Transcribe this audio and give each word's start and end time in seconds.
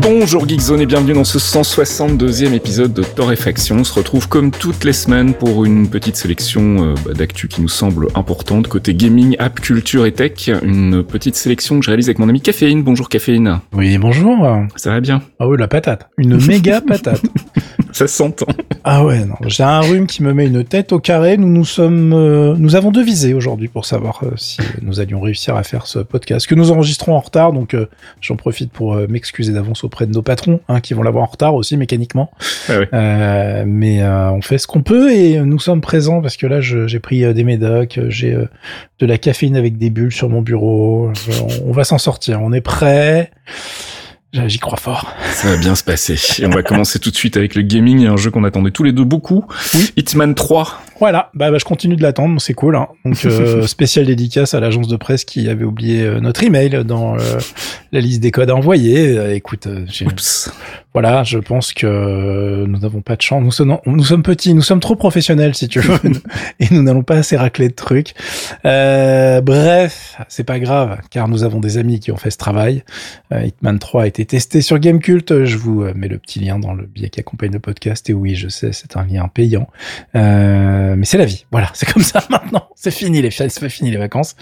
Bonjour 0.00 0.48
Geekzone 0.48 0.80
et 0.82 0.86
bienvenue 0.86 1.12
dans 1.12 1.24
ce 1.24 1.38
162e 1.38 2.52
épisode 2.52 2.92
de 2.92 3.02
Torréfaction. 3.02 3.78
On 3.78 3.84
se 3.84 3.92
retrouve 3.92 4.28
comme 4.28 4.52
toutes 4.52 4.84
les 4.84 4.92
semaines 4.92 5.34
pour 5.34 5.64
une 5.64 5.88
petite 5.88 6.14
sélection 6.14 6.92
euh, 6.92 6.94
bah, 7.04 7.14
d'actu 7.14 7.48
qui 7.48 7.60
nous 7.60 7.68
semble 7.68 8.06
importante 8.14 8.68
côté 8.68 8.94
gaming, 8.94 9.34
app, 9.40 9.58
culture 9.60 10.06
et 10.06 10.12
tech. 10.12 10.50
Une 10.62 11.02
petite 11.02 11.34
sélection 11.34 11.80
que 11.80 11.84
je 11.84 11.90
réalise 11.90 12.08
avec 12.08 12.20
mon 12.20 12.28
ami 12.28 12.40
Caféine. 12.40 12.84
Bonjour 12.84 13.08
Caféine. 13.08 13.58
Oui, 13.72 13.98
bonjour. 13.98 14.46
Ça 14.76 14.92
va 14.92 15.00
bien? 15.00 15.20
Ah 15.40 15.48
oui, 15.48 15.56
la 15.58 15.66
patate. 15.66 16.08
Une 16.16 16.36
méga 16.46 16.80
patate. 16.80 17.22
Ça 17.92 18.06
s'entend. 18.06 18.46
Ah 18.90 19.04
ouais, 19.04 19.22
non. 19.26 19.34
J'ai 19.46 19.64
un 19.64 19.80
rhume 19.80 20.06
qui 20.06 20.22
me 20.22 20.32
met 20.32 20.46
une 20.46 20.64
tête 20.64 20.92
au 20.92 20.98
carré. 20.98 21.36
Nous 21.36 21.50
nous 21.50 21.66
sommes, 21.66 22.14
euh, 22.14 22.54
nous 22.56 22.74
avons 22.74 22.90
devisé 22.90 23.34
aujourd'hui 23.34 23.68
pour 23.68 23.84
savoir 23.84 24.20
euh, 24.22 24.30
si 24.36 24.62
nous 24.80 24.98
allions 24.98 25.20
réussir 25.20 25.56
à 25.56 25.62
faire 25.62 25.86
ce 25.86 25.98
podcast 25.98 26.46
que 26.46 26.54
nous 26.54 26.70
enregistrons 26.70 27.14
en 27.14 27.20
retard. 27.20 27.52
Donc 27.52 27.74
euh, 27.74 27.84
j'en 28.22 28.36
profite 28.36 28.72
pour 28.72 28.94
euh, 28.94 29.06
m'excuser 29.06 29.52
d'avance 29.52 29.84
auprès 29.84 30.06
de 30.06 30.12
nos 30.12 30.22
patrons, 30.22 30.60
hein, 30.68 30.80
qui 30.80 30.94
vont 30.94 31.02
l'avoir 31.02 31.24
en 31.24 31.26
retard 31.26 31.54
aussi 31.54 31.76
mécaniquement. 31.76 32.30
Ah 32.70 32.78
ouais. 32.78 32.88
Euh, 32.94 33.64
mais 33.66 34.00
euh, 34.02 34.30
on 34.30 34.40
fait 34.40 34.56
ce 34.56 34.66
qu'on 34.66 34.80
peut 34.80 35.12
et 35.12 35.38
nous 35.38 35.58
sommes 35.58 35.82
présents 35.82 36.22
parce 36.22 36.38
que 36.38 36.46
là 36.46 36.62
j'ai 36.62 36.98
pris 36.98 37.34
des 37.34 37.44
médocs, 37.44 38.00
j'ai 38.08 38.38
de 39.00 39.06
la 39.06 39.18
caféine 39.18 39.56
avec 39.56 39.76
des 39.76 39.90
bulles 39.90 40.12
sur 40.12 40.30
mon 40.30 40.40
bureau. 40.40 41.12
On, 41.42 41.68
on 41.68 41.72
va 41.72 41.84
s'en 41.84 41.98
sortir. 41.98 42.40
On 42.40 42.54
est 42.54 42.62
prêt. 42.62 43.32
J'y 44.34 44.58
crois 44.58 44.76
fort. 44.76 45.10
Ça 45.32 45.48
va 45.48 45.56
bien 45.56 45.74
se 45.74 45.82
passer. 45.82 46.16
Et 46.42 46.46
on 46.46 46.50
va 46.50 46.62
commencer 46.62 46.98
tout 46.98 47.10
de 47.10 47.16
suite 47.16 47.38
avec 47.38 47.54
le 47.54 47.62
gaming 47.62 48.00
et 48.02 48.08
un 48.08 48.16
jeu 48.18 48.30
qu'on 48.30 48.44
attendait 48.44 48.70
tous 48.70 48.82
les 48.82 48.92
deux 48.92 49.04
beaucoup. 49.04 49.46
Oui. 49.74 49.90
Hitman 49.96 50.34
3. 50.34 50.82
Voilà, 51.00 51.30
bah, 51.32 51.50
bah, 51.50 51.58
je 51.58 51.64
continue 51.64 51.94
de 51.96 52.02
l'attendre, 52.02 52.40
c'est 52.40 52.54
cool. 52.54 52.76
Hein. 52.76 52.88
Donc 53.04 53.24
euh, 53.24 53.62
spécial 53.66 54.06
dédicace 54.06 54.54
à 54.54 54.60
l'agence 54.60 54.88
de 54.88 54.96
presse 54.96 55.24
qui 55.24 55.48
avait 55.48 55.64
oublié 55.64 56.02
euh, 56.02 56.20
notre 56.20 56.42
email 56.42 56.84
dans 56.84 57.14
euh, 57.14 57.38
la 57.92 58.00
liste 58.00 58.20
des 58.20 58.32
codes 58.32 58.50
à 58.50 58.56
envoyer. 58.56 59.16
Euh, 59.16 59.34
écoute, 59.34 59.68
Oups. 60.04 60.50
voilà, 60.92 61.22
je 61.22 61.38
pense 61.38 61.72
que 61.72 62.64
nous 62.66 62.78
n'avons 62.78 63.00
pas 63.00 63.14
de 63.14 63.22
chance. 63.22 63.44
Nous 63.44 63.52
sommes, 63.52 63.78
nous 63.86 64.04
sommes 64.04 64.24
petits, 64.24 64.54
nous 64.54 64.62
sommes 64.62 64.80
trop 64.80 64.96
professionnels 64.96 65.54
si 65.54 65.68
tu 65.68 65.78
veux, 65.78 65.98
et 66.60 66.66
nous 66.72 66.82
n'allons 66.82 67.04
pas 67.04 67.16
assez 67.16 67.36
racler 67.36 67.68
de 67.68 67.74
trucs. 67.74 68.14
Euh, 68.64 69.40
bref, 69.40 70.16
c'est 70.28 70.44
pas 70.44 70.58
grave, 70.58 70.98
car 71.10 71.28
nous 71.28 71.44
avons 71.44 71.60
des 71.60 71.78
amis 71.78 72.00
qui 72.00 72.10
ont 72.10 72.16
fait 72.16 72.30
ce 72.32 72.38
travail. 72.38 72.82
Hitman 73.30 73.78
3 73.78 74.02
a 74.02 74.06
été 74.08 74.17
testé 74.24 74.60
sur 74.60 74.78
Gamecult. 74.78 75.44
Je 75.44 75.56
vous 75.56 75.82
euh, 75.82 75.92
mets 75.94 76.08
le 76.08 76.18
petit 76.18 76.40
lien 76.40 76.58
dans 76.58 76.74
le 76.74 76.86
billet 76.86 77.08
qui 77.08 77.20
accompagne 77.20 77.52
le 77.52 77.60
podcast. 77.60 78.08
Et 78.10 78.14
oui, 78.14 78.34
je 78.34 78.48
sais, 78.48 78.72
c'est 78.72 78.96
un 78.96 79.04
lien 79.04 79.28
payant. 79.28 79.68
Euh, 80.14 80.96
mais 80.96 81.04
c'est 81.04 81.18
la 81.18 81.24
vie. 81.24 81.46
Voilà, 81.50 81.70
c'est 81.74 81.90
comme 81.90 82.02
ça 82.02 82.24
maintenant. 82.30 82.68
C'est 82.80 82.92
fini 82.92 83.20
les 83.22 83.30
c'est 83.32 83.68
fini 83.68 83.90
les 83.90 83.96
vacances. 83.96 84.36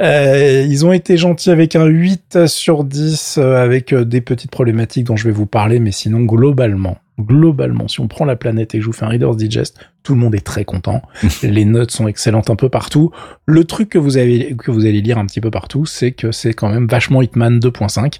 Euh, 0.00 0.66
ils 0.68 0.84
ont 0.84 0.92
été 0.92 1.16
gentils 1.16 1.50
avec 1.50 1.76
un 1.76 1.86
8 1.86 2.46
sur 2.48 2.82
10 2.82 3.38
euh, 3.38 3.62
avec 3.62 3.92
euh, 3.92 4.04
des 4.04 4.20
petites 4.20 4.50
problématiques 4.50 5.04
dont 5.04 5.14
je 5.14 5.24
vais 5.24 5.32
vous 5.32 5.46
parler, 5.46 5.78
mais 5.78 5.92
sinon 5.92 6.20
globalement, 6.20 6.96
globalement, 7.20 7.86
si 7.86 8.00
on 8.00 8.08
prend 8.08 8.24
la 8.24 8.34
planète 8.34 8.74
et 8.74 8.78
que 8.78 8.82
je 8.82 8.86
vous 8.88 8.92
fais 8.92 9.04
un 9.04 9.08
Reader's 9.08 9.36
Digest, 9.36 9.78
tout 10.02 10.14
le 10.14 10.20
monde 10.20 10.34
est 10.34 10.44
très 10.44 10.64
content. 10.64 11.00
les 11.44 11.64
notes 11.64 11.92
sont 11.92 12.08
excellentes 12.08 12.50
un 12.50 12.56
peu 12.56 12.68
partout. 12.68 13.12
Le 13.44 13.62
truc 13.62 13.90
que 13.90 13.98
vous 13.98 14.16
avez 14.16 14.56
que 14.56 14.72
vous 14.72 14.84
allez 14.84 15.00
lire 15.00 15.18
un 15.18 15.26
petit 15.26 15.40
peu 15.40 15.52
partout, 15.52 15.86
c'est 15.86 16.10
que 16.10 16.32
c'est 16.32 16.54
quand 16.54 16.68
même 16.68 16.88
vachement 16.88 17.22
Hitman 17.22 17.60
2.5. 17.60 18.18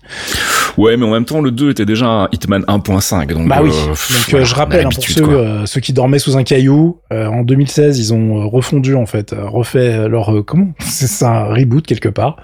Ouais, 0.76 0.96
mais 0.96 1.04
en 1.06 1.10
même 1.10 1.24
temps, 1.24 1.40
le 1.40 1.50
2 1.50 1.70
était 1.70 1.86
déjà 1.86 2.06
un 2.06 2.28
Hitman 2.32 2.62
1.5. 2.68 3.32
Donc, 3.32 3.48
Bah 3.48 3.60
oui. 3.62 3.70
euh, 3.72 3.86
Donc 3.86 3.90
pff, 3.96 4.34
euh, 4.34 4.44
je 4.44 4.54
rappelle 4.54 4.86
hein, 4.86 4.90
pour 4.92 5.02
ceux, 5.04 5.22
euh, 5.24 5.66
ceux 5.66 5.80
qui 5.80 5.92
dormaient 5.92 6.18
sous 6.18 6.36
un 6.36 6.42
caillou, 6.44 6.98
euh, 7.12 7.26
en 7.26 7.42
2016 7.42 7.98
ils 7.98 8.12
ont 8.14 8.48
refondu 8.48 8.94
en 8.94 9.06
fait, 9.06 9.34
refait 9.36 10.08
leur 10.08 10.32
comment 10.46 10.68
c'est 10.80 11.24
un 11.24 11.44
reboot 11.46 11.86
quelque 11.86 12.08
part 12.08 12.36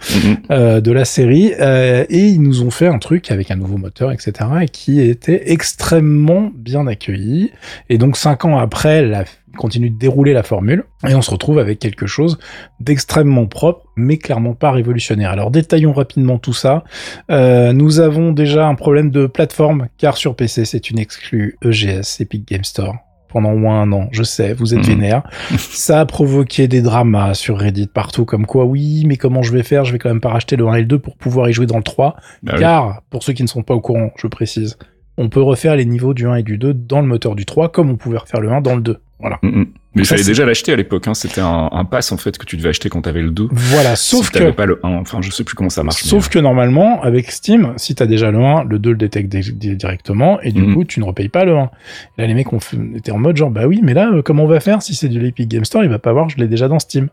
Mhm. 0.50 0.80
de 0.80 0.92
la 0.92 1.04
série 1.04 1.52
et 1.58 2.18
ils 2.18 2.40
nous 2.42 2.62
ont 2.62 2.70
fait 2.70 2.86
un 2.86 2.98
truc 2.98 3.30
avec 3.30 3.50
un 3.50 3.56
nouveau 3.56 3.76
moteur 3.76 4.12
etc 4.12 4.32
et 4.62 4.68
qui 4.68 5.00
était 5.00 5.50
extrêmement 5.52 6.50
bien 6.56 6.86
accueilli 6.86 7.50
et 7.88 7.98
donc 7.98 8.16
cinq 8.16 8.44
ans 8.44 8.58
après 8.58 9.02
la 9.02 9.24
continue 9.56 9.90
de 9.90 9.98
dérouler 9.98 10.32
la 10.32 10.42
formule 10.42 10.84
et 11.08 11.14
on 11.14 11.22
se 11.22 11.30
retrouve 11.30 11.58
avec 11.58 11.78
quelque 11.78 12.06
chose 12.06 12.38
d'extrêmement 12.80 13.46
propre 13.46 13.86
mais 13.96 14.16
clairement 14.18 14.54
pas 14.54 14.70
révolutionnaire. 14.70 15.30
Alors 15.30 15.50
détaillons 15.50 15.92
rapidement 15.92 16.38
tout 16.38 16.52
ça. 16.54 16.84
Euh, 17.30 17.72
nous 17.72 18.00
avons 18.00 18.32
déjà 18.32 18.66
un 18.66 18.74
problème 18.74 19.10
de 19.10 19.26
plateforme 19.26 19.88
car 19.98 20.16
sur 20.16 20.34
PC 20.36 20.64
c'est 20.64 20.90
une 20.90 20.98
exclue 20.98 21.56
EGS 21.64 22.20
Epic 22.20 22.46
Game 22.48 22.64
Store 22.64 22.94
pendant 23.28 23.52
au 23.52 23.56
moins 23.56 23.80
un 23.80 23.92
an. 23.92 24.08
Je 24.12 24.22
sais, 24.24 24.52
vous 24.52 24.74
êtes 24.74 24.80
Mhm. 24.80 24.94
vénère. 25.00 25.22
Ça 25.58 26.00
a 26.00 26.06
provoqué 26.06 26.68
des 26.68 26.82
dramas 26.82 27.32
sur 27.34 27.58
Reddit 27.58 27.86
partout 27.86 28.26
comme 28.26 28.44
quoi 28.44 28.66
oui, 28.66 29.04
mais 29.06 29.16
comment 29.16 29.42
je 29.42 29.52
vais 29.52 29.62
faire? 29.62 29.84
Je 29.86 29.92
vais 29.92 29.98
quand 29.98 30.10
même 30.10 30.20
pas 30.20 30.28
racheter 30.28 30.56
le 30.56 30.66
1 30.68 30.74
et 30.74 30.80
le 30.80 30.86
2 30.86 30.98
pour 30.98 31.16
pouvoir 31.16 31.48
y 31.48 31.52
jouer 31.54 31.64
dans 31.66 31.78
le 31.78 31.82
3 31.82 32.16
Bah 32.42 32.52
oui. 32.54 32.60
car 32.60 33.00
pour 33.08 33.22
ceux 33.22 33.32
qui 33.32 33.42
ne 33.42 33.48
sont 33.48 33.62
pas 33.62 33.72
au 33.74 33.80
courant, 33.80 34.10
je 34.16 34.26
précise, 34.26 34.76
on 35.16 35.30
peut 35.30 35.40
refaire 35.42 35.76
les 35.76 35.86
niveaux 35.86 36.12
du 36.12 36.26
1 36.26 36.36
et 36.36 36.42
du 36.42 36.58
2 36.58 36.74
dans 36.74 37.00
le 37.00 37.06
moteur 37.06 37.34
du 37.34 37.46
3 37.46 37.70
comme 37.70 37.90
on 37.90 37.96
pouvait 37.96 38.18
refaire 38.18 38.40
le 38.40 38.50
1 38.52 38.60
dans 38.60 38.76
le 38.76 38.82
2. 38.82 38.98
Voilà. 39.22 39.38
Mhm. 39.42 39.66
Mais 39.94 40.02
il 40.02 40.06
Ça, 40.06 40.16
fallait 40.16 40.26
déjà 40.26 40.44
l'acheter 40.44 40.72
à 40.72 40.76
l'époque. 40.76 41.06
Hein. 41.08 41.14
C'était 41.14 41.40
un, 41.42 41.68
un 41.70 41.84
pass 41.84 42.12
en 42.12 42.16
fait 42.16 42.36
que 42.38 42.44
tu 42.44 42.56
devais 42.56 42.70
acheter 42.70 42.88
quand 42.88 43.02
t'avais 43.02 43.22
le 43.22 43.30
2. 43.30 43.48
Voilà, 43.52 43.94
sauf 43.96 44.26
si 44.26 44.32
que 44.32 44.38
t'avais 44.38 44.52
pas 44.52 44.66
le 44.66 44.80
1. 44.82 44.88
Enfin, 44.88 45.20
je 45.22 45.30
sais 45.30 45.44
plus 45.44 45.54
comment 45.54 45.70
ça 45.70 45.82
marche. 45.82 46.02
Sauf 46.02 46.28
que 46.28 46.38
normalement, 46.38 47.00
avec 47.02 47.30
Steam, 47.30 47.72
si 47.76 47.94
t'as 47.94 48.06
déjà 48.06 48.30
le 48.30 48.38
1, 48.38 48.64
le 48.64 48.78
2 48.78 48.90
le 48.90 48.96
détecte 48.96 49.28
di- 49.30 49.52
di- 49.52 49.76
directement, 49.76 50.40
et 50.40 50.50
du 50.52 50.62
Mhm. 50.62 50.74
coup, 50.74 50.84
tu 50.84 50.98
ne 51.00 51.04
repayes 51.04 51.28
pas 51.28 51.44
le 51.44 51.56
1. 51.56 51.70
Et 52.18 52.22
là, 52.22 52.26
les 52.26 52.34
mecs 52.34 52.52
ont 52.52 52.60
fait- 52.60 52.78
étaient 52.96 53.12
en 53.12 53.18
mode 53.18 53.36
genre, 53.36 53.50
bah 53.50 53.66
oui, 53.66 53.80
mais 53.82 53.94
là, 53.94 54.10
euh, 54.12 54.22
comment 54.22 54.44
on 54.44 54.48
va 54.48 54.60
faire 54.60 54.82
si 54.82 54.94
c'est 54.94 55.08
de 55.08 55.18
l'Epic 55.20 55.48
Game 55.48 55.64
Store 55.64 55.84
Il 55.84 55.90
va 55.90 55.98
pas 55.98 56.12
voir, 56.12 56.28
je 56.30 56.36
l'ai 56.38 56.48
déjà 56.48 56.68
dans 56.68 56.78
Steam. 56.78 57.08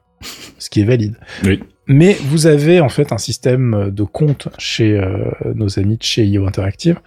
Ce 0.57 0.69
qui 0.69 0.81
est 0.81 0.85
valide. 0.85 1.15
Oui. 1.45 1.61
Mais 1.89 2.15
vous 2.21 2.45
avez 2.47 2.79
en 2.81 2.87
fait 2.89 3.11
un 3.11 3.17
système 3.17 3.89
de 3.91 4.03
compte 4.03 4.47
chez 4.57 4.95
euh, 4.95 5.31
nos 5.55 5.79
amis 5.79 5.97
de 5.97 6.03
chez 6.03 6.23
IO 6.25 6.45
Interactive. 6.47 6.99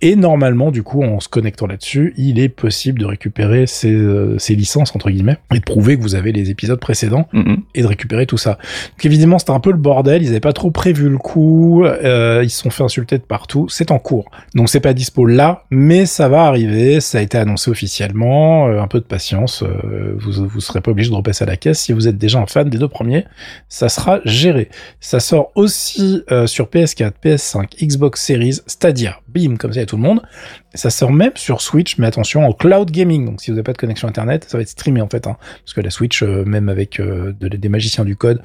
Et 0.00 0.16
normalement, 0.16 0.70
du 0.70 0.82
coup, 0.82 1.02
en 1.04 1.20
se 1.20 1.28
connectant 1.28 1.66
là-dessus, 1.66 2.14
il 2.16 2.40
est 2.40 2.48
possible 2.48 2.98
de 2.98 3.04
récupérer 3.04 3.66
ces, 3.66 3.92
euh, 3.92 4.38
ces 4.38 4.54
licences, 4.54 4.96
entre 4.96 5.10
guillemets, 5.10 5.36
et 5.54 5.58
de 5.58 5.64
prouver 5.64 5.96
que 5.98 6.02
vous 6.02 6.14
avez 6.14 6.32
les 6.32 6.50
épisodes 6.50 6.80
précédents 6.80 7.28
Mhm. 7.32 7.58
et 7.74 7.82
de 7.82 7.86
récupérer 7.86 8.24
tout 8.26 8.38
ça. 8.38 8.52
Donc 8.92 9.04
évidemment, 9.04 9.38
c'était 9.38 9.50
un 9.52 9.60
peu 9.60 9.70
le 9.70 9.76
bordel, 9.76 10.22
ils 10.22 10.28
avaient 10.30 10.40
pas 10.40 10.52
trop 10.54 10.70
prévu 10.70 11.10
le 11.10 11.18
coup, 11.18 11.84
euh, 11.84 12.40
ils 12.42 12.50
se 12.50 12.62
sont 12.62 12.70
fait 12.70 12.82
insulter 12.82 13.18
de 13.18 13.22
partout, 13.24 13.68
c'est 13.68 13.90
en 13.90 13.98
cours. 13.98 14.30
Donc 14.54 14.70
c'est 14.70 14.80
pas 14.80 14.94
dispo 14.94 15.26
là, 15.26 15.64
mais 15.70 16.06
ça 16.06 16.28
va 16.30 16.44
arriver, 16.44 17.00
ça 17.00 17.18
a 17.18 17.20
été 17.20 17.36
annoncé 17.36 17.70
officiellement, 17.70 18.66
euh, 18.68 18.80
un 18.80 18.86
peu 18.88 18.98
de 18.98 19.04
patience, 19.04 19.62
euh, 19.62 20.14
vous 20.18 20.48
vous 20.48 20.60
serez 20.60 20.80
pas 20.80 20.90
obligé 20.90 21.10
de 21.10 21.14
repasser 21.14 21.44
à 21.44 21.46
la 21.46 21.56
caisse 21.58 21.80
si 21.80 21.92
vous 21.92 22.08
êtes 22.08 22.16
déjà 22.16 22.38
un 22.38 22.46
fan 22.46 22.68
des 22.70 22.78
deux 22.78 22.88
premiers, 22.88 23.26
ça 23.68 23.88
sera 23.90 24.20
géré. 24.24 24.68
Ça 25.00 25.20
sort 25.20 25.50
aussi 25.54 26.22
euh, 26.30 26.46
sur 26.46 26.66
PS4, 26.66 27.12
PS5, 27.24 27.84
Xbox 27.86 28.24
Series, 28.24 28.60
Stadia, 28.66 29.18
bim, 29.28 29.56
comme 29.56 29.72
ça 29.72 29.78
il 29.78 29.82
y 29.82 29.84
a 29.84 29.86
tout 29.86 29.96
le 29.96 30.02
monde. 30.02 30.22
Ça 30.74 30.90
sort 30.90 31.12
même 31.12 31.32
sur 31.36 31.60
Switch, 31.60 31.98
mais 31.98 32.06
attention, 32.06 32.46
en 32.46 32.52
cloud 32.52 32.90
gaming. 32.90 33.26
Donc 33.26 33.40
si 33.42 33.50
vous 33.50 33.56
n'avez 33.56 33.64
pas 33.64 33.72
de 33.72 33.78
connexion 33.78 34.08
internet, 34.08 34.46
ça 34.48 34.56
va 34.58 34.62
être 34.62 34.68
streamé 34.68 35.00
en 35.00 35.08
fait. 35.08 35.26
Hein, 35.26 35.36
parce 35.64 35.74
que 35.74 35.80
la 35.80 35.90
Switch, 35.90 36.22
euh, 36.22 36.44
même 36.44 36.68
avec 36.68 36.98
euh, 37.00 37.34
de- 37.40 37.48
des 37.48 37.68
magiciens 37.68 38.04
du 38.04 38.16
code, 38.16 38.42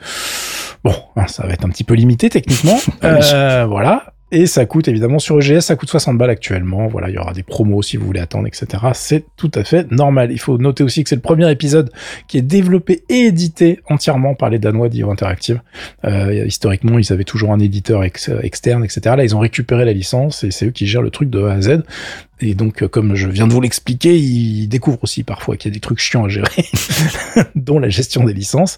bon, 0.84 0.94
hein, 1.16 1.28
ça 1.28 1.46
va 1.48 1.54
être 1.54 1.66
un 1.66 1.70
petit 1.70 1.84
peu 1.84 1.94
limité 1.94 2.30
techniquement. 2.30 2.78
Euh, 3.04 3.66
voilà. 3.66 4.14
Et 4.32 4.46
ça 4.46 4.66
coûte 4.66 4.90
évidemment 4.90 5.20
sur 5.20 5.40
EGS, 5.40 5.62
ça 5.62 5.76
coûte 5.78 5.90
60 5.90 6.18
balles 6.18 6.30
actuellement. 6.30 6.88
Voilà, 6.88 7.10
il 7.10 7.16
y 7.16 7.18
aura 7.18 7.32
des 7.32 7.44
promos 7.44 7.82
si 7.82 7.96
vous 7.96 8.06
voulez 8.06 8.20
attendre, 8.20 8.46
etc. 8.46 8.68
C'est 8.94 9.24
tout 9.38 9.52
à 9.56 9.64
fait 9.64 9.90
normal. 9.90 10.32
Il 10.32 10.40
faut 10.40 10.58
noter 10.58 10.84
aussi 10.84 11.02
que 11.04 11.10
c'est 11.10 11.16
le 11.16 11.22
premier 11.22 11.50
épisode 11.50 11.92
qui 12.28 12.38
est 12.38 12.42
développé 12.42 13.04
et 13.08 13.28
édité 13.28 13.80
entièrement 13.90 14.36
par 14.36 14.50
les 14.50 14.60
Danois 14.60 14.90
d'IO 14.90 15.10
Interactive. 15.12 15.62
Euh, 16.04 16.46
historiquement, 16.46 17.00
ils 17.00 17.14
avaient 17.14 17.24
toujours 17.24 17.54
un 17.54 17.60
éditeur 17.60 18.04
ex- 18.04 18.30
externe, 18.44 18.84
etc. 18.84 19.16
Là, 19.16 19.24
ils 19.24 19.34
ont 19.36 19.40
récupéré 19.40 19.86
la 19.86 19.94
licence 19.94 20.44
et 20.44 20.52
c'est 20.52 20.66
eux 20.68 20.72
qui 20.72 20.88
gèrent 20.88 21.02
le 21.02 21.10
truc 21.10 21.30
de 21.30 21.44
A 21.44 21.54
à 21.54 21.62
Z. 21.62 21.84
Et 22.40 22.54
donc, 22.54 22.84
euh, 22.84 22.88
comme 22.88 23.16
je 23.16 23.28
viens 23.28 23.48
de 23.48 23.54
vous 23.54 23.62
l'expliquer, 23.62 24.16
ils 24.16 24.68
découvrent 24.68 25.04
aussi 25.04 25.24
parfois 25.24 25.58
qu'il 25.58 25.72
y 25.72 25.74
a 25.74 25.76
des 25.76 25.80
trucs 25.80 26.00
chiants 26.00 26.26
à 26.26 26.30
gérer, 26.30 26.66
dont 27.56 27.80
la 27.80 27.90
gestion 27.90 28.26
des 28.26 28.34
licences. 28.34 28.78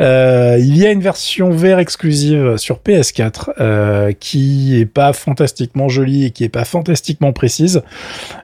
Euh, 0.00 0.56
il 0.60 0.76
y 0.76 0.86
a 0.86 0.92
une 0.92 1.00
version 1.00 1.50
VR 1.50 1.80
exclusive 1.80 2.56
sur 2.56 2.78
PS4 2.78 3.50
euh, 3.58 4.12
qui 4.12 4.78
est 4.78 4.86
pas 4.92 5.12
fantastiquement 5.12 5.88
jolie 5.88 6.24
et 6.24 6.30
qui 6.30 6.44
est 6.44 6.48
pas 6.48 6.64
fantastiquement 6.64 7.32
précise, 7.32 7.82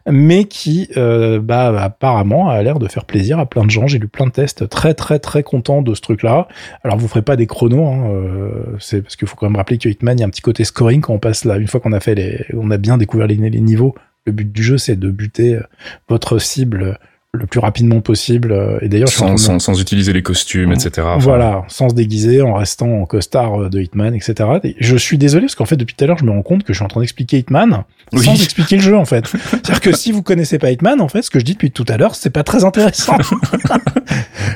mais 0.08 0.44
qui, 0.44 0.88
euh, 0.96 1.40
bah, 1.40 1.82
apparemment, 1.82 2.48
a 2.48 2.62
l'air 2.62 2.78
de 2.78 2.88
faire 2.88 3.04
plaisir 3.04 3.38
à 3.38 3.46
plein 3.46 3.64
de 3.64 3.70
gens. 3.70 3.87
J'ai 3.87 3.98
lu 3.98 4.08
plein 4.08 4.26
de 4.26 4.32
tests 4.32 4.69
très 4.69 4.94
très 4.94 5.19
très 5.19 5.43
contents 5.43 5.82
de 5.82 5.94
ce 5.94 6.00
truc-là. 6.00 6.48
Alors, 6.82 6.98
vous 6.98 7.08
ferez 7.08 7.22
pas 7.22 7.37
des 7.37 7.46
chronos, 7.46 7.87
hein, 7.87 8.10
euh, 8.10 8.76
c'est 8.78 9.02
parce 9.02 9.16
qu'il 9.16 9.28
faut 9.28 9.37
quand 9.37 9.46
même 9.46 9.56
rappeler 9.56 9.78
que 9.78 9.88
Hitman, 9.88 10.19
il 10.19 10.20
y 10.20 10.25
a 10.25 10.26
un 10.26 10.31
petit 10.31 10.43
côté 10.43 10.64
scoring 10.64 11.00
quand 11.00 11.14
on 11.14 11.19
passe 11.19 11.44
là, 11.44 11.56
une 11.58 11.69
fois 11.69 11.81
qu'on 11.81 11.93
a 11.93 12.00
fait 12.00 12.14
les, 12.14 12.46
on 12.54 12.70
a 12.70 12.78
bien 12.78 12.96
découvert 12.96 13.26
les, 13.26 13.37
les 13.37 13.60
niveaux. 13.60 13.94
Le 14.25 14.32
but 14.32 14.50
du 14.50 14.62
jeu, 14.62 14.78
c'est 14.78 14.96
de 14.96 15.10
buter 15.10 15.56
euh, 15.56 15.62
votre 16.08 16.38
cible 16.38 16.99
le 17.36 17.46
plus 17.46 17.60
rapidement 17.60 18.00
possible. 18.00 18.52
euh, 18.52 18.78
Et 18.82 18.88
d'ailleurs, 18.88 19.08
en 19.08 19.12
Sans, 19.12 19.36
sans, 19.36 19.58
sans 19.58 19.80
utiliser 19.80 20.12
les 20.12 20.22
costumes, 20.22 20.72
etc. 20.72 20.90
Enfin, 21.04 21.18
voilà, 21.18 21.64
sans 21.68 21.88
se 21.90 21.94
déguiser, 21.94 22.42
en 22.42 22.54
restant 22.54 22.88
en 23.02 23.04
costard 23.06 23.62
euh, 23.62 23.68
de 23.68 23.80
Hitman, 23.80 24.14
etc. 24.14 24.34
Et 24.64 24.76
je 24.80 24.96
suis 24.96 25.18
désolé 25.18 25.42
parce 25.46 25.54
qu'en 25.54 25.64
fait, 25.66 25.76
depuis 25.76 25.94
tout 25.94 26.04
à 26.04 26.06
l'heure, 26.06 26.18
je 26.18 26.24
me 26.24 26.30
rends 26.30 26.42
compte 26.42 26.64
que 26.64 26.72
je 26.72 26.78
suis 26.78 26.84
en 26.84 26.88
train 26.88 27.00
d'expliquer 27.00 27.38
Hitman 27.38 27.84
Oui. 28.12 28.24
sans 28.24 28.34
expliquer 28.34 28.76
le 28.76 28.82
jeu, 28.82 28.96
en 28.96 29.04
fait. 29.04 29.26
C'est-à-dire 29.50 29.80
que 29.80 29.92
si 29.94 30.12
vous 30.12 30.22
connaissez 30.22 30.58
pas 30.58 30.70
Hitman, 30.70 31.00
en 31.00 31.08
fait, 31.08 31.22
ce 31.22 31.30
que 31.30 31.38
je 31.38 31.44
dis 31.44 31.52
depuis 31.54 31.70
tout 31.70 31.84
à 31.88 31.96
l'heure, 31.96 32.14
c'est 32.14 32.30
pas 32.30 32.42
très 32.42 32.64
intéressant. 32.64 33.16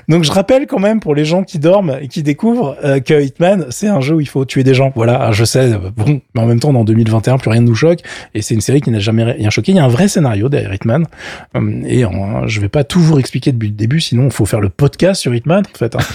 Donc, 0.09 0.25
je 0.25 0.33
rappelle 0.33 0.67
quand 0.67 0.79
même 0.79 1.01
pour 1.01 1.15
les 1.15 1.25
gens 1.25 1.43
qui 1.45 1.59
dorment 1.59 1.99
et 2.01 2.09
qui 2.09 2.23
découvrent 2.23 2.77
euh, 2.85 3.01
que 3.01 3.23
Hitman, 3.23 3.67
c'est 3.71 3.87
un 3.89 4.01
jeu 4.01 4.17
où 4.17 4.21
il 4.21 4.29
faut 4.29 4.45
tuer 4.45 4.65
des 4.65 4.75
gens. 4.75 4.93
Voilà, 4.95 5.15
Alors, 5.17 5.33
je 5.33 5.45
sais, 5.45 5.71
bon, 5.97 6.21
mais 6.35 6.41
en 6.41 6.47
même 6.47 6.61
temps, 6.61 6.73
dans 6.73 6.85
2021, 6.85 7.39
plus 7.39 7.51
rien 7.51 7.61
ne 7.61 7.67
nous 7.67 7.75
choque. 7.75 8.01
Et 8.35 8.43
c'est 8.43 8.55
une 8.55 8.61
série 8.61 8.81
qui 8.81 8.91
n'a 8.91 8.99
jamais 8.99 9.25
rien 9.25 9.51
choqué. 9.51 9.73
Il 9.73 9.77
y 9.77 9.79
a 9.79 9.85
un 9.85 9.89
vrai 9.89 10.09
scénario 10.09 10.49
derrière 10.49 10.73
Hitman. 10.75 11.05
Hum, 11.55 11.85
Et 11.87 12.05
je 12.47 12.61
vais 12.61 12.69
pas 12.71 12.85
toujours 12.85 13.19
expliquer 13.21 13.53
depuis 13.53 13.69
le 13.69 13.75
début, 13.75 14.01
sinon 14.01 14.25
il 14.25 14.31
faut 14.31 14.47
faire 14.47 14.61
le 14.61 14.69
podcast 14.71 15.21
sur 15.21 15.35
Hitman, 15.35 15.63
en 15.73 15.79
fait. 15.79 15.95
hein. 15.97 15.99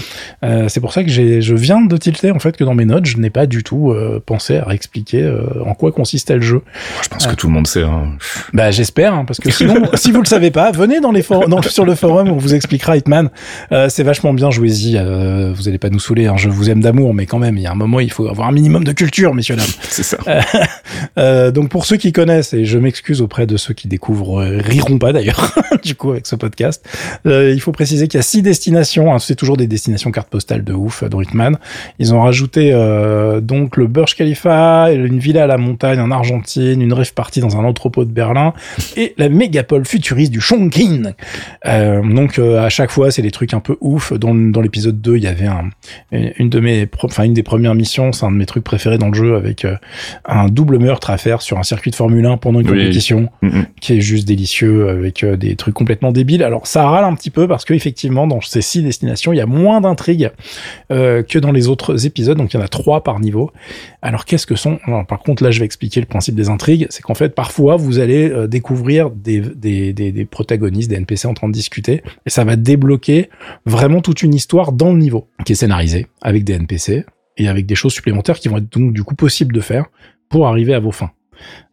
Euh, 0.43 0.67
c'est 0.69 0.79
pour 0.79 0.93
ça 0.93 1.03
que 1.03 1.09
je 1.09 1.53
viens 1.55 1.81
de 1.81 1.97
tilter 1.97 2.29
en 2.29 2.37
fait 2.39 2.55
que 2.55 2.63
dans 2.63 2.75
mes 2.75 2.85
notes, 2.85 3.05
je 3.05 3.17
n'ai 3.17 3.29
pas 3.31 3.47
du 3.47 3.63
tout 3.63 3.91
euh, 3.91 4.21
pensé 4.23 4.57
à 4.57 4.73
expliquer 4.73 5.23
euh, 5.23 5.41
en 5.65 5.73
quoi 5.73 5.91
consistait 5.91 6.35
le 6.35 6.41
jeu. 6.41 6.61
Je 7.01 7.07
pense 7.07 7.25
que 7.25 7.33
tout 7.35 7.47
le 7.47 7.53
monde 7.53 7.65
sait. 7.65 7.81
Hein. 7.83 8.09
Bah 8.53 8.69
j'espère, 8.69 9.13
hein, 9.15 9.25
parce 9.25 9.39
que 9.39 9.49
sinon, 9.49 9.75
si 9.95 10.11
vous 10.11 10.19
le 10.21 10.27
savez 10.27 10.51
pas, 10.51 10.71
venez 10.71 10.99
dans 10.99 11.11
les 11.11 11.23
forums, 11.23 11.49
dans- 11.49 11.61
sur 11.63 11.85
le 11.85 11.95
forum, 11.95 12.29
on 12.29 12.37
vous 12.37 12.53
expliquera 12.53 12.95
Hitman. 12.97 13.29
C'est 13.89 14.03
vachement 14.03 14.33
bien, 14.33 14.51
jouez-y. 14.51 14.93
vous 15.53 15.67
allez 15.67 15.77
pas 15.79 15.89
nous 15.89 15.99
saouler, 15.99 16.29
je 16.37 16.49
vous 16.49 16.69
aime 16.69 16.81
d'amour, 16.81 17.13
mais 17.13 17.25
quand 17.25 17.39
même, 17.39 17.57
il 17.57 17.63
y 17.63 17.67
a 17.67 17.71
un 17.71 17.75
moment, 17.75 17.99
il 17.99 18.11
faut 18.11 18.27
avoir 18.27 18.47
un 18.47 18.51
minimum 18.51 18.83
de 18.83 18.91
culture, 18.91 19.33
messieurs 19.33 19.55
dames. 19.55 19.65
C'est 19.89 20.03
ça. 20.03 20.17
Donc 21.51 21.69
pour 21.69 21.85
ceux 21.85 21.97
qui 21.97 22.11
connaissent, 22.11 22.53
et 22.53 22.65
je 22.65 22.77
m'excuse 22.77 23.21
auprès 23.21 23.47
de 23.47 23.57
ceux 23.57 23.73
qui 23.73 23.87
découvrent, 23.87 24.43
riront 24.43 24.99
pas 24.99 25.13
d'ailleurs, 25.13 25.55
du 25.83 25.95
coup 25.95 26.11
avec 26.11 26.27
ce 26.27 26.35
podcast, 26.35 26.44
euh, 27.25 27.51
il 27.53 27.59
faut 27.61 27.71
préciser 27.71 28.07
qu'il 28.07 28.17
y 28.17 28.19
a 28.19 28.23
six 28.23 28.41
destinations, 28.41 29.13
hein, 29.13 29.19
c'est 29.19 29.35
toujours 29.35 29.57
des 29.57 29.67
destinations 29.67 30.11
cartes 30.11 30.29
postales 30.29 30.63
de 30.63 30.73
ouf 30.73 31.03
euh. 31.03 31.09
Ils 31.99 32.13
ont 32.13 32.21
rajouté 32.21 32.71
euh, 32.73 33.39
donc 33.41 33.77
le 33.77 33.87
Burj 33.87 34.15
Khalifa, 34.15 34.91
une 34.91 35.19
villa 35.19 35.43
à 35.43 35.47
la 35.47 35.57
montagne 35.57 35.99
en 35.99 36.11
Argentine, 36.11 36.81
une 36.81 36.93
rêve 36.93 37.13
partie 37.13 37.39
dans 37.39 37.57
un 37.57 37.63
entrepôt 37.63 38.05
de 38.05 38.11
Berlin 38.11 38.53
et 38.97 39.13
la 39.17 39.29
mégapole 39.29 39.85
futuriste 39.85 40.31
du 40.31 40.41
Chongqing. 40.41 41.11
Euh, 41.65 42.01
donc 42.03 42.39
à 42.39 42.69
chaque 42.69 42.91
fois 42.91 43.11
c'est 43.11 43.21
des 43.21 43.31
trucs 43.31 43.53
un 43.53 43.59
peu 43.59 43.77
ouf. 43.81 44.13
Dans, 44.13 44.33
dans 44.35 44.61
l'épisode 44.61 45.01
2 45.01 45.17
il 45.17 45.23
y 45.23 45.27
avait 45.27 45.47
un, 45.47 45.69
une 46.11 46.49
de 46.49 46.59
mes, 46.59 46.85
pro- 46.85 47.07
enfin 47.07 47.23
une 47.23 47.33
des 47.33 47.43
premières 47.43 47.75
missions, 47.75 48.11
c'est 48.11 48.25
un 48.25 48.31
de 48.31 48.37
mes 48.37 48.45
trucs 48.45 48.63
préférés 48.63 48.97
dans 48.97 49.07
le 49.09 49.13
jeu 49.13 49.35
avec 49.35 49.65
un 50.25 50.45
double 50.47 50.79
meurtre 50.79 51.09
à 51.09 51.17
faire 51.17 51.41
sur 51.41 51.57
un 51.57 51.63
circuit 51.63 51.91
de 51.91 51.95
Formule 51.95 52.25
1 52.25 52.37
pendant 52.37 52.59
une 52.59 52.69
Oui. 52.69 52.79
compétition 52.79 53.29
qui 53.81 53.93
est 53.97 54.01
juste 54.01 54.27
délicieux 54.27 54.89
avec 54.89 55.23
des 55.25 55.55
trucs 55.55 55.73
complètement 55.73 56.11
débiles. 56.11 56.24
Alors 56.41 56.67
ça 56.67 56.87
râle 56.87 57.03
un 57.03 57.15
petit 57.15 57.29
peu 57.29 57.47
parce 57.47 57.65
que 57.65 57.73
effectivement 57.73 58.27
dans 58.27 58.41
ces 58.41 58.61
six 58.61 58.81
destinations 58.81 59.33
il 59.33 59.37
y 59.37 59.41
a 59.41 59.45
moins 59.45 59.81
d'intrigues 59.81 60.31
euh, 60.91 61.23
que 61.23 61.39
dans 61.39 61.51
les 61.51 61.67
autres 61.67 62.05
épisodes, 62.05 62.37
donc 62.37 62.53
il 62.53 62.57
y 62.57 62.59
en 62.59 62.63
a 62.63 62.67
trois 62.67 63.03
par 63.03 63.19
niveau. 63.19 63.51
Alors 64.01 64.25
qu'est-ce 64.25 64.47
que 64.47 64.55
sont 64.55 64.79
Par 65.07 65.19
contre 65.19 65.43
là 65.43 65.51
je 65.51 65.59
vais 65.59 65.65
expliquer 65.65 65.99
le 65.99 66.05
principe 66.05 66.35
des 66.35 66.49
intrigues, 66.49 66.87
c'est 66.89 67.01
qu'en 67.01 67.15
fait 67.15 67.35
parfois 67.35 67.75
vous 67.75 67.99
allez 67.99 68.29
euh, 68.29 68.47
découvrir 68.47 69.09
des 69.09 70.27
protagonistes, 70.29 70.89
des 70.89 70.95
NPC 70.95 71.27
en 71.27 71.33
train 71.33 71.47
de 71.47 71.53
discuter 71.53 72.03
et 72.25 72.29
ça 72.29 72.43
va 72.43 72.55
débloquer 72.55 73.29
vraiment 73.65 74.01
toute 74.01 74.23
une 74.23 74.33
histoire 74.33 74.71
dans 74.71 74.91
le 74.91 74.99
niveau 74.99 75.27
qui 75.45 75.53
est 75.53 75.55
scénarisée 75.55 76.07
avec 76.21 76.43
des 76.43 76.53
NPC 76.53 77.05
et 77.37 77.47
avec 77.47 77.65
des 77.65 77.75
choses 77.75 77.93
supplémentaires 77.93 78.39
qui 78.39 78.47
vont 78.47 78.57
être 78.57 78.71
donc 78.71 78.93
du 78.93 79.03
coup 79.03 79.15
possibles 79.15 79.53
de 79.53 79.61
faire 79.61 79.85
pour 80.29 80.47
arriver 80.47 80.73
à 80.73 80.79
vos 80.79 80.91
fins. 80.91 81.11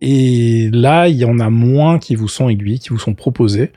Et 0.00 0.68
là, 0.72 1.08
il 1.08 1.16
y 1.16 1.24
en 1.24 1.38
a 1.38 1.48
moins 1.48 1.98
qui 1.98 2.16
vous 2.16 2.26
sont 2.28 2.48
aiguilles, 2.48 2.80
qui 2.80 2.88
vous 2.88 2.98
sont 2.98 3.14
proposés. 3.14 3.70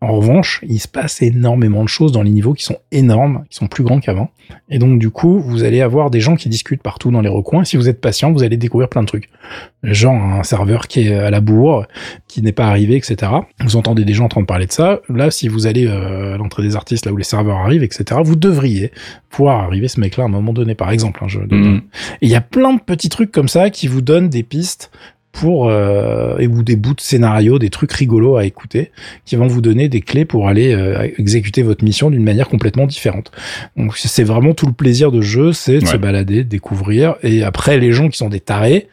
En 0.00 0.12
revanche, 0.12 0.60
il 0.68 0.78
se 0.78 0.86
passe 0.88 1.22
énormément 1.22 1.82
de 1.82 1.88
choses 1.88 2.12
dans 2.12 2.22
les 2.22 2.30
niveaux 2.30 2.52
qui 2.54 2.62
sont 2.64 2.76
énormes, 2.92 3.44
qui 3.50 3.56
sont 3.56 3.66
plus 3.66 3.82
grands 3.82 3.98
qu'avant. 4.00 4.30
Et 4.68 4.78
donc, 4.78 4.98
du 4.98 5.10
coup, 5.10 5.40
vous 5.40 5.64
allez 5.64 5.80
avoir 5.80 6.10
des 6.10 6.20
gens 6.20 6.36
qui 6.36 6.48
discutent 6.48 6.82
partout 6.82 7.10
dans 7.10 7.20
les 7.20 7.28
recoins. 7.28 7.64
Si 7.64 7.76
vous 7.76 7.88
êtes 7.88 8.00
patient, 8.00 8.32
vous 8.32 8.42
allez 8.44 8.56
découvrir 8.56 8.88
plein 8.88 9.02
de 9.02 9.06
trucs. 9.08 9.28
Genre 9.82 10.14
un 10.14 10.42
serveur 10.44 10.86
qui 10.86 11.00
est 11.08 11.14
à 11.14 11.30
la 11.30 11.40
bourre, 11.40 11.86
qui 12.28 12.42
n'est 12.42 12.52
pas 12.52 12.66
arrivé, 12.66 12.96
etc. 12.96 13.32
Vous 13.60 13.76
entendez 13.76 14.04
des 14.04 14.12
gens 14.14 14.26
en 14.26 14.28
train 14.28 14.40
de 14.40 14.46
parler 14.46 14.66
de 14.66 14.72
ça. 14.72 15.00
Là, 15.08 15.30
si 15.30 15.48
vous 15.48 15.66
allez 15.66 15.86
euh, 15.86 16.34
à 16.34 16.36
l'entrée 16.36 16.62
des 16.62 16.76
artistes, 16.76 17.06
là 17.06 17.12
où 17.12 17.16
les 17.16 17.24
serveurs 17.24 17.56
arrivent, 17.56 17.82
etc., 17.82 18.20
vous 18.22 18.36
devriez 18.36 18.92
pouvoir 19.30 19.60
arriver 19.64 19.88
ce 19.88 19.98
mec-là 19.98 20.24
à 20.24 20.26
un 20.26 20.30
moment 20.30 20.52
donné, 20.52 20.74
par 20.74 20.90
exemple. 20.90 21.24
hein, 21.24 21.28
Mhm. 21.50 21.82
et 22.20 22.26
il 22.26 22.28
y 22.30 22.34
a 22.36 22.40
plein 22.40 22.74
de 22.74 22.80
petits 22.80 23.08
trucs 23.08 23.32
comme 23.32 23.48
ça 23.48 23.70
qui 23.70 23.86
vous 23.88 24.02
donnent 24.02 24.28
des 24.28 24.42
pistes 24.42 24.90
pour 25.32 25.68
euh, 25.68 26.36
et 26.38 26.46
ou 26.46 26.62
des 26.62 26.76
bouts 26.76 26.94
de 26.94 27.00
scénario, 27.00 27.58
des 27.58 27.70
trucs 27.70 27.92
rigolos 27.92 28.36
à 28.36 28.44
écouter, 28.44 28.92
qui 29.24 29.36
vont 29.36 29.46
vous 29.46 29.62
donner 29.62 29.88
des 29.88 30.02
clés 30.02 30.24
pour 30.24 30.48
aller 30.48 30.74
euh, 30.74 31.08
exécuter 31.18 31.62
votre 31.62 31.82
mission 31.82 32.10
d'une 32.10 32.22
manière 32.22 32.48
complètement 32.48 32.86
différente. 32.86 33.32
Donc 33.76 33.96
c'est 33.96 34.24
vraiment 34.24 34.52
tout 34.52 34.66
le 34.66 34.72
plaisir 34.72 35.10
de 35.10 35.22
jeu, 35.22 35.52
c'est 35.52 35.78
de 35.78 35.86
se 35.86 35.96
balader, 35.96 36.44
de 36.44 36.48
découvrir, 36.48 37.16
et 37.22 37.42
après 37.42 37.78
les 37.78 37.92
gens 37.92 38.08
qui 38.08 38.18
sont 38.18 38.28
des 38.28 38.40
tarés. 38.40 38.88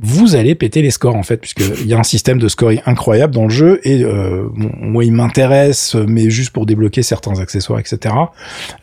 Vous 0.00 0.36
allez 0.36 0.54
péter 0.54 0.82
les 0.82 0.90
scores 0.90 1.16
en 1.16 1.22
fait, 1.22 1.38
puisque 1.38 1.62
il 1.80 1.86
y 1.86 1.94
a 1.94 1.98
un 1.98 2.04
système 2.04 2.38
de 2.38 2.48
scoring 2.48 2.80
incroyable 2.86 3.34
dans 3.34 3.44
le 3.44 3.50
jeu 3.50 3.80
et 3.84 4.04
euh, 4.04 4.48
bon, 4.54 4.70
moi 4.80 5.04
il 5.04 5.12
m'intéresse, 5.12 5.94
mais 5.94 6.30
juste 6.30 6.50
pour 6.50 6.66
débloquer 6.66 7.02
certains 7.02 7.38
accessoires, 7.40 7.78
etc. 7.78 8.14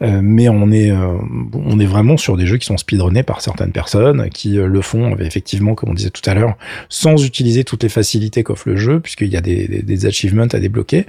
Euh, 0.02 0.20
mais 0.22 0.50
on 0.50 0.72
est 0.72 0.92
euh, 0.92 1.18
on 1.54 1.80
est 1.80 1.86
vraiment 1.86 2.18
sur 2.18 2.38
des 2.38 2.46
jeux 2.46 2.58
qui 2.58 2.66
sont 2.66 2.78
speedrunnés 2.78 3.24
par 3.24 3.42
certaines 3.42 3.72
personnes 3.72 4.30
qui 4.30 4.58
euh, 4.58 4.68
le 4.68 4.82
font 4.82 5.14
euh, 5.14 5.24
effectivement 5.24 5.76
comme 5.76 5.90
on 5.90 5.94
disait 5.94 6.10
tout 6.10 6.28
à 6.30 6.34
l'heure 6.34 6.56
sans 6.90 7.24
utiliser 7.24 7.64
toutes 7.64 7.84
les 7.84 7.90
facilités 7.90 8.44
qu'offre 8.44 8.70
le 8.70 8.78
jeu 8.78 9.00
puisqu'il 9.00 9.28
y 9.28 9.38
a 9.38 9.42
des, 9.42 9.68
des, 9.68 9.82
des 9.82 10.06
achievements 10.06 10.48
à 10.52 10.60
débloquer 10.60 11.06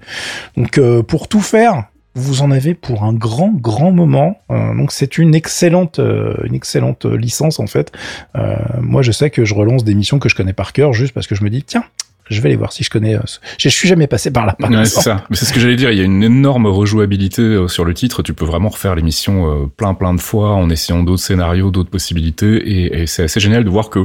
donc 0.56 0.78
euh, 0.78 1.02
pour 1.02 1.28
tout 1.28 1.40
faire 1.40 1.84
vous 2.14 2.42
en 2.42 2.50
avez 2.50 2.74
pour 2.74 3.04
un 3.04 3.12
grand 3.12 3.52
grand 3.52 3.90
moment. 3.90 4.40
Euh, 4.50 4.74
donc 4.74 4.92
c'est 4.92 5.18
une 5.18 5.34
excellente 5.34 5.98
euh, 5.98 6.34
une 6.44 6.54
excellente 6.54 7.04
licence 7.06 7.58
en 7.58 7.66
fait. 7.66 7.92
Euh, 8.36 8.56
moi 8.80 9.02
je 9.02 9.12
sais 9.12 9.30
que 9.30 9.44
je 9.44 9.54
relance 9.54 9.84
des 9.84 9.94
missions 9.94 10.18
que 10.18 10.28
je 10.28 10.34
connais 10.34 10.52
par 10.52 10.72
cœur 10.72 10.92
juste 10.92 11.12
parce 11.12 11.26
que 11.26 11.34
je 11.34 11.44
me 11.44 11.50
dis 11.50 11.62
tiens 11.62 11.84
je 12.28 12.40
vais 12.40 12.48
aller 12.48 12.56
voir 12.56 12.72
si 12.72 12.84
je 12.84 12.90
connais. 12.90 13.14
euh, 13.16 13.20
Je 13.58 13.68
suis 13.68 13.88
jamais 13.88 14.06
passé 14.06 14.30
par 14.30 14.46
là. 14.46 14.56
par 14.58 14.70
Ouais, 14.70 14.84
c'est 14.84 15.00
ça. 15.02 15.24
Mais 15.30 15.36
c'est 15.36 15.44
ce 15.44 15.52
que 15.52 15.60
j'allais 15.60 15.76
dire. 15.76 15.90
Il 15.90 15.98
y 15.98 16.00
a 16.00 16.04
une 16.04 16.22
énorme 16.22 16.66
rejouabilité 16.66 17.42
euh, 17.42 17.68
sur 17.68 17.84
le 17.84 17.94
titre. 17.94 18.22
Tu 18.22 18.32
peux 18.34 18.44
vraiment 18.44 18.68
refaire 18.70 18.94
l'émission 18.94 19.50
euh, 19.64 19.66
plein 19.66 19.94
plein 19.94 20.14
de 20.14 20.20
fois 20.20 20.52
en 20.54 20.70
essayant 20.70 21.02
d'autres 21.02 21.22
scénarios, 21.22 21.70
d'autres 21.70 21.90
possibilités. 21.90 22.56
Et, 22.56 23.02
et 23.02 23.06
c'est 23.06 23.24
assez 23.24 23.40
génial 23.40 23.64
de 23.64 23.70
voir 23.70 23.90
que 23.90 24.00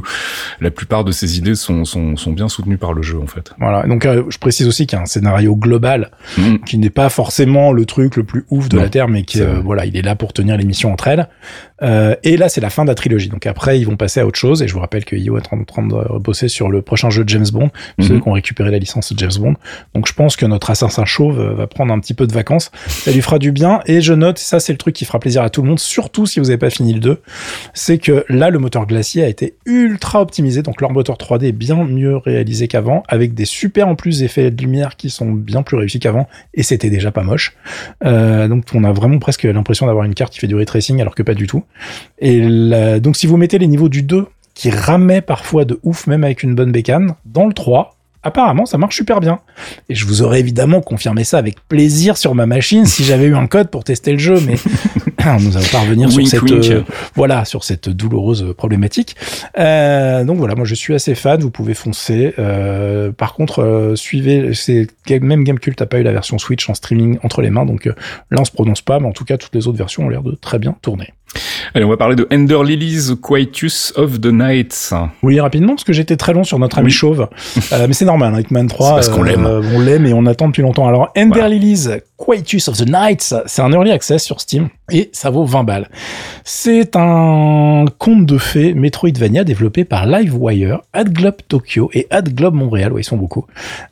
la 0.60 0.70
plupart 0.70 1.04
de 1.04 1.12
ces 1.12 1.38
idées 1.38 1.54
sont, 1.54 1.84
sont, 1.84 2.16
sont 2.16 2.32
bien 2.32 2.48
soutenues 2.48 2.78
par 2.78 2.92
le 2.92 3.02
jeu 3.02 3.18
en 3.20 3.26
fait. 3.26 3.52
Voilà. 3.58 3.86
Donc 3.86 4.04
euh, 4.06 4.24
je 4.28 4.38
précise 4.38 4.66
aussi 4.66 4.86
qu'il 4.86 4.96
y 4.96 5.00
a 5.00 5.02
un 5.02 5.06
scénario 5.06 5.56
global 5.56 6.10
Mhm. 6.38 6.60
qui 6.64 6.78
n'est 6.78 6.90
pas 6.90 7.08
forcément 7.08 7.72
le 7.72 7.84
truc 7.86 8.16
le 8.16 8.24
plus 8.24 8.44
ouf 8.50 8.68
de 8.68 8.76
Non, 8.76 8.82
la 8.82 8.88
Terre, 8.88 9.08
mais 9.08 9.22
qui 9.24 9.40
euh, 9.40 9.60
voilà, 9.64 9.86
il 9.86 9.96
est 9.96 10.02
là 10.02 10.14
pour 10.16 10.32
tenir 10.32 10.56
l'émission 10.56 10.92
entre 10.92 11.08
elles. 11.08 11.28
Euh, 11.82 12.14
et 12.22 12.36
là, 12.36 12.48
c'est 12.48 12.60
la 12.60 12.70
fin 12.70 12.84
de 12.84 12.88
la 12.88 12.94
trilogie. 12.94 13.28
Donc 13.28 13.46
après, 13.46 13.80
ils 13.80 13.84
vont 13.84 13.96
passer 13.96 14.20
à 14.20 14.26
autre 14.26 14.38
chose. 14.38 14.62
Et 14.62 14.68
je 14.68 14.72
vous 14.74 14.80
rappelle 14.80 15.04
que 15.04 15.16
IO 15.16 15.36
est 15.38 15.52
en 15.52 15.64
train 15.64 15.86
de 15.86 16.18
bosser 16.18 16.48
sur 16.48 16.68
le 16.70 16.82
prochain 16.82 17.10
jeu 17.10 17.24
de 17.24 17.28
James 17.28 17.46
Bond, 17.52 17.70
ceux 18.00 18.14
Mhm. 18.14 18.22
qui 18.22 18.28
ont 18.28 18.32
récupéré 18.32 18.70
la 18.70 18.78
licence 18.78 19.12
de 19.12 19.18
James 19.18 19.30
Bond. 19.38 19.54
Donc 19.94 20.06
je 20.08 20.12
pense 20.12 20.36
que 20.36 20.46
notre 20.46 20.70
assassin 20.70 21.04
chauve 21.04 21.40
euh, 21.40 21.54
va 21.54 21.66
prendre 21.66 21.92
un 21.92 21.98
petit 22.00 22.14
peu 22.14 22.26
de 22.26 22.32
vacances. 22.32 22.70
Ça 22.86 23.10
lui 23.12 23.22
fera 23.22 23.38
du 23.38 23.52
bien. 23.52 23.80
Et 23.86 24.00
je 24.00 24.12
note, 24.12 24.38
ça 24.38 24.60
c'est 24.60 24.72
le 24.72 24.78
truc 24.78 24.94
qui 24.94 25.04
fera 25.04 25.18
plaisir 25.20 25.42
à 25.42 25.50
tout 25.50 25.62
le 25.62 25.68
monde, 25.68 25.78
surtout 25.78 26.26
si 26.26 26.38
vous 26.40 26.46
n'avez 26.46 26.58
pas 26.58 26.70
fini 26.70 26.92
le 26.92 27.00
2, 27.00 27.20
c'est 27.74 27.98
que 27.98 28.24
là, 28.28 28.50
le 28.50 28.58
moteur 28.58 28.86
glacier 28.86 29.22
a 29.24 29.28
été 29.28 29.54
ultra 29.66 30.20
optimisé. 30.20 30.62
Donc 30.62 30.80
leur 30.80 30.92
moteur 30.92 31.16
3D 31.16 31.44
est 31.48 31.52
bien 31.52 31.84
mieux 31.84 32.16
réalisé 32.16 32.68
qu'avant, 32.68 33.02
avec 33.08 33.34
des 33.34 33.44
super 33.44 33.88
en 33.88 33.94
plus 33.94 34.22
effets 34.22 34.50
de 34.50 34.60
lumière 34.62 34.96
qui 34.96 35.10
sont 35.10 35.30
bien 35.32 35.62
plus 35.62 35.76
réussis 35.76 35.98
qu'avant. 36.00 36.28
Et 36.54 36.62
c'était 36.62 36.90
déjà 36.90 37.10
pas 37.10 37.22
moche. 37.22 37.54
Euh, 38.04 38.48
donc 38.48 38.64
on 38.74 38.84
a 38.84 38.92
vraiment 38.92 39.18
presque 39.18 39.44
l'impression 39.44 39.86
d'avoir 39.86 40.04
une 40.04 40.14
carte 40.14 40.32
qui 40.32 40.38
fait 40.40 40.46
du 40.46 40.54
ray 40.54 40.66
tracing 40.66 41.00
alors 41.00 41.14
que 41.14 41.22
pas 41.22 41.34
du 41.34 41.46
tout. 41.46 41.64
Et 42.18 42.40
la- 42.40 43.00
donc 43.00 43.16
si 43.16 43.26
vous 43.26 43.36
mettez 43.36 43.58
les 43.58 43.66
niveaux 43.66 43.88
du 43.88 44.02
2 44.02 44.26
qui 44.54 44.70
ramaient 44.70 45.22
parfois 45.22 45.64
de 45.64 45.80
ouf 45.82 46.06
même 46.06 46.24
avec 46.24 46.42
une 46.42 46.54
bonne 46.54 46.72
bécane, 46.72 47.14
dans 47.24 47.46
le 47.46 47.54
3, 47.54 47.96
apparemment 48.22 48.66
ça 48.66 48.76
marche 48.78 48.96
super 48.96 49.20
bien. 49.20 49.40
Et 49.88 49.94
je 49.94 50.04
vous 50.04 50.22
aurais 50.22 50.40
évidemment 50.40 50.80
confirmé 50.82 51.24
ça 51.24 51.38
avec 51.38 51.56
plaisir 51.68 52.16
sur 52.16 52.34
ma 52.34 52.46
machine 52.46 52.84
si 52.84 53.04
j'avais 53.04 53.24
eu 53.24 53.34
un 53.34 53.46
code 53.46 53.70
pour 53.70 53.84
tester 53.84 54.12
le 54.12 54.18
jeu, 54.18 54.38
mais 54.46 54.56
nous 55.40 55.56
allons 55.56 55.66
pas 55.70 55.80
revenir 55.80 56.10
sur 56.10 56.26
cette 56.26 56.40
euh, 56.72 56.82
voilà 57.14 57.44
sur 57.44 57.64
cette 57.64 57.88
douloureuse 57.88 58.54
problématique. 58.56 59.16
Euh, 59.58 60.24
donc 60.24 60.38
voilà, 60.38 60.54
moi 60.54 60.64
je 60.64 60.74
suis 60.74 60.94
assez 60.94 61.14
fan, 61.14 61.40
vous 61.40 61.50
pouvez 61.50 61.74
foncer. 61.74 62.34
Euh, 62.38 63.12
par 63.12 63.34
contre, 63.34 63.92
suivez, 63.96 64.54
c'est 64.54 64.88
même 65.10 65.44
Gamecult 65.44 65.80
a 65.82 65.86
pas 65.86 65.98
eu 65.98 66.02
la 66.02 66.12
version 66.12 66.38
Switch 66.38 66.68
en 66.70 66.74
streaming 66.74 67.18
entre 67.22 67.42
les 67.42 67.50
mains, 67.50 67.66
donc 67.66 67.84
là 67.86 67.94
on 68.38 68.44
se 68.44 68.50
prononce 68.52 68.82
pas, 68.82 69.00
mais 69.00 69.08
en 69.08 69.12
tout 69.12 69.24
cas 69.24 69.36
toutes 69.36 69.54
les 69.54 69.66
autres 69.68 69.78
versions 69.78 70.04
ont 70.04 70.08
l'air 70.08 70.22
de 70.22 70.32
très 70.32 70.58
bien 70.58 70.76
tourner. 70.82 71.12
Allez, 71.74 71.84
on 71.84 71.88
va 71.88 71.96
parler 71.96 72.16
de 72.16 72.26
Ender 72.32 72.58
Lilies 72.64 73.14
Quietus 73.22 73.92
of 73.96 74.20
the 74.20 74.26
Night. 74.32 74.92
Oui, 75.22 75.38
rapidement, 75.38 75.74
parce 75.74 75.84
que 75.84 75.92
j'étais 75.92 76.16
très 76.16 76.32
long 76.32 76.42
sur 76.44 76.58
notre 76.58 76.78
ami 76.78 76.86
Oui. 76.86 76.92
chauve. 76.92 77.28
Euh, 77.72 77.86
mais 77.86 77.92
c'est 77.94 78.04
normal, 78.04 78.34
hein, 78.34 78.40
Hitman 78.40 78.66
3. 78.66 78.86
C'est 78.88 78.94
parce 78.94 79.08
qu'on 79.10 79.22
l'aime. 79.22 79.46
on 79.46 79.78
l'aime 79.80 80.04
et 80.06 80.12
on 80.12 80.26
attend 80.26 80.48
depuis 80.48 80.62
longtemps. 80.62 80.88
Alors, 80.88 81.12
Ender 81.16 81.28
Voilà. 81.34 81.48
Lilies, 81.50 81.86
Quietus 82.20 82.68
of 82.68 82.76
the 82.76 82.88
Nights. 82.88 83.34
C'est 83.46 83.62
un 83.62 83.72
early 83.72 83.90
access 83.90 84.22
sur 84.22 84.40
Steam 84.40 84.68
et 84.92 85.08
ça 85.12 85.30
vaut 85.30 85.44
20 85.44 85.64
balles. 85.64 85.88
C'est 86.44 86.96
un 86.96 87.86
conte 87.98 88.26
de 88.26 88.38
fées 88.38 88.74
Metroidvania 88.74 89.44
développé 89.44 89.84
par 89.84 90.06
Livewire, 90.06 90.82
AdGlobe 90.92 91.38
Tokyo 91.48 91.90
et 91.94 92.06
AdGlobe 92.10 92.54
Montréal, 92.54 92.92
ouais, 92.92 93.00
ils 93.00 93.04
sont 93.04 93.16
beaucoup, 93.16 93.46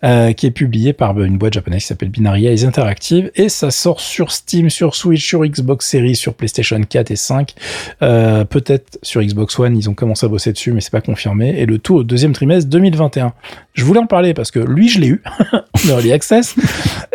euh, 0.04 0.32
qui 0.32 0.47
est 0.47 0.50
publié 0.50 0.92
par 0.92 1.18
une 1.20 1.38
boîte 1.38 1.54
japonaise 1.54 1.82
qui 1.82 1.87
s'appelle 1.87 2.11
Binaria 2.11 2.52
Eyes 2.52 2.64
Interactive 2.64 3.30
et 3.35 3.49
ça 3.49 3.70
sort 3.70 4.00
sur 4.00 4.30
Steam, 4.30 4.68
sur 4.68 4.94
Switch, 4.94 5.26
sur 5.26 5.44
Xbox 5.44 5.88
Series, 5.88 6.16
sur 6.16 6.35
PlayStation 6.35 6.80
4 6.80 7.11
et 7.11 7.16
5, 7.16 7.54
euh, 8.02 8.44
peut-être 8.44 8.99
sur 9.02 9.23
Xbox 9.23 9.58
One, 9.58 9.76
ils 9.76 9.88
ont 9.88 9.94
commencé 9.94 10.26
à 10.26 10.28
bosser 10.28 10.52
dessus 10.52 10.73
mais 10.73 10.80
c'est 10.80 10.92
pas 10.92 11.00
confirmé 11.00 11.58
et 11.58 11.66
le 11.66 11.78
tout 11.78 11.94
au 11.94 12.02
deuxième 12.02 12.32
trimestre 12.32 12.68
2021. 12.68 13.32
Je 13.73 13.85
voulais 13.85 14.00
en 14.00 14.06
parler 14.06 14.35
parce 14.35 14.50
que 14.50 14.58
lui 14.58 14.88
je 14.88 15.00
l'ai 15.00 15.08
eu 15.08 15.23
en 15.52 15.88
early 15.88 16.12
access 16.12 16.56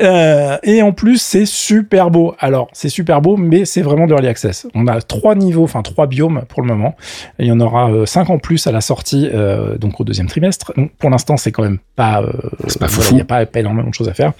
euh, 0.01 0.57
et 0.63 0.81
en 0.81 0.93
plus 0.93 1.02
c'est 1.17 1.45
super 1.45 2.09
beau. 2.09 2.35
Alors 2.39 2.69
c'est 2.73 2.89
super 2.89 3.21
beau 3.21 3.37
mais 3.37 3.65
c'est 3.65 3.81
vraiment 3.81 4.07
de 4.07 4.13
early 4.13 4.27
access. 4.27 4.67
On 4.73 4.87
a 4.87 5.01
trois 5.01 5.35
niveaux, 5.35 5.63
enfin 5.63 5.81
trois 5.81 6.07
biomes 6.07 6.43
pour 6.49 6.61
le 6.61 6.67
moment. 6.67 6.95
il 7.39 7.47
y 7.47 7.51
en 7.51 7.59
aura 7.59 7.91
euh, 7.91 8.05
cinq 8.05 8.29
en 8.29 8.39
plus 8.39 8.67
à 8.67 8.71
la 8.71 8.81
sortie, 8.81 9.29
euh, 9.33 9.77
donc 9.77 9.99
au 9.99 10.03
deuxième 10.03 10.27
trimestre. 10.27 10.73
Donc 10.75 10.91
pour 10.97 11.09
l'instant, 11.09 11.37
c'est 11.37 11.51
quand 11.51 11.63
même 11.63 11.79
pas, 11.95 12.21
euh, 12.21 12.31
pas 12.79 12.87
il 13.09 13.15
n'y 13.15 13.21
a 13.21 13.25
pas, 13.25 13.45
pas, 13.45 13.59
énormément 13.59 13.89
de 13.89 13.93
choses 13.93 14.09
à 14.09 14.13
faire. 14.13 14.33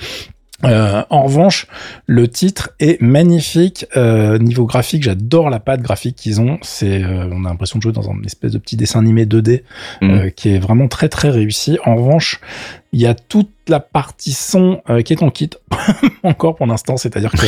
Euh, 0.64 1.04
en 1.10 1.24
revanche, 1.24 1.68
le 2.08 2.28
titre 2.28 2.70
est 2.80 3.02
magnifique. 3.02 3.86
Euh, 3.98 4.38
niveau 4.38 4.66
graphique, 4.66 5.04
j'adore 5.04 5.50
la 5.50 5.60
patte 5.60 5.82
graphique 5.82 6.16
qu'ils 6.16 6.40
ont. 6.40 6.58
C'est, 6.62 7.04
on 7.04 7.44
a 7.46 7.50
l'impression 7.50 7.80
de 7.80 7.84
jouer 7.84 7.92
dans 7.92 8.10
un 8.10 8.22
espèce 8.24 8.54
de 8.54 8.58
petit 8.58 8.78
dessin 8.78 9.00
animé 9.00 9.26
2D 9.26 9.64
mmh. 10.02 10.32
qui 10.36 10.56
est 10.56 10.60
vraiment 10.60 10.88
très 10.88 11.10
très 11.10 11.30
réussi. 11.30 11.78
En 11.86 11.96
revanche, 11.96 12.40
il 12.94 13.02
y 13.02 13.08
a 13.08 13.16
toute 13.16 13.50
la 13.68 13.80
partie 13.80 14.34
son 14.34 14.82
euh, 14.90 15.02
qui 15.02 15.14
est 15.14 15.24
en 15.24 15.30
kit 15.30 15.50
encore 16.24 16.56
pour 16.56 16.68
l'instant, 16.68 16.98
c'est-à-dire 16.98 17.32
que 17.32 17.46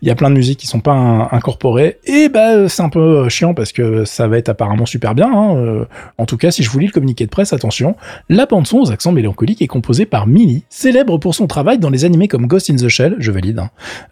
il 0.00 0.08
y 0.08 0.10
a 0.10 0.14
plein 0.14 0.30
de 0.30 0.36
musiques 0.36 0.60
qui 0.60 0.66
sont 0.66 0.80
pas 0.80 1.28
incorporées 1.32 1.98
et 2.04 2.28
bah 2.28 2.68
c'est 2.68 2.82
un 2.82 2.88
peu 2.88 3.00
euh, 3.00 3.28
chiant 3.28 3.52
parce 3.52 3.72
que 3.72 4.04
ça 4.04 4.28
va 4.28 4.38
être 4.38 4.48
apparemment 4.48 4.86
super 4.86 5.14
bien. 5.14 5.30
Hein, 5.30 5.56
euh. 5.56 5.84
en 6.18 6.26
tout 6.26 6.36
cas, 6.36 6.50
si 6.50 6.62
je 6.62 6.70
vous 6.70 6.78
lis 6.78 6.86
le 6.86 6.92
communiqué 6.92 7.24
de 7.24 7.30
presse, 7.30 7.52
attention, 7.52 7.96
la 8.28 8.46
bande 8.46 8.66
son 8.66 8.78
aux 8.78 8.92
accents 8.92 9.12
mélancoliques 9.12 9.60
est 9.60 9.66
composée 9.66 10.06
par 10.06 10.26
Millie, 10.26 10.64
célèbre 10.70 11.18
pour 11.18 11.34
son 11.34 11.46
travail 11.46 11.78
dans 11.78 11.90
les 11.90 12.04
animés 12.04 12.28
comme 12.28 12.46
Ghost 12.46 12.70
in 12.70 12.76
the 12.76 12.88
Shell, 12.88 13.16
je 13.18 13.30
valide, 13.30 13.58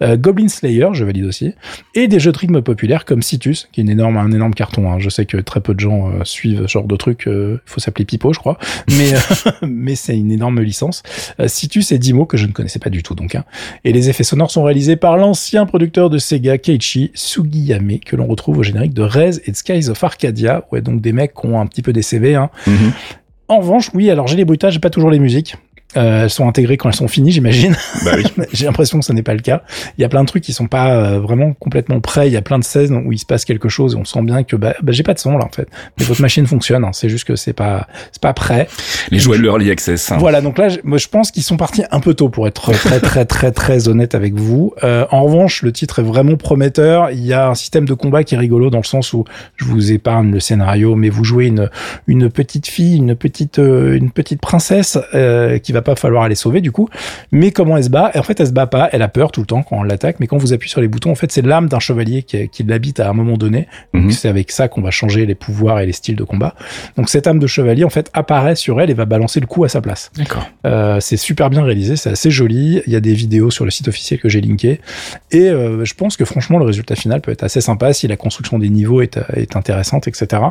hein, 0.00 0.16
Goblin 0.16 0.48
Slayer, 0.48 0.88
je 0.92 1.04
valide 1.04 1.24
aussi, 1.24 1.54
et 1.94 2.08
des 2.08 2.18
jeux 2.18 2.32
de 2.32 2.38
rythme 2.38 2.62
populaires 2.62 3.04
comme 3.04 3.22
Citus, 3.22 3.68
qui 3.72 3.80
est 3.80 3.84
une 3.84 3.90
énorme, 3.90 4.16
un 4.16 4.32
énorme 4.32 4.54
carton. 4.54 4.90
Hein. 4.90 4.98
Je 4.98 5.08
sais 5.08 5.24
que 5.24 5.36
très 5.38 5.60
peu 5.60 5.74
de 5.74 5.80
gens 5.80 6.10
suivent 6.24 6.66
ce 6.66 6.72
genre 6.72 6.84
de 6.84 6.96
truc. 6.96 7.24
Il 7.26 7.58
faut 7.64 7.80
s'appeler 7.80 8.04
Pipo, 8.04 8.32
je 8.32 8.38
crois, 8.38 8.58
mais 8.88 9.12
mais 9.62 9.94
c'est 9.94 10.16
une 10.16 10.32
énorme 10.32 10.58
licence. 10.74 11.02
Citus 11.46 11.92
et 11.92 11.98
Dimo 11.98 12.26
que 12.26 12.36
je 12.36 12.46
ne 12.46 12.52
connaissais 12.52 12.78
pas 12.78 12.90
du 12.90 13.02
tout 13.02 13.14
donc. 13.14 13.34
Hein. 13.34 13.44
Et 13.84 13.92
les 13.92 14.10
effets 14.10 14.24
sonores 14.24 14.50
sont 14.50 14.64
réalisés 14.64 14.96
par 14.96 15.16
l'ancien 15.16 15.66
producteur 15.66 16.10
de 16.10 16.18
Sega 16.18 16.58
Keiichi 16.58 17.10
Sugiyame 17.14 17.98
que 18.00 18.16
l'on 18.16 18.26
retrouve 18.26 18.58
au 18.58 18.62
générique 18.62 18.94
de 18.94 19.02
Rez 19.02 19.40
et 19.44 19.50
de 19.50 19.56
Skies 19.56 19.88
of 19.88 20.02
Arcadia. 20.02 20.64
Ouais 20.72 20.80
donc 20.80 21.00
des 21.00 21.12
mecs 21.12 21.34
qui 21.34 21.46
ont 21.46 21.60
un 21.60 21.66
petit 21.66 21.82
peu 21.82 21.92
des 21.92 22.02
CV. 22.02 22.34
Hein. 22.34 22.50
Mm-hmm. 22.66 22.92
En 23.48 23.58
revanche, 23.58 23.90
oui, 23.94 24.10
alors 24.10 24.26
j'ai 24.26 24.36
les 24.36 24.44
bruitages, 24.44 24.74
j'ai 24.74 24.80
pas 24.80 24.90
toujours 24.90 25.10
les 25.10 25.18
musiques. 25.18 25.56
Euh, 25.96 26.24
elles 26.24 26.30
sont 26.30 26.48
intégrées 26.48 26.76
quand 26.76 26.88
elles 26.88 26.94
sont 26.94 27.08
finies, 27.08 27.32
j'imagine. 27.32 27.76
Bah 28.04 28.12
oui. 28.16 28.24
J'ai 28.52 28.66
l'impression 28.66 28.98
que 28.98 29.04
ce 29.04 29.12
n'est 29.12 29.22
pas 29.22 29.34
le 29.34 29.40
cas. 29.40 29.62
Il 29.98 30.02
y 30.02 30.04
a 30.04 30.08
plein 30.08 30.22
de 30.22 30.28
trucs 30.28 30.42
qui 30.42 30.52
sont 30.52 30.66
pas 30.66 30.94
euh, 30.94 31.20
vraiment 31.20 31.52
complètement 31.54 32.00
prêts. 32.00 32.28
Il 32.28 32.32
y 32.32 32.36
a 32.36 32.42
plein 32.42 32.58
de 32.58 32.64
scènes 32.64 33.02
où 33.06 33.12
il 33.12 33.18
se 33.18 33.26
passe 33.26 33.44
quelque 33.44 33.68
chose 33.68 33.94
et 33.94 33.96
on 33.96 34.04
sent 34.04 34.22
bien 34.22 34.42
que 34.42 34.56
bah, 34.56 34.74
bah 34.82 34.92
j'ai 34.92 35.02
pas 35.02 35.14
de 35.14 35.18
son 35.18 35.36
là 35.36 35.44
en 35.44 35.50
fait. 35.50 35.68
Mais 35.98 36.04
votre 36.04 36.20
machine 36.20 36.46
fonctionne. 36.46 36.84
Hein. 36.84 36.90
C'est 36.92 37.08
juste 37.08 37.24
que 37.24 37.36
c'est 37.36 37.52
pas 37.52 37.86
c'est 38.12 38.22
pas 38.22 38.32
prêt. 38.32 38.68
Les 39.10 39.18
jouets 39.18 39.38
de 39.38 39.42
l'early 39.42 39.70
access. 39.70 40.10
Hein. 40.10 40.16
Voilà. 40.18 40.40
Donc 40.40 40.58
là, 40.58 40.68
moi 40.82 40.98
je 40.98 41.08
pense 41.08 41.30
qu'ils 41.30 41.42
sont 41.42 41.56
partis 41.56 41.84
un 41.90 42.00
peu 42.00 42.14
tôt 42.14 42.28
pour 42.28 42.46
être 42.46 42.72
très 42.72 43.00
très 43.00 43.24
très 43.24 43.52
très 43.52 43.88
honnête 43.88 44.14
avec 44.14 44.34
vous. 44.34 44.74
Euh, 44.82 45.06
en 45.10 45.24
revanche, 45.24 45.62
le 45.62 45.72
titre 45.72 46.00
est 46.00 46.04
vraiment 46.04 46.36
prometteur. 46.36 47.10
Il 47.10 47.24
y 47.24 47.32
a 47.32 47.48
un 47.48 47.54
système 47.54 47.86
de 47.86 47.94
combat 47.94 48.24
qui 48.24 48.34
est 48.34 48.38
rigolo 48.38 48.70
dans 48.70 48.78
le 48.78 48.84
sens 48.84 49.12
où 49.12 49.24
je 49.56 49.64
vous 49.64 49.92
épargne 49.92 50.30
le 50.30 50.40
scénario, 50.40 50.94
mais 50.94 51.08
vous 51.08 51.24
jouez 51.24 51.46
une 51.46 51.70
une 52.06 52.30
petite 52.30 52.66
fille, 52.66 52.96
une 52.96 53.14
petite 53.14 53.58
euh, 53.58 53.96
une 53.96 54.10
petite 54.10 54.40
princesse 54.40 54.98
euh, 55.14 55.58
qui 55.58 55.72
va 55.72 55.82
pas 55.84 55.94
falloir 55.96 56.24
aller 56.24 56.34
sauver 56.34 56.60
du 56.60 56.72
coup. 56.72 56.88
Mais 57.30 57.50
comment 57.50 57.76
elle 57.76 57.84
se 57.84 57.90
bat? 57.90 58.10
Et 58.14 58.18
en 58.18 58.22
fait, 58.22 58.40
elle 58.40 58.48
se 58.48 58.52
bat 58.52 58.66
pas. 58.66 58.88
Elle 58.92 59.02
a 59.02 59.08
peur 59.08 59.30
tout 59.30 59.40
le 59.40 59.46
temps 59.46 59.62
quand 59.62 59.78
on 59.78 59.82
l'attaque. 59.82 60.16
Mais 60.20 60.26
quand 60.26 60.36
vous 60.36 60.52
appuyez 60.52 60.70
sur 60.70 60.80
les 60.80 60.88
boutons, 60.88 61.10
en 61.10 61.14
fait, 61.14 61.30
c'est 61.30 61.44
l'âme 61.44 61.68
d'un 61.68 61.78
chevalier 61.78 62.22
qui, 62.22 62.48
qui 62.48 62.62
l'habite 62.64 63.00
à 63.00 63.08
un 63.08 63.12
moment 63.12 63.36
donné. 63.36 63.68
Donc 63.92 64.04
mhm. 64.04 64.10
c'est 64.10 64.28
avec 64.28 64.50
ça 64.50 64.68
qu'on 64.68 64.82
va 64.82 64.90
changer 64.90 65.26
les 65.26 65.34
pouvoirs 65.34 65.80
et 65.80 65.86
les 65.86 65.92
styles 65.92 66.16
de 66.16 66.24
combat. 66.24 66.54
Donc 66.96 67.08
cette 67.08 67.26
âme 67.26 67.38
de 67.38 67.46
chevalier, 67.46 67.84
en 67.84 67.90
fait, 67.90 68.10
apparaît 68.12 68.56
sur 68.56 68.80
elle 68.80 68.90
et 68.90 68.94
va 68.94 69.04
balancer 69.04 69.40
le 69.40 69.46
coup 69.46 69.64
à 69.64 69.68
sa 69.68 69.80
place. 69.80 70.10
D'accord. 70.16 70.46
Euh, 70.66 70.98
c'est 71.00 71.16
super 71.16 71.50
bien 71.50 71.62
réalisé, 71.62 71.96
c'est 71.96 72.10
assez 72.10 72.30
joli. 72.30 72.82
Il 72.86 72.92
y 72.92 72.96
a 72.96 73.00
des 73.00 73.14
vidéos 73.14 73.50
sur 73.50 73.64
le 73.64 73.70
site 73.70 73.88
officiel 73.88 74.20
que 74.20 74.28
j'ai 74.28 74.40
linké. 74.40 74.80
Et 75.30 75.50
euh, 75.50 75.84
je 75.84 75.94
pense 75.94 76.16
que 76.16 76.24
franchement, 76.24 76.58
le 76.58 76.64
résultat 76.64 76.96
final 76.96 77.20
peut 77.20 77.30
être 77.30 77.44
assez 77.44 77.60
sympa 77.60 77.92
si 77.92 78.08
la 78.08 78.16
construction 78.16 78.58
des 78.58 78.70
niveaux 78.70 79.02
est, 79.02 79.18
est 79.34 79.56
intéressante, 79.56 80.08
etc. 80.08 80.42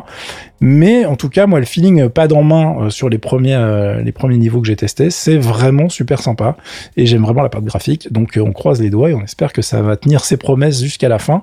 Mais 0.60 1.04
en 1.04 1.16
tout 1.16 1.28
cas, 1.28 1.46
moi, 1.46 1.60
le 1.60 1.66
feeling 1.66 2.08
pas 2.08 2.32
en 2.32 2.42
main 2.42 2.76
euh, 2.80 2.90
sur 2.90 3.08
les 3.08 3.18
premiers, 3.18 3.54
euh, 3.54 4.02
les 4.02 4.12
premiers 4.12 4.38
niveaux 4.38 4.60
que 4.60 4.66
j'ai 4.66 4.76
testés, 4.76 5.10
c'est 5.24 5.38
vraiment 5.38 5.88
super 5.88 6.20
sympa 6.20 6.54
et 6.98 7.06
j'aime 7.06 7.22
vraiment 7.22 7.42
la 7.42 7.48
part 7.48 7.62
graphique. 7.62 8.12
Donc 8.12 8.36
euh, 8.36 8.42
on 8.42 8.52
croise 8.52 8.82
les 8.82 8.90
doigts 8.90 9.08
et 9.08 9.14
on 9.14 9.22
espère 9.22 9.54
que 9.54 9.62
ça 9.62 9.80
va 9.80 9.96
tenir 9.96 10.22
ses 10.22 10.36
promesses 10.36 10.82
jusqu'à 10.82 11.08
la 11.08 11.18
fin. 11.18 11.42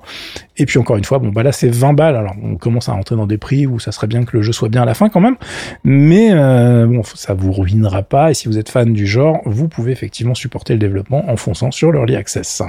Et 0.58 0.68
puis 0.68 0.78
encore 0.78 0.98
une 0.98 1.04
fois, 1.04 1.18
bon 1.18 1.30
bah 1.30 1.42
là 1.42 1.52
c'est 1.52 1.70
20 1.70 1.94
balles. 1.94 2.16
Alors 2.16 2.36
on 2.44 2.58
commence 2.58 2.90
à 2.90 2.92
rentrer 2.92 3.16
dans 3.16 3.26
des 3.26 3.40
prix 3.40 3.66
où 3.66 3.80
ça 3.80 3.92
serait 3.92 4.06
bien 4.06 4.24
que 4.24 4.38
le 4.38 4.44
jeu 4.44 4.52
soit 4.52 4.70
bien 4.70 4.84
à 4.84 4.86
la 4.86 4.94
fin 4.94 5.10
quand 5.10 5.20
même. 5.20 5.36
Mais 5.84 6.30
euh, 6.32 6.86
bon, 6.86 7.02
ça 7.04 7.34
vous 7.34 7.52
ruinera 7.52 8.04
pas. 8.04 8.30
Et 8.30 8.36
si 8.36 8.48
vous 8.48 8.60
êtes 8.60 8.70
fan 8.70 8.94
du 8.94 9.08
genre, 9.08 9.42
vous 9.46 9.68
pouvez 9.68 9.92
effectivement 9.92 10.36
supporter 10.36 10.74
le 10.74 10.80
développement 10.80 11.28
en 11.28 11.36
fonçant 11.36 11.72
sur 11.72 11.92
l'early 11.92 12.16
access. 12.16 12.62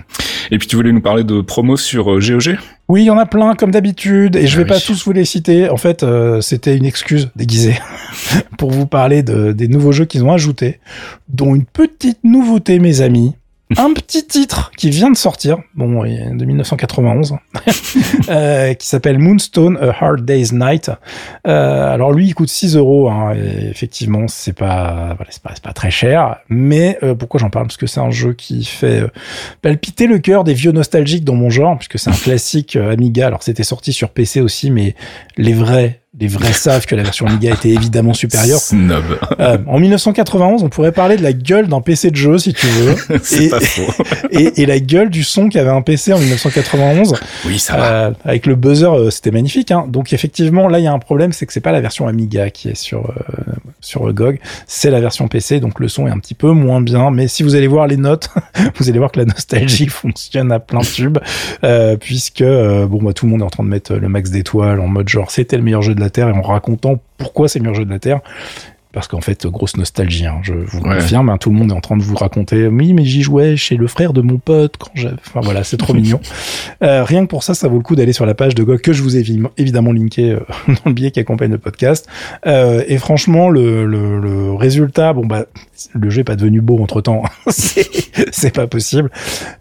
Et 0.51 0.57
puis 0.57 0.67
tu 0.67 0.77
voulais 0.77 0.93
nous 0.93 1.03
parler 1.03 1.25
de 1.25 1.43
promos 1.43 1.77
sur 1.77 2.07
GOG 2.07 2.49
euh, 2.49 2.57
oui, 2.89 3.03
il 3.03 3.07
y 3.07 3.11
en 3.11 3.17
a 3.17 3.25
plein 3.25 3.55
comme 3.55 3.71
d'habitude 3.71 4.37
et 4.37 4.47
je 4.47 4.59
vais 4.59 4.65
ah 4.65 4.75
pas 4.75 4.81
tous 4.81 5.07
vous 5.07 5.13
les 5.13 5.25
citer. 5.25 5.71
En 5.71 5.79
fait, 5.79 6.05
c'était 6.41 6.77
une 6.77 6.85
excuse 6.85 7.31
déguisée 7.37 7.79
pour 8.59 8.71
vous 8.71 8.87
parler 8.87 9.23
de, 9.23 9.53
des 9.53 9.67
nouveaux 9.67 9.93
jeux 9.93 10.05
qu'ils 10.05 10.25
ont 10.25 10.33
ajoutés, 10.33 10.79
dont 11.29 11.55
une 11.55 11.65
petite 11.65 12.25
nouveauté, 12.25 12.79
mes 12.79 13.01
amis 13.01 13.35
un 13.79 13.93
petit 13.93 14.27
titre 14.27 14.71
qui 14.77 14.91
vient 14.91 15.11
de 15.11 15.17
sortir, 15.17 15.59
bon, 15.75 16.05
de 16.05 16.45
1991, 16.45 17.37
euh, 18.29 18.75
qui 18.75 18.87
s'appelle 18.87 19.19
Moonstone 19.19 19.79
A 19.79 20.05
Hard 20.05 20.25
Day's 20.25 20.53
Night. 20.53 20.91
Euh, 21.47 21.93
alors 21.93 22.13
lui, 22.13 22.27
il 22.27 22.35
coûte 22.35 22.49
6 22.49 22.77
euros. 22.77 23.09
Hein, 23.09 23.35
et 23.35 23.69
effectivement, 23.69 24.29
c'est 24.29 24.53
pas, 24.53 25.15
voilà, 25.17 25.31
pas, 25.43 25.55
pas, 25.63 25.73
très 25.73 25.91
cher. 25.91 26.37
Mais 26.49 26.99
euh, 27.03 27.15
pourquoi 27.15 27.41
j'en 27.41 27.51
parle? 27.51 27.67
Parce 27.67 27.77
que 27.77 27.87
c'est 27.87 28.01
un 28.01 28.11
jeu 28.11 28.33
qui 28.33 28.65
fait 28.65 29.05
palpiter 29.63 30.07
le 30.07 30.19
cœur 30.19 30.45
des 30.45 30.55
vieux 30.55 30.73
nostalgiques 30.73 31.25
dans 31.25 31.37
mon 31.37 31.51
genre, 31.51 31.79
puisque 31.79 31.99
c'est 31.99 32.11
un 32.11 32.13
classique 32.25 32.77
Amiga. 32.77 33.27
Alors 33.27 33.43
c'était 33.43 33.65
sorti 33.65 33.93
sur 33.93 34.11
PC 34.11 34.41
aussi, 34.41 34.71
mais 34.71 34.95
les 35.37 35.55
vrais 35.55 36.02
les 36.19 36.29
vrais 36.29 36.53
savent 36.53 36.85
que 36.85 36.95
la 36.95 37.05
version 37.05 37.27
Amiga 37.27 37.55
était 37.55 37.71
évidemment 37.71 38.13
supérieure. 38.13 38.59
Snob. 38.59 39.03
Euh, 39.41 39.57
en 39.67 39.79
1991, 39.79 40.63
on 40.63 40.69
pourrait 40.69 40.93
parler 40.93 41.17
de 41.17 41.23
la 41.23 41.33
gueule 41.33 41.69
d'un 41.69 41.81
PC 41.81 42.11
de 42.11 42.17
jeu, 42.17 42.37
si 42.37 42.53
tu 42.53 42.67
veux. 42.67 42.95
et, 43.41 43.49
pas 43.49 43.61
faux. 43.61 44.05
et, 44.31 44.61
et, 44.61 44.67
la 44.67 44.79
gueule 44.79 45.09
du 45.09 45.25
son 45.25 45.49
qu'avait 45.49 45.71
un 45.71 45.81
PC 45.81 46.13
en 46.13 46.19
1991. 46.19 47.15
Oui, 47.47 47.59
ça 47.59 47.77
va. 47.79 47.93
Euh, 47.93 48.11
avec 48.27 48.45
le 48.45 48.57
buzzer, 48.57 48.93
euh, 48.93 49.11
c'était 49.11 49.31
magnifique. 49.31 49.71
Hein. 49.71 49.87
Donc 49.89 50.13
effectivement, 50.13 50.69
là, 50.69 50.81
il 50.81 50.85
y 50.85 50.87
a 50.87 50.93
un 50.93 50.99
problème, 50.99 51.33
c'est 51.33 51.47
que 51.47 51.53
c'est 51.55 51.61
pas 51.61 51.73
la 51.73 51.81
version 51.81 52.07
Amiga 52.07 52.51
qui 52.51 52.69
est 52.69 52.77
sur 52.77 53.09
euh, 53.09 53.53
sur 53.81 54.13
GOG, 54.13 54.39
c'est 54.67 54.91
la 54.91 55.01
version 55.01 55.29
PC, 55.29 55.61
donc 55.61 55.81
le 55.81 55.89
son 55.89 56.07
est 56.07 56.11
un 56.11 56.19
petit 56.19 56.35
peu 56.35 56.51
moins 56.51 56.83
bien. 56.83 57.11
Mais 57.11 57.27
si 57.27 57.43
vous 57.43 57.55
allez 57.55 57.67
voir 57.67 57.87
les 57.87 57.97
notes, 57.97 58.29
vous 58.77 58.91
allez 58.91 58.99
voir 58.99 59.13
que 59.13 59.19
la 59.19 59.25
nostalgie 59.25 59.89
fonctionne 59.89 60.53
à 60.53 60.61
plein 60.61 60.81
tube, 60.81 61.19
euh, 61.65 61.97
puisque 61.97 62.45
bon, 62.45 63.03
bah, 63.03 63.15
tout 63.15 63.25
le 63.25 63.33
monde 63.33 63.41
est 63.41 63.45
en 63.45 63.51
train 63.51 63.65
de 63.65 63.69
mettre 63.69 63.95
le 63.95 64.09
max 64.09 64.31
d'étoiles 64.31 64.79
en 64.79 64.89
mode 64.89 65.09
genre 65.09 65.31
c'était 65.31 65.57
le 65.57 65.63
meilleur 65.63 65.81
jeu 65.81 65.95
de 65.95 66.02
la 66.03 66.11
Terre 66.11 66.29
et 66.29 66.33
en 66.33 66.43
racontant 66.43 66.99
pourquoi 67.17 67.49
c'est 67.49 67.59
le 67.59 67.85
de 67.85 67.91
la 67.91 67.99
Terre 67.99 68.21
parce 68.93 69.09
qu'en 69.09 69.21
fait, 69.21 69.47
grosse 69.47 69.77
nostalgie, 69.77 70.27
hein, 70.27 70.41
je 70.43 70.53
vous 70.53 70.81
confirme, 70.81 71.31
hein, 71.31 71.39
tout 71.39 71.51
le 71.51 71.57
monde 71.57 71.71
est 71.71 71.75
en 71.75 71.81
train 71.81 71.97
de 71.97 72.03
vous 72.03 72.15
raconter, 72.15 72.67
oui, 72.67 72.93
mais 72.93 73.05
j'y 73.05 73.23
jouais 73.23 73.57
chez 73.57 73.77
le 73.77 73.87
frère 73.87 74.13
de 74.13 74.21
mon 74.21 74.39
pote 74.39 74.77
quand 74.79 74.91
j'avais... 74.95 75.17
Enfin 75.27 75.41
voilà, 75.41 75.65
c'est 75.65 75.79
trop 75.79 75.95
mignon. 75.95 76.21
Euh, 76.83 77.03
rien 77.03 77.25
que 77.25 77.31
pour 77.31 77.43
ça, 77.43 77.55
ça 77.55 77.69
vaut 77.69 77.79
le 77.79 77.83
coup 77.83 77.97
d'aller 77.97 78.13
sur 78.13 78.27
la 78.27 78.35
page 78.35 78.55
de 78.55 78.63
GOG 78.63 78.81
que 78.81 78.93
je 78.93 79.03
vous 79.03 79.17
ai 79.17 79.25
évidemment 79.57 79.93
linké 79.93 80.33
euh, 80.33 80.41
dans 80.69 80.75
le 80.87 80.93
billet 80.93 81.11
qui 81.11 81.21
accompagne 81.21 81.51
le 81.51 81.59
podcast. 81.59 82.07
Euh, 82.47 82.85
et 82.87 82.99
franchement, 82.99 83.49
le, 83.49 83.87
le, 83.87 84.21
le, 84.21 84.53
résultat, 84.53 85.13
bon 85.13 85.25
bah, 85.25 85.47
le 85.95 86.11
jeu 86.11 86.21
est 86.21 86.25
pas 86.25 86.37
devenu 86.37 86.61
beau 86.61 86.79
entre-temps, 86.83 87.23
c'est 87.49 88.55
pas 88.55 88.67
possible, 88.67 89.11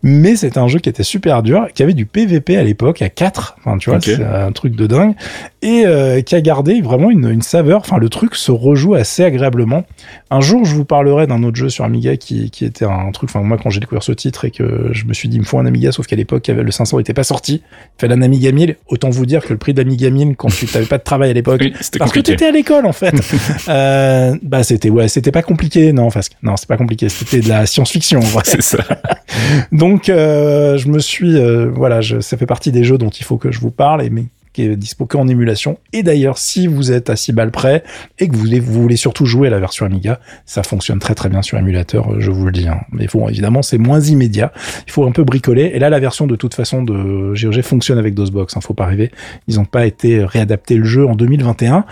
mais 0.03 0.35
c'est 0.35 0.57
un 0.57 0.67
jeu 0.67 0.79
qui 0.79 0.89
était 0.89 1.03
super 1.03 1.43
dur, 1.43 1.67
qui 1.73 1.83
avait 1.83 1.93
du 1.93 2.05
PVP 2.05 2.57
à 2.57 2.63
l'époque, 2.63 3.01
à 3.01 3.09
4, 3.09 3.55
enfin 3.59 3.77
tu 3.77 3.89
vois, 3.89 4.01
c'est 4.01 4.23
un 4.23 4.51
truc 4.51 4.75
de 4.75 4.87
dingue, 4.87 5.13
et 5.61 5.83
euh, 5.85 6.21
qui 6.21 6.35
a 6.35 6.41
gardé 6.41 6.81
vraiment 6.81 7.09
une, 7.09 7.29
une 7.29 7.41
saveur, 7.41 7.79
enfin 7.79 7.97
le 7.97 8.09
truc 8.09 8.35
se 8.35 8.51
rejoue 8.51 8.95
assez 8.95 9.20
assez 9.21 9.35
agréablement. 9.35 9.85
Un 10.29 10.41
jour, 10.41 10.65
je 10.65 10.75
vous 10.75 10.85
parlerai 10.85 11.27
d'un 11.27 11.43
autre 11.43 11.57
jeu 11.57 11.69
sur 11.69 11.85
Amiga 11.85 12.17
qui, 12.17 12.49
qui 12.49 12.65
était 12.65 12.85
un 12.85 13.11
truc. 13.11 13.29
Enfin, 13.29 13.41
moi, 13.41 13.57
quand 13.61 13.69
j'ai 13.69 13.79
découvert 13.79 14.03
ce 14.03 14.11
titre 14.11 14.45
et 14.45 14.51
que 14.51 14.89
je 14.91 15.05
me 15.05 15.13
suis 15.13 15.29
dit, 15.29 15.37
il 15.37 15.41
me 15.41 15.45
faut 15.45 15.59
un 15.59 15.65
Amiga, 15.65 15.91
sauf 15.91 16.07
qu'à 16.07 16.15
l'époque, 16.15 16.47
le 16.47 16.71
500 16.71 16.97
n'était 16.97 17.13
pas 17.13 17.23
sorti. 17.23 17.61
Il 17.97 18.01
fallait 18.01 18.15
un 18.15 18.21
Amiga 18.21 18.51
1000. 18.51 18.77
Autant 18.87 19.09
vous 19.09 19.25
dire 19.25 19.45
que 19.45 19.53
le 19.53 19.57
prix 19.57 19.73
d'Amiga 19.73 20.09
1000 20.09 20.35
quand 20.35 20.49
tu 20.49 20.65
n'avais 20.65 20.85
pas 20.85 20.97
de 20.97 21.03
travail 21.03 21.29
à 21.29 21.33
l'époque, 21.33 21.61
parce 21.97 22.11
que 22.11 22.19
tu 22.19 22.31
étais 22.31 22.45
à 22.45 22.51
l'école 22.51 22.85
en 22.85 22.93
fait, 22.93 23.13
euh, 23.69 24.35
bah 24.41 24.63
c'était 24.63 24.89
ouais, 24.89 25.07
c'était 25.07 25.31
pas 25.31 25.43
compliqué, 25.43 25.93
non, 25.93 26.09
que 26.09 26.19
non, 26.43 26.57
c'est 26.57 26.67
pas 26.67 26.77
compliqué, 26.77 27.09
c'était 27.09 27.41
de 27.41 27.49
la 27.49 27.65
science-fiction. 27.65 28.21
c'est 28.43 28.61
ça. 28.61 28.79
Donc, 29.71 30.09
euh, 30.09 30.77
je 30.77 30.87
me 30.87 30.99
suis, 30.99 31.37
euh, 31.37 31.69
voilà, 31.73 32.01
je, 32.01 32.19
ça 32.19 32.37
fait 32.37 32.45
partie 32.45 32.71
des 32.71 32.83
jeux 32.83 32.97
dont 32.97 33.09
il 33.09 33.23
faut 33.23 33.37
que 33.37 33.51
je 33.51 33.59
vous 33.59 33.71
parle, 33.71 34.03
et 34.03 34.09
mais 34.09 34.25
qui 34.53 34.63
est 34.63 34.75
dispo 34.75 35.05
qu'en 35.05 35.27
émulation. 35.27 35.77
Et 35.93 36.03
d'ailleurs, 36.03 36.37
si 36.37 36.67
vous 36.67 36.91
êtes 36.91 37.09
à 37.09 37.15
6 37.15 37.33
balles 37.33 37.51
près 37.51 37.83
et 38.19 38.27
que 38.27 38.33
vous 38.33 38.39
voulez, 38.39 38.59
vous 38.59 38.81
voulez 38.81 38.95
surtout 38.95 39.25
jouer 39.25 39.47
à 39.47 39.51
la 39.51 39.59
version 39.59 39.85
Amiga, 39.85 40.19
ça 40.45 40.63
fonctionne 40.63 40.99
très 40.99 41.15
très 41.15 41.29
bien 41.29 41.41
sur 41.41 41.57
émulateur, 41.57 42.19
je 42.19 42.31
vous 42.31 42.45
le 42.45 42.51
dis. 42.51 42.67
Hein. 42.67 42.81
Mais 42.91 43.07
bon, 43.11 43.27
évidemment, 43.27 43.61
c'est 43.61 43.77
moins 43.77 43.99
immédiat. 43.99 44.51
Il 44.87 44.91
faut 44.91 45.05
un 45.05 45.11
peu 45.11 45.23
bricoler. 45.23 45.71
Et 45.73 45.79
là, 45.79 45.89
la 45.89 45.99
version 45.99 46.27
de 46.27 46.35
toute 46.35 46.53
façon 46.53 46.83
de 46.83 47.33
GOG 47.35 47.61
fonctionne 47.61 47.97
avec 47.97 48.13
DOSBox. 48.13 48.55
Hein, 48.55 48.61
faut 48.61 48.73
pas 48.73 48.85
rêver. 48.85 49.11
Ils 49.47 49.55
n'ont 49.55 49.65
pas 49.65 49.85
été 49.85 50.23
réadaptés 50.23 50.75
le 50.75 50.83
jeu 50.83 51.07
en 51.07 51.15
2021, 51.15 51.85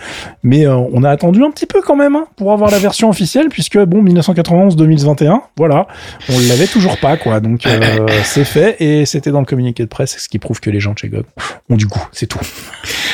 mais 0.43 0.67
euh, 0.67 0.75
on 0.75 1.03
a 1.03 1.09
attendu 1.09 1.43
un 1.43 1.51
petit 1.51 1.65
peu 1.65 1.81
quand 1.81 1.95
même 1.95 2.15
hein, 2.15 2.27
pour 2.35 2.51
avoir 2.51 2.71
la 2.71 2.79
version 2.79 3.09
officielle, 3.09 3.49
puisque 3.49 3.77
bon, 3.77 4.03
1991-2021, 4.03 5.41
voilà, 5.57 5.87
on 6.29 6.39
l'avait 6.47 6.67
toujours 6.67 6.97
pas 6.99 7.17
quoi. 7.17 7.39
Donc 7.39 7.65
euh, 7.65 8.07
c'est 8.23 8.45
fait 8.45 8.81
et 8.81 9.05
c'était 9.05 9.31
dans 9.31 9.39
le 9.39 9.45
communiqué 9.45 9.83
de 9.83 9.89
presse, 9.89 10.17
ce 10.17 10.29
qui 10.29 10.39
prouve 10.39 10.59
que 10.59 10.69
les 10.69 10.79
gens 10.79 10.93
de 10.93 10.99
chez 10.99 11.09
GOG 11.09 11.25
ont 11.69 11.75
du 11.75 11.87
goût. 11.87 12.07
C'est 12.11 12.27
tout. 12.27 12.39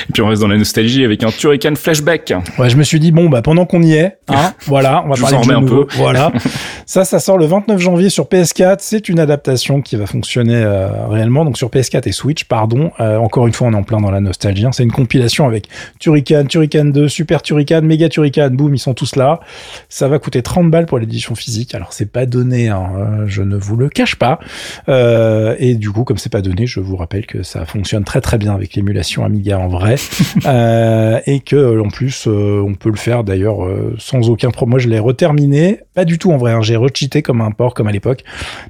Et 0.10 0.14
puis 0.14 0.22
on 0.22 0.28
reste 0.28 0.42
dans 0.42 0.48
la 0.48 0.58
nostalgie 0.58 1.04
avec 1.04 1.24
un 1.24 1.32
Turrican 1.32 1.74
flashback. 1.76 2.34
Ouais, 2.60 2.70
je 2.70 2.78
me 2.78 2.84
suis 2.84 3.00
dit 3.00 3.12
bon 3.12 3.30
bah 3.30 3.42
pendant 3.42 3.66
qu'on 3.66 3.82
y 3.82 3.94
est, 3.94 4.18
hein, 4.28 4.54
voilà, 4.66 5.04
on 5.06 5.10
va 5.10 5.16
parler 5.16 5.38
de 5.48 5.54
un 5.54 5.64
peu. 5.64 5.88
Voilà. 5.96 6.32
ça, 6.86 7.06
ça 7.06 7.20
sort 7.20 7.38
le 7.38 7.46
29 7.46 7.80
janvier 7.80 8.10
sur 8.10 8.26
PS4. 8.26 8.78
C'est 8.80 9.10
une 9.10 9.20
adaptation 9.20 9.82
qui 9.82 9.96
va 9.96 10.06
fonctionner 10.06 10.56
euh, 10.56 11.08
réellement, 11.08 11.44
donc 11.44 11.58
sur 11.58 11.70
PS4 11.70 12.08
et 12.08 12.12
Switch, 12.12 12.44
pardon. 12.46 12.92
Euh, 13.00 13.18
encore 13.18 13.48
une 13.48 13.54
fois, 13.54 13.68
on 13.68 13.74
est 13.74 13.76
en 13.76 13.84
plein 13.84 14.00
dans 14.00 14.12
la 14.12 14.22
nostalgie. 14.22 14.66
Hein. 14.66 14.72
C'est 14.72 14.84
une 14.84 14.92
compilation 14.92 15.48
avec 15.48 15.68
Turrican, 16.00 16.46
Turrican 16.46 16.86
2, 16.86 17.08
Super 17.08 17.42
Turrican, 17.42 17.82
Mega 17.82 18.08
Turrican, 18.08 18.50
boum, 18.52 18.76
ils 18.76 18.80
sont 18.80 18.94
tous 18.94 19.16
là. 19.16 19.40
Ça 19.90 20.08
va 20.08 20.20
coûter 20.20 20.44
30 20.44 20.70
balles 20.70 20.86
pour 20.86 21.00
l'édition 21.00 21.34
physique. 21.34 21.74
Alors 21.74 21.94
c'est 21.94 22.12
pas 22.12 22.26
donné, 22.26 22.70
hein, 22.70 22.90
euh, 22.98 23.24
je 23.28 23.42
ne 23.42 23.58
vous 23.58 23.76
le 23.76 23.90
cache 23.90 24.16
pas. 24.16 24.40
et 24.88 25.76
du 25.76 25.92
coup, 25.92 26.04
comme 26.04 26.18
c'est 26.18 26.32
pas 26.32 26.42
donné, 26.42 26.68
je 26.68 26.80
vous 26.80 26.96
rappelle 26.96 27.26
que 27.26 27.42
ça 27.44 27.66
fonctionne 27.66 28.04
très 28.04 28.22
très 28.22 28.38
bien 28.38 28.54
avec 28.54 28.76
l'émulation 28.76 29.25
Amiga 29.26 29.60
en 29.60 29.68
vrai, 29.68 29.96
euh, 30.46 31.20
et 31.26 31.40
que 31.40 31.80
en 31.80 31.90
plus 31.90 32.28
euh, 32.28 32.64
on 32.66 32.74
peut 32.76 32.90
le 32.90 32.96
faire 32.96 33.24
d'ailleurs 33.24 33.66
euh, 33.66 33.96
sans 33.98 34.30
aucun 34.30 34.52
problème. 34.52 34.72
Moi 34.72 34.80
je 34.80 34.90
l'ai 34.90 35.00
reterminé, 35.00 35.80
pas 35.94 36.06
du 36.06 36.18
tout 36.18 36.32
en 36.32 36.38
vrai. 36.38 36.54
Hein. 36.54 36.62
J'ai 36.62 36.76
recheaté 36.76 37.22
comme 37.22 37.42
un 37.42 37.52
port 37.52 37.74
comme 37.74 37.88
à 37.88 37.92
l'époque, 37.92 38.24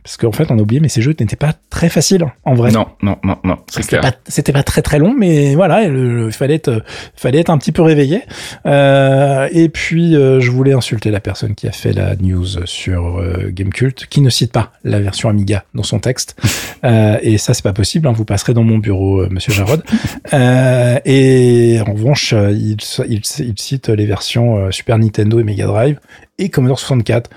parce 0.03 0.17
qu'en 0.17 0.31
fait 0.31 0.51
on 0.51 0.57
a 0.57 0.61
oublié, 0.61 0.79
mais 0.79 0.89
ces 0.89 1.01
jeux 1.01 1.15
n'étaient 1.19 1.35
pas 1.35 1.53
très 1.69 1.89
faciles 1.89 2.25
en 2.43 2.53
vrai. 2.53 2.71
Non, 2.71 2.87
non, 3.01 3.17
non, 3.23 3.37
non. 3.43 3.57
C'était 3.69 3.99
pas, 3.99 4.13
c'était 4.27 4.53
pas 4.53 4.63
très 4.63 4.81
très 4.81 4.99
long, 4.99 5.13
mais 5.17 5.55
voilà, 5.55 5.83
il 5.83 6.31
fallait 6.31 6.55
être, 6.55 6.83
fallait 7.15 7.39
être 7.39 7.49
un 7.49 7.57
petit 7.57 7.71
peu 7.71 7.81
réveillé. 7.81 8.21
et 8.65 9.69
puis 9.69 10.13
je 10.13 10.51
voulais 10.51 10.73
insulter 10.73 11.11
la 11.11 11.19
personne 11.19 11.55
qui 11.55 11.67
a 11.67 11.71
fait 11.71 11.93
la 11.93 12.15
news 12.15 12.65
sur 12.65 13.21
Gamecult, 13.49 14.07
qui 14.09 14.21
ne 14.21 14.29
cite 14.29 14.51
pas 14.51 14.71
la 14.83 14.99
version 14.99 15.29
Amiga 15.29 15.63
dans 15.73 15.83
son 15.83 15.99
texte. 15.99 16.35
et 16.83 17.37
ça 17.37 17.53
c'est 17.53 17.63
pas 17.63 17.73
possible. 17.73 18.07
Hein. 18.07 18.13
Vous 18.13 18.25
passerez 18.25 18.53
dans 18.53 18.63
mon 18.63 18.77
bureau, 18.77 19.27
Monsieur 19.29 19.53
Jarod. 19.53 19.83
Euh, 20.45 20.99
et 21.05 21.79
en 21.85 21.93
revanche, 21.93 22.33
euh, 22.33 22.51
il, 22.51 22.81
cite 22.81 23.89
les 23.89 24.05
versions 24.05 24.57
euh, 24.57 24.71
Super 24.71 24.97
Nintendo 24.97 25.39
et 25.39 25.43
Mega 25.43 25.65
Drive 25.65 25.99
et 26.37 26.49
Commodore 26.49 26.79
64. 26.79 27.29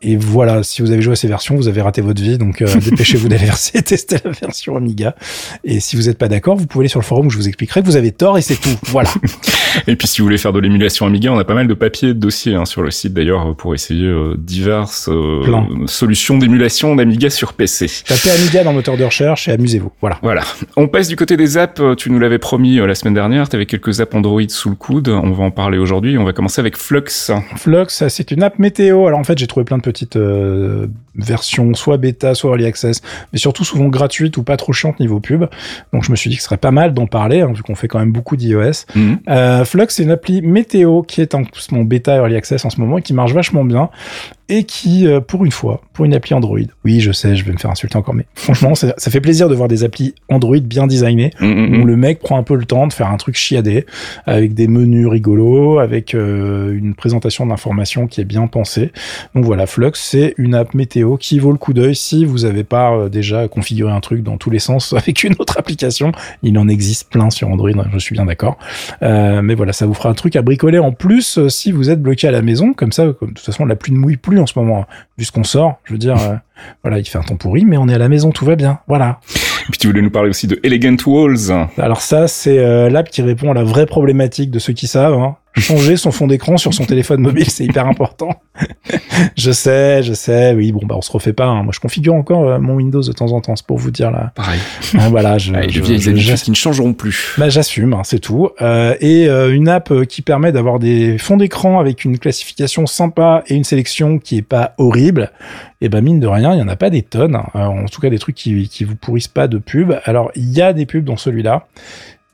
Et 0.00 0.16
voilà, 0.16 0.62
si 0.62 0.80
vous 0.80 0.92
avez 0.92 1.02
joué 1.02 1.14
à 1.14 1.16
ces 1.16 1.26
versions, 1.26 1.56
vous 1.56 1.66
avez 1.66 1.82
raté 1.82 2.02
votre 2.02 2.22
vie, 2.22 2.38
donc 2.38 2.62
euh, 2.62 2.68
dépêchez-vous 2.84 3.28
d'aller 3.28 3.48
tester 3.84 4.16
la 4.24 4.30
version 4.30 4.76
Amiga. 4.76 5.16
Et 5.64 5.80
si 5.80 5.96
vous 5.96 6.02
n'êtes 6.02 6.18
pas 6.18 6.28
d'accord, 6.28 6.54
vous 6.56 6.68
pouvez 6.68 6.84
aller 6.84 6.88
sur 6.88 7.00
le 7.00 7.04
forum 7.04 7.26
où 7.26 7.30
je 7.30 7.36
vous 7.36 7.48
expliquerai 7.48 7.80
que 7.80 7.86
vous 7.86 7.96
avez 7.96 8.12
tort 8.12 8.38
et 8.38 8.40
c'est 8.40 8.60
tout. 8.60 8.78
Voilà. 8.84 9.10
et 9.88 9.96
puis 9.96 10.06
si 10.06 10.20
vous 10.20 10.26
voulez 10.26 10.38
faire 10.38 10.52
de 10.52 10.60
l'émulation 10.60 11.04
Amiga, 11.04 11.32
on 11.32 11.38
a 11.38 11.44
pas 11.44 11.54
mal 11.54 11.66
de 11.66 11.74
papiers, 11.74 12.08
de 12.08 12.12
dossiers 12.12 12.54
hein, 12.54 12.64
sur 12.64 12.82
le 12.82 12.92
site 12.92 13.12
d'ailleurs 13.12 13.56
pour 13.56 13.74
essayer 13.74 14.06
euh, 14.06 14.36
diverses 14.38 15.08
euh, 15.08 15.42
solutions 15.86 16.38
d'émulation 16.38 16.94
d'Amiga 16.94 17.28
sur 17.28 17.54
PC. 17.54 17.90
Tapez 18.06 18.30
Amiga 18.30 18.62
dans 18.62 18.70
le 18.70 18.76
moteur 18.76 18.96
de 18.96 19.02
recherche 19.04 19.48
et 19.48 19.50
amusez-vous. 19.50 19.90
Voilà. 20.00 20.18
Voilà. 20.22 20.42
On 20.76 20.86
passe 20.86 21.08
du 21.08 21.16
côté 21.16 21.36
des 21.36 21.58
apps. 21.58 21.82
Tu 21.96 22.12
nous 22.12 22.20
l'avais 22.20 22.38
promis 22.38 22.76
la 22.76 22.94
semaine 22.94 23.14
dernière. 23.14 23.48
Tu 23.48 23.56
avais 23.56 23.66
quelques 23.66 24.00
apps 24.00 24.14
Android 24.14 24.42
sous 24.46 24.70
le 24.70 24.76
coude. 24.76 25.08
On 25.08 25.32
va 25.32 25.42
en 25.42 25.50
parler 25.50 25.78
aujourd'hui. 25.78 26.18
On 26.18 26.24
va 26.24 26.32
commencer 26.32 26.60
avec 26.60 26.76
Flux. 26.76 27.32
Flux, 27.56 27.86
c'est 27.88 28.30
une 28.30 28.44
app 28.44 28.60
météo. 28.60 29.08
Alors 29.08 29.18
en 29.18 29.24
fait, 29.24 29.36
j'ai 29.36 29.48
trouvé 29.48 29.64
plein 29.64 29.78
de 29.78 29.87
petite 29.88 30.16
euh, 30.16 30.86
version 31.18 31.74
soit 31.74 31.96
bêta, 31.96 32.34
soit 32.34 32.50
early 32.50 32.66
access, 32.66 33.02
mais 33.32 33.38
surtout 33.38 33.64
souvent 33.64 33.88
gratuite 33.88 34.36
ou 34.36 34.42
pas 34.42 34.56
trop 34.56 34.72
chiante 34.72 35.00
niveau 35.00 35.20
pub. 35.20 35.46
Donc 35.92 36.04
je 36.04 36.10
me 36.10 36.16
suis 36.16 36.30
dit 36.30 36.36
que 36.36 36.42
ce 36.42 36.46
serait 36.46 36.56
pas 36.56 36.70
mal 36.70 36.94
d'en 36.94 37.06
parler, 37.06 37.40
hein, 37.40 37.52
vu 37.52 37.62
qu'on 37.62 37.74
fait 37.74 37.88
quand 37.88 37.98
même 37.98 38.12
beaucoup 38.12 38.36
d'iOS. 38.36 38.86
Mhm. 38.94 39.18
Euh, 39.28 39.64
Flux, 39.64 39.86
c'est 39.88 40.04
une 40.04 40.10
appli 40.10 40.42
météo 40.42 41.02
qui 41.02 41.20
est 41.20 41.34
en 41.34 41.42
mon 41.70 41.84
bêta 41.84 42.16
early 42.16 42.36
access 42.36 42.64
en 42.64 42.70
ce 42.70 42.80
moment 42.80 42.98
et 42.98 43.02
qui 43.02 43.12
marche 43.12 43.32
vachement 43.32 43.64
bien 43.64 43.90
et 44.50 44.64
qui, 44.64 45.06
euh, 45.06 45.20
pour 45.20 45.44
une 45.44 45.52
fois, 45.52 45.82
pour 45.92 46.06
une 46.06 46.14
appli 46.14 46.32
Android, 46.32 46.58
oui, 46.84 47.00
je 47.00 47.12
sais, 47.12 47.36
je 47.36 47.44
vais 47.44 47.52
me 47.52 47.58
faire 47.58 47.70
insulter 47.70 47.96
encore, 47.96 48.14
mais 48.14 48.24
franchement, 48.34 48.74
ça, 48.74 48.94
fait 48.96 49.20
plaisir 49.20 49.48
de 49.48 49.54
voir 49.54 49.68
des 49.68 49.84
applis 49.84 50.14
Android 50.30 50.58
bien 50.58 50.86
designées, 50.86 51.32
mm, 51.38 51.46
mm, 51.46 51.80
où 51.80 51.84
le 51.84 51.96
mec 51.96 52.20
prend 52.20 52.38
un 52.38 52.42
peu 52.42 52.56
le 52.56 52.64
temps 52.64 52.86
de 52.86 52.92
faire 52.92 53.08
un 53.08 53.18
truc 53.18 53.36
chiadé, 53.36 53.84
avec 54.24 54.54
des 54.54 54.66
menus 54.66 55.06
rigolos, 55.06 55.78
avec 55.78 56.14
euh, 56.14 56.72
une 56.72 56.94
présentation 56.94 57.44
d'informations 57.46 58.06
qui 58.06 58.22
est 58.22 58.24
bien 58.24 58.46
pensée. 58.46 58.90
Donc 59.34 59.44
voilà, 59.44 59.66
Flux, 59.66 59.90
c'est 59.94 60.34
une 60.38 60.54
app 60.54 60.72
météo 60.72 61.07
qui 61.16 61.38
vaut 61.38 61.52
le 61.52 61.58
coup 61.58 61.72
d'œil 61.72 61.94
si 61.94 62.24
vous 62.24 62.38
n'avez 62.40 62.64
pas 62.64 62.92
euh, 62.92 63.08
déjà 63.08 63.48
configuré 63.48 63.92
un 63.92 64.00
truc 64.00 64.22
dans 64.22 64.36
tous 64.36 64.50
les 64.50 64.58
sens 64.58 64.92
avec 64.96 65.24
une 65.24 65.34
autre 65.38 65.58
application. 65.58 66.12
Il 66.42 66.58
en 66.58 66.68
existe 66.68 67.10
plein 67.10 67.30
sur 67.30 67.48
Android, 67.48 67.70
hein, 67.70 67.86
je 67.92 67.98
suis 67.98 68.14
bien 68.14 68.26
d'accord. 68.26 68.58
mais 69.00 69.54
voilà, 69.54 69.72
ça 69.72 69.86
vous 69.86 69.94
fera 69.94 70.08
un 70.08 70.14
truc 70.14 70.36
à 70.36 70.42
bricoler 70.42 70.78
en 70.78 70.92
plus 70.92 71.48
si 71.48 71.72
vous 71.72 71.90
êtes 71.90 72.02
bloqué 72.02 72.28
à 72.28 72.30
la 72.30 72.42
maison, 72.42 72.72
comme 72.72 72.92
ça, 72.92 73.06
de 73.06 73.12
toute 73.12 73.38
façon, 73.38 73.64
la 73.64 73.76
pluie 73.76 73.92
ne 73.92 73.98
mouille 73.98 74.16
plus 74.16 74.38
en 74.38 74.46
ce 74.46 74.58
moment, 74.58 74.86
vu 75.16 75.24
ce 75.24 75.32
qu'on 75.32 75.44
sort. 75.44 75.80
Je 75.84 75.92
veux 75.92 75.98
dire, 75.98 76.16
euh, 76.16 76.36
voilà, 76.82 76.98
il 76.98 77.04
fait 77.04 77.18
un 77.18 77.22
temps 77.22 77.36
pourri, 77.36 77.64
mais 77.64 77.76
on 77.76 77.88
est 77.88 77.94
à 77.94 77.98
la 77.98 78.08
maison, 78.08 78.30
tout 78.30 78.44
va 78.44 78.56
bien. 78.56 78.80
Voilà. 78.88 79.20
Et 79.68 79.70
puis 79.70 79.78
tu 79.78 79.86
voulais 79.86 80.02
nous 80.02 80.10
parler 80.10 80.30
aussi 80.30 80.46
de 80.46 80.58
Elegant 80.62 80.96
Walls. 81.06 81.68
Alors 81.76 82.00
ça, 82.00 82.28
c'est 82.28 82.58
euh, 82.58 82.88
l'app 82.88 83.10
qui 83.10 83.22
répond 83.22 83.50
à 83.50 83.54
la 83.54 83.64
vraie 83.64 83.86
problématique 83.86 84.50
de 84.50 84.58
ceux 84.58 84.72
qui 84.72 84.86
savent. 84.86 85.14
Hein 85.14 85.36
changer 85.54 85.96
son 85.96 86.10
fond 86.10 86.26
d'écran 86.26 86.56
sur 86.56 86.74
son 86.74 86.84
téléphone 86.84 87.20
mobile, 87.20 87.50
c'est 87.50 87.64
hyper 87.64 87.86
important. 87.86 88.40
je 89.36 89.50
sais, 89.50 90.02
je 90.02 90.12
sais, 90.12 90.54
oui, 90.54 90.72
bon, 90.72 90.80
bah, 90.84 90.94
on 90.96 91.02
se 91.02 91.12
refait 91.12 91.32
pas. 91.32 91.46
Hein. 91.46 91.62
Moi, 91.62 91.72
je 91.74 91.80
configure 91.80 92.14
encore 92.14 92.48
euh, 92.48 92.58
mon 92.58 92.74
Windows 92.74 93.02
de 93.02 93.12
temps 93.12 93.32
en 93.32 93.40
temps, 93.40 93.56
c'est 93.56 93.66
pour 93.66 93.78
vous 93.78 93.90
dire 93.90 94.10
là. 94.10 94.32
Pareil. 94.34 94.60
Ah, 94.98 95.08
voilà, 95.08 95.38
je, 95.38 95.52
je, 95.68 95.82
je, 95.82 96.34
qui 96.44 96.50
ne 96.50 96.56
changeront 96.56 96.92
plus. 96.92 97.34
Bah, 97.38 97.48
j'assume, 97.48 97.92
hein, 97.92 98.02
c'est 98.04 98.18
tout. 98.18 98.50
Euh, 98.60 98.94
et 99.00 99.28
euh, 99.28 99.54
une 99.54 99.68
app 99.68 99.90
euh, 99.90 100.04
qui 100.04 100.22
permet 100.22 100.52
d'avoir 100.52 100.78
des 100.78 101.18
fonds 101.18 101.36
d'écran 101.36 101.78
avec 101.78 102.04
une 102.04 102.18
classification 102.18 102.86
sympa 102.86 103.42
et 103.46 103.54
une 103.54 103.64
sélection 103.64 104.18
qui 104.18 104.38
est 104.38 104.42
pas 104.42 104.74
horrible. 104.78 105.30
Et 105.80 105.86
eh 105.86 105.88
ben 105.88 106.00
mine 106.00 106.18
de 106.18 106.26
rien, 106.26 106.54
il 106.54 106.58
y 106.58 106.62
en 106.62 106.68
a 106.68 106.76
pas 106.76 106.90
des 106.90 107.02
tonnes. 107.02 107.36
Hein. 107.36 107.46
en 107.54 107.86
tout 107.86 108.00
cas, 108.00 108.10
des 108.10 108.18
trucs 108.18 108.34
qui, 108.34 108.68
qui 108.68 108.84
vous 108.84 108.96
pourrissent 108.96 109.28
pas 109.28 109.46
de 109.46 109.58
pubs. 109.58 110.00
Alors, 110.04 110.32
il 110.34 110.50
y 110.50 110.60
a 110.60 110.72
des 110.72 110.86
pubs 110.86 111.04
dans 111.04 111.16
celui-là. 111.16 111.68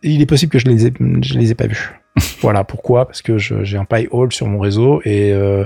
Il 0.03 0.23
est 0.23 0.27
possible 0.27 0.51
que 0.51 0.59
je 0.59 0.67
les 0.67 0.87
ai, 0.87 0.93
je 1.23 1.35
les 1.39 1.51
ai 1.51 1.55
pas 1.55 1.67
vus 1.67 1.93
voilà 2.41 2.63
pourquoi 2.65 3.07
parce 3.07 3.23
que 3.23 3.39
j'ai 3.39 3.77
un 3.77 3.85
Pi 3.85 4.07
Hall 4.11 4.33
sur 4.33 4.47
mon 4.47 4.59
réseau 4.59 5.01
et 5.05 5.33
euh, 5.33 5.65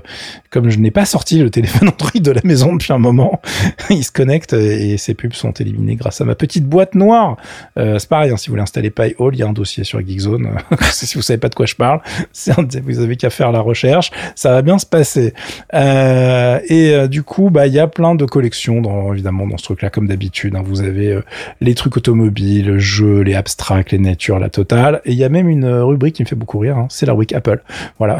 comme 0.50 0.70
je 0.70 0.78
n'ai 0.78 0.90
pas 0.90 1.04
sorti 1.04 1.38
le 1.38 1.50
téléphone 1.50 1.88
Android 1.92 2.20
de 2.20 2.30
la 2.30 2.40
maison 2.44 2.72
depuis 2.74 2.92
un 2.92 2.98
moment, 2.98 3.40
il 3.90 4.04
se 4.04 4.12
connecte 4.12 4.52
et 4.54 4.96
ses 4.96 5.14
pubs 5.14 5.34
sont 5.34 5.52
éliminées 5.52 5.96
grâce 5.96 6.20
à 6.20 6.24
ma 6.24 6.34
petite 6.34 6.64
boîte 6.64 6.94
noire. 6.94 7.37
Euh, 7.78 7.98
c'est 7.98 8.08
pareil, 8.08 8.30
hein, 8.30 8.37
si 8.37 8.48
vous 8.48 8.52
voulez 8.52 8.62
installer 8.62 8.90
Pi 8.90 9.14
Hall, 9.18 9.34
il 9.34 9.40
y 9.40 9.42
a 9.42 9.48
un 9.48 9.52
dossier 9.52 9.84
sur 9.84 10.00
Geekzone. 10.00 10.58
si 10.80 11.16
vous 11.16 11.22
savez 11.22 11.38
pas 11.38 11.48
de 11.48 11.54
quoi 11.54 11.66
je 11.66 11.74
parle, 11.74 12.00
vous 12.82 13.00
avez 13.00 13.16
qu'à 13.16 13.30
faire 13.30 13.52
la 13.52 13.61
recherche, 13.61 14.11
ça 14.34 14.52
va 14.52 14.62
bien 14.62 14.78
se 14.78 14.87
passer. 14.87 15.34
Euh, 15.74 16.61
et 16.68 16.94
euh, 16.94 17.08
du 17.08 17.22
coup, 17.22 17.50
bah 17.50 17.66
il 17.66 17.72
y 17.72 17.78
a 17.78 17.87
plein 17.87 18.14
de 18.14 18.24
collections 18.24 18.80
dans 18.80 19.12
évidemment 19.12 19.46
dans 19.46 19.56
ce 19.58 19.64
truc-là 19.64 19.90
comme 19.90 20.06
d'habitude. 20.06 20.56
Hein, 20.56 20.62
vous 20.64 20.82
avez 20.82 21.12
euh, 21.12 21.22
les 21.61 21.74
trucs 21.74 21.96
automobiles, 21.96 22.78
jeux, 22.78 23.20
les 23.20 23.34
abstracts, 23.34 23.92
les 23.92 23.98
natures, 23.98 24.38
la 24.38 24.50
totale. 24.50 25.00
Et 25.04 25.12
il 25.12 25.18
y 25.18 25.24
a 25.24 25.28
même 25.28 25.48
une 25.48 25.66
rubrique 25.66 26.16
qui 26.16 26.22
me 26.22 26.28
fait 26.28 26.37
beaucoup 26.38 26.59
rire, 26.59 26.79
hein. 26.79 26.87
c'est 26.90 27.07
la 27.07 27.12
rubrique 27.12 27.33
Apple. 27.33 27.62
Voilà. 27.98 28.18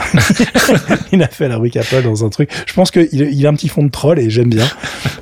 il 1.12 1.22
a 1.22 1.28
fait 1.28 1.48
la 1.48 1.54
rubrique 1.54 1.76
Apple 1.76 2.02
dans 2.02 2.24
un 2.24 2.28
truc. 2.28 2.50
Je 2.66 2.74
pense 2.74 2.90
qu'il 2.90 3.09
il 3.12 3.46
a 3.46 3.48
un 3.48 3.54
petit 3.54 3.68
fond 3.68 3.85
de 3.85 3.90
troll 3.90 4.18
et 4.18 4.31
j'aime 4.31 4.50
bien. 4.50 4.66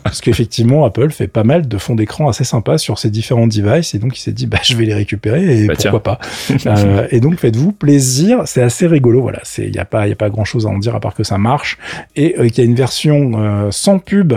Parce 0.02 0.20
qu'effectivement, 0.20 0.84
Apple 0.84 1.10
fait 1.10 1.26
pas 1.26 1.44
mal 1.44 1.66
de 1.66 1.78
fonds 1.78 1.94
d'écran 1.94 2.28
assez 2.28 2.44
sympas 2.44 2.78
sur 2.78 2.98
ses 2.98 3.10
différents 3.10 3.46
devices 3.46 3.94
et 3.94 3.98
donc 3.98 4.16
il 4.16 4.20
s'est 4.20 4.32
dit, 4.32 4.46
bah, 4.46 4.58
je 4.62 4.76
vais 4.76 4.84
les 4.84 4.94
récupérer 4.94 5.62
et 5.62 5.66
bah, 5.66 5.74
pourquoi 5.76 6.02
pas. 6.02 6.18
euh, 6.66 7.06
et 7.10 7.20
donc, 7.20 7.38
faites-vous 7.38 7.72
plaisir. 7.72 8.42
C'est 8.46 8.62
assez 8.62 8.86
rigolo. 8.86 9.22
Voilà. 9.22 9.40
Il 9.58 9.70
n'y 9.70 9.78
a 9.78 9.84
pas, 9.84 10.06
il 10.06 10.10
y 10.10 10.12
a 10.12 10.16
pas 10.16 10.30
grand 10.30 10.44
chose 10.44 10.66
à 10.66 10.68
en 10.68 10.78
dire 10.78 10.94
à 10.94 11.00
part 11.00 11.14
que 11.14 11.24
ça 11.24 11.38
marche 11.38 11.78
et 12.14 12.36
euh, 12.38 12.48
qu'il 12.48 12.58
y 12.58 12.60
a 12.60 12.64
une 12.64 12.76
version 12.76 13.32
euh, 13.34 13.70
sans 13.70 13.98
pub 13.98 14.34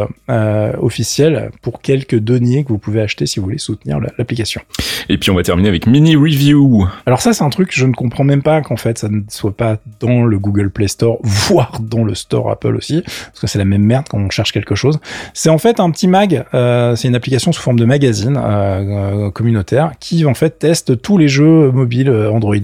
officielle 0.82 1.52
pour 1.62 1.82
quelques 1.82 2.18
deniers 2.18 2.64
que 2.64 2.70
vous 2.70 2.78
pouvez 2.78 3.02
acheter 3.02 3.26
si 3.26 3.40
vous 3.40 3.46
voulez 3.46 3.58
soutenir 3.58 4.00
l'application. 4.18 4.62
Et 5.08 5.18
puis, 5.18 5.32
on 5.32 5.36
va 5.36 5.44
terminer 5.44 5.70
avec 5.70 5.88
mini 5.88 6.16
review. 6.16 6.88
Alors 7.06 7.22
ça, 7.22 7.34
c'est 7.34 7.44
un 7.44 7.50
truc 7.50 7.70
que 7.70 7.76
je 7.76 7.86
ne 7.86 7.94
comprends 7.94 8.24
même 8.24 8.42
pas 8.42 8.49
qu'en 8.62 8.78
fait 8.78 8.98
ça 8.98 9.10
ne 9.10 9.22
soit 9.30 9.56
pas 9.56 9.78
dans 10.00 10.24
le 10.24 10.40
Google 10.40 10.70
Play 10.70 10.88
Store, 10.88 11.20
voire 11.24 11.80
dans 11.80 12.04
le 12.04 12.16
Store 12.16 12.50
Apple 12.52 12.76
aussi, 12.76 13.02
parce 13.02 13.40
que 13.40 13.48
c'est 13.48 13.60
la 13.60 13.66
même 13.66 13.84
merde 13.84 14.06
quand 14.10 14.18
on 14.18 14.30
cherche 14.30 14.52
quelque 14.52 14.76
chose. 14.76 15.00
C'est 15.34 15.50
en 15.50 15.58
fait 15.58 15.80
un 15.80 15.90
petit 15.92 16.08
mag, 16.08 16.46
euh, 16.54 16.96
c'est 16.96 17.08
une 17.08 17.16
application 17.16 17.52
sous 17.52 17.62
forme 17.62 17.80
de 17.80 17.86
magazine 17.86 18.38
euh, 18.38 19.28
euh, 19.28 19.32
communautaire 19.32 19.92
qui 20.00 20.26
en 20.26 20.34
fait 20.34 20.60
teste 20.60 21.02
tous 21.02 21.18
les 21.18 21.28
jeux 21.28 21.72
mobiles 21.72 22.10
Android. 22.10 22.56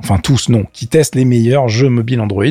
Enfin 0.00 0.18
tous 0.18 0.48
non, 0.48 0.64
qui 0.72 0.86
teste 0.86 1.14
les 1.14 1.24
meilleurs 1.24 1.68
jeux 1.68 1.88
mobiles 1.88 2.20
Android. 2.20 2.44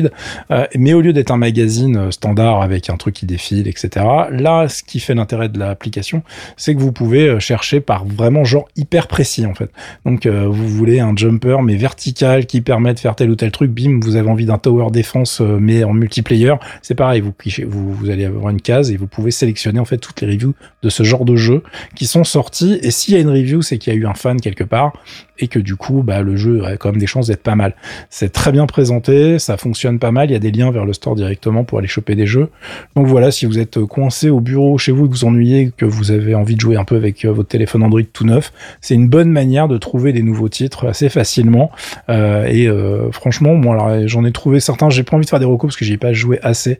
mais 0.76 0.94
au 0.94 1.00
lieu 1.00 1.12
d'être 1.12 1.30
un 1.30 1.36
magazine 1.36 2.10
standard 2.12 2.62
avec 2.62 2.90
un 2.90 2.96
truc 2.96 3.14
qui 3.14 3.26
défile, 3.26 3.68
etc. 3.68 4.04
Là, 4.30 4.68
ce 4.68 4.82
qui 4.82 5.00
fait 5.00 5.14
l'intérêt 5.14 5.48
de 5.48 5.58
l'application, 5.58 6.22
c'est 6.56 6.74
que 6.74 6.80
vous 6.80 6.92
pouvez 6.92 7.38
chercher 7.40 7.80
par 7.80 8.04
vraiment 8.04 8.44
genre 8.44 8.68
hyper 8.76 9.06
précis 9.08 9.46
en 9.46 9.54
fait. 9.54 9.70
Donc 10.04 10.26
vous 10.26 10.68
voulez 10.68 11.00
un 11.00 11.14
jumper 11.16 11.62
mais 11.62 11.76
vertical 11.76 12.46
qui 12.46 12.60
permet 12.60 12.83
de 12.92 12.98
faire 12.98 13.14
tel 13.14 13.30
ou 13.30 13.36
tel 13.36 13.50
truc, 13.50 13.70
bim, 13.70 14.00
vous 14.02 14.16
avez 14.16 14.28
envie 14.28 14.46
d'un 14.46 14.58
tower 14.58 14.90
défense 14.90 15.40
mais 15.40 15.84
en 15.84 15.92
multiplayer, 15.94 16.54
c'est 16.82 16.94
pareil, 16.94 17.20
vous, 17.20 17.32
vous, 17.66 17.92
vous 17.94 18.10
allez 18.10 18.24
avoir 18.24 18.50
une 18.50 18.60
case 18.60 18.90
et 18.90 18.96
vous 18.96 19.06
pouvez 19.06 19.30
sélectionner 19.30 19.80
en 19.80 19.84
fait 19.84 19.98
toutes 19.98 20.20
les 20.20 20.26
reviews 20.26 20.54
de 20.82 20.88
ce 20.90 21.02
genre 21.02 21.24
de 21.24 21.36
jeu 21.36 21.62
qui 21.94 22.06
sont 22.06 22.24
sortis. 22.24 22.78
Et 22.82 22.90
s'il 22.90 23.14
y 23.14 23.16
a 23.16 23.20
une 23.20 23.30
review, 23.30 23.62
c'est 23.62 23.78
qu'il 23.78 23.92
y 23.92 23.96
a 23.96 23.98
eu 23.98 24.06
un 24.06 24.14
fan 24.14 24.40
quelque 24.40 24.64
part 24.64 24.92
et 25.38 25.48
que 25.48 25.58
du 25.58 25.76
coup, 25.76 26.02
bah, 26.02 26.22
le 26.22 26.36
jeu 26.36 26.64
a 26.64 26.76
quand 26.76 26.90
même 26.90 27.00
des 27.00 27.06
chances 27.06 27.26
d'être 27.26 27.42
pas 27.42 27.56
mal. 27.56 27.74
C'est 28.10 28.32
très 28.32 28.52
bien 28.52 28.66
présenté, 28.66 29.38
ça 29.38 29.56
fonctionne 29.56 29.98
pas 29.98 30.10
mal. 30.10 30.30
Il 30.30 30.32
y 30.32 30.36
a 30.36 30.40
des 30.40 30.50
liens 30.50 30.70
vers 30.70 30.84
le 30.84 30.92
store 30.92 31.16
directement 31.16 31.64
pour 31.64 31.78
aller 31.78 31.88
choper 31.88 32.14
des 32.14 32.26
jeux. 32.26 32.48
Donc 32.94 33.06
voilà, 33.06 33.30
si 33.30 33.46
vous 33.46 33.58
êtes 33.58 33.80
coincé 33.84 34.30
au 34.30 34.40
bureau 34.40 34.78
chez 34.78 34.92
vous, 34.92 35.08
que 35.08 35.12
vous 35.12 35.24
ennuyez, 35.24 35.72
que 35.76 35.84
vous 35.84 36.10
avez 36.10 36.34
envie 36.34 36.54
de 36.54 36.60
jouer 36.60 36.76
un 36.76 36.84
peu 36.84 36.96
avec 36.96 37.24
euh, 37.24 37.32
votre 37.32 37.48
téléphone 37.48 37.82
Android 37.82 38.02
tout 38.12 38.24
neuf, 38.24 38.52
c'est 38.80 38.94
une 38.94 39.08
bonne 39.08 39.30
manière 39.30 39.68
de 39.68 39.78
trouver 39.78 40.12
des 40.12 40.22
nouveaux 40.22 40.48
titres 40.48 40.86
assez 40.86 41.08
facilement. 41.08 41.70
Euh, 42.08 42.46
et 42.46 42.68
euh, 42.68 43.10
franchement, 43.10 43.54
moi, 43.54 44.06
j'en 44.06 44.24
ai 44.24 44.32
trouvé 44.32 44.60
certains. 44.60 44.90
J'ai 44.90 45.02
pas 45.02 45.16
envie 45.16 45.24
de 45.24 45.30
faire 45.30 45.40
des 45.40 45.44
recos 45.44 45.68
parce 45.68 45.76
que 45.76 45.84
j'ai 45.84 45.98
pas 45.98 46.12
joué 46.12 46.38
assez. 46.42 46.78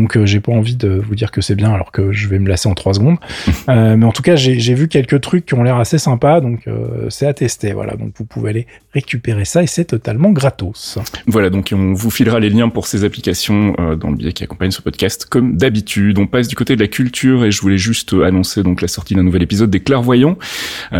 Donc 0.00 0.16
euh, 0.16 0.26
j'ai 0.26 0.40
pas 0.40 0.52
envie 0.52 0.76
de 0.76 0.88
vous 0.88 1.14
dire 1.14 1.30
que 1.30 1.40
c'est 1.40 1.54
bien 1.54 1.72
alors 1.72 1.90
que 1.90 2.12
je 2.12 2.28
vais 2.28 2.38
me 2.38 2.48
lasser 2.48 2.68
en 2.68 2.74
trois 2.74 2.94
secondes. 2.94 3.16
Euh, 3.68 3.96
mais 3.96 4.06
en 4.06 4.12
tout 4.12 4.22
cas, 4.22 4.36
j'ai 4.36 4.74
vu 4.74 4.86
quelques 4.86 5.20
trucs 5.20 5.44
qui 5.44 5.54
ont 5.54 5.62
l'air 5.62 5.76
assez 5.76 5.98
sympas, 5.98 6.40
donc 6.40 6.68
euh, 6.68 7.10
c'est 7.10 7.26
à 7.26 7.34
tester. 7.34 7.72
Voilà, 7.72 7.96
donc 7.96 8.12
vous 8.16 8.24
pouvez 8.24 8.50
aller 8.50 8.66
récupérer 8.92 9.44
ça 9.44 9.62
et 9.62 9.66
c'est 9.66 9.86
totalement 9.86 10.30
gratos. 10.30 10.98
Voilà, 11.26 11.50
donc 11.50 11.72
on 11.74 11.92
vous 11.92 12.10
filera 12.10 12.38
les 12.38 12.48
liens 12.48 12.68
pour 12.68 12.86
ces 12.86 13.02
applications 13.02 13.74
dans 13.98 14.10
le 14.10 14.16
billet 14.16 14.32
qui 14.32 14.44
accompagne 14.44 14.70
ce 14.70 14.82
podcast 14.82 15.26
comme 15.28 15.56
d'habitude. 15.56 16.18
On 16.18 16.28
passe 16.28 16.46
du 16.46 16.54
côté 16.54 16.76
de 16.76 16.80
la 16.80 16.86
culture 16.86 17.44
et 17.44 17.50
je 17.50 17.60
voulais 17.60 17.78
juste 17.78 18.12
annoncer 18.12 18.62
donc 18.62 18.82
la 18.82 18.88
sortie 18.88 19.14
d'un 19.14 19.24
nouvel 19.24 19.42
épisode 19.42 19.70
des 19.70 19.80
Clairvoyants 19.80 20.38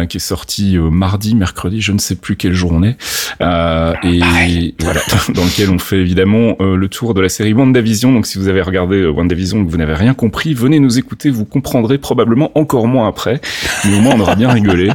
qui 0.08 0.16
est 0.16 0.20
sorti 0.20 0.76
mardi, 0.76 1.36
mercredi, 1.36 1.80
je 1.80 1.92
ne 1.92 1.98
sais 1.98 2.16
plus 2.16 2.36
quel 2.36 2.52
jour 2.52 2.72
on 2.72 2.82
est. 2.82 2.96
et 3.40 4.74
voilà, 4.80 5.00
dans 5.34 5.44
lequel 5.44 5.70
on 5.70 5.78
fait 5.78 5.98
évidemment 5.98 6.56
le 6.58 6.88
tour 6.88 7.14
de 7.14 7.20
la 7.20 7.28
série 7.28 7.52
WandaVision. 7.52 8.12
Donc 8.12 8.26
si 8.26 8.38
vous 8.38 8.48
avez 8.48 8.62
regardé 8.62 8.85
regardez 8.86 9.06
WandaVision 9.06 9.64
que 9.64 9.70
vous 9.70 9.76
n'avez 9.76 9.94
rien 9.94 10.14
compris, 10.14 10.54
venez 10.54 10.78
nous 10.78 10.98
écouter, 10.98 11.30
vous 11.30 11.44
comprendrez 11.44 11.98
probablement 11.98 12.52
encore 12.54 12.86
moins 12.86 13.08
après, 13.08 13.40
mais 13.84 13.96
au 13.96 14.00
moins 14.00 14.14
on 14.16 14.20
aura 14.20 14.36
bien 14.36 14.50
rigolé. 14.50 14.90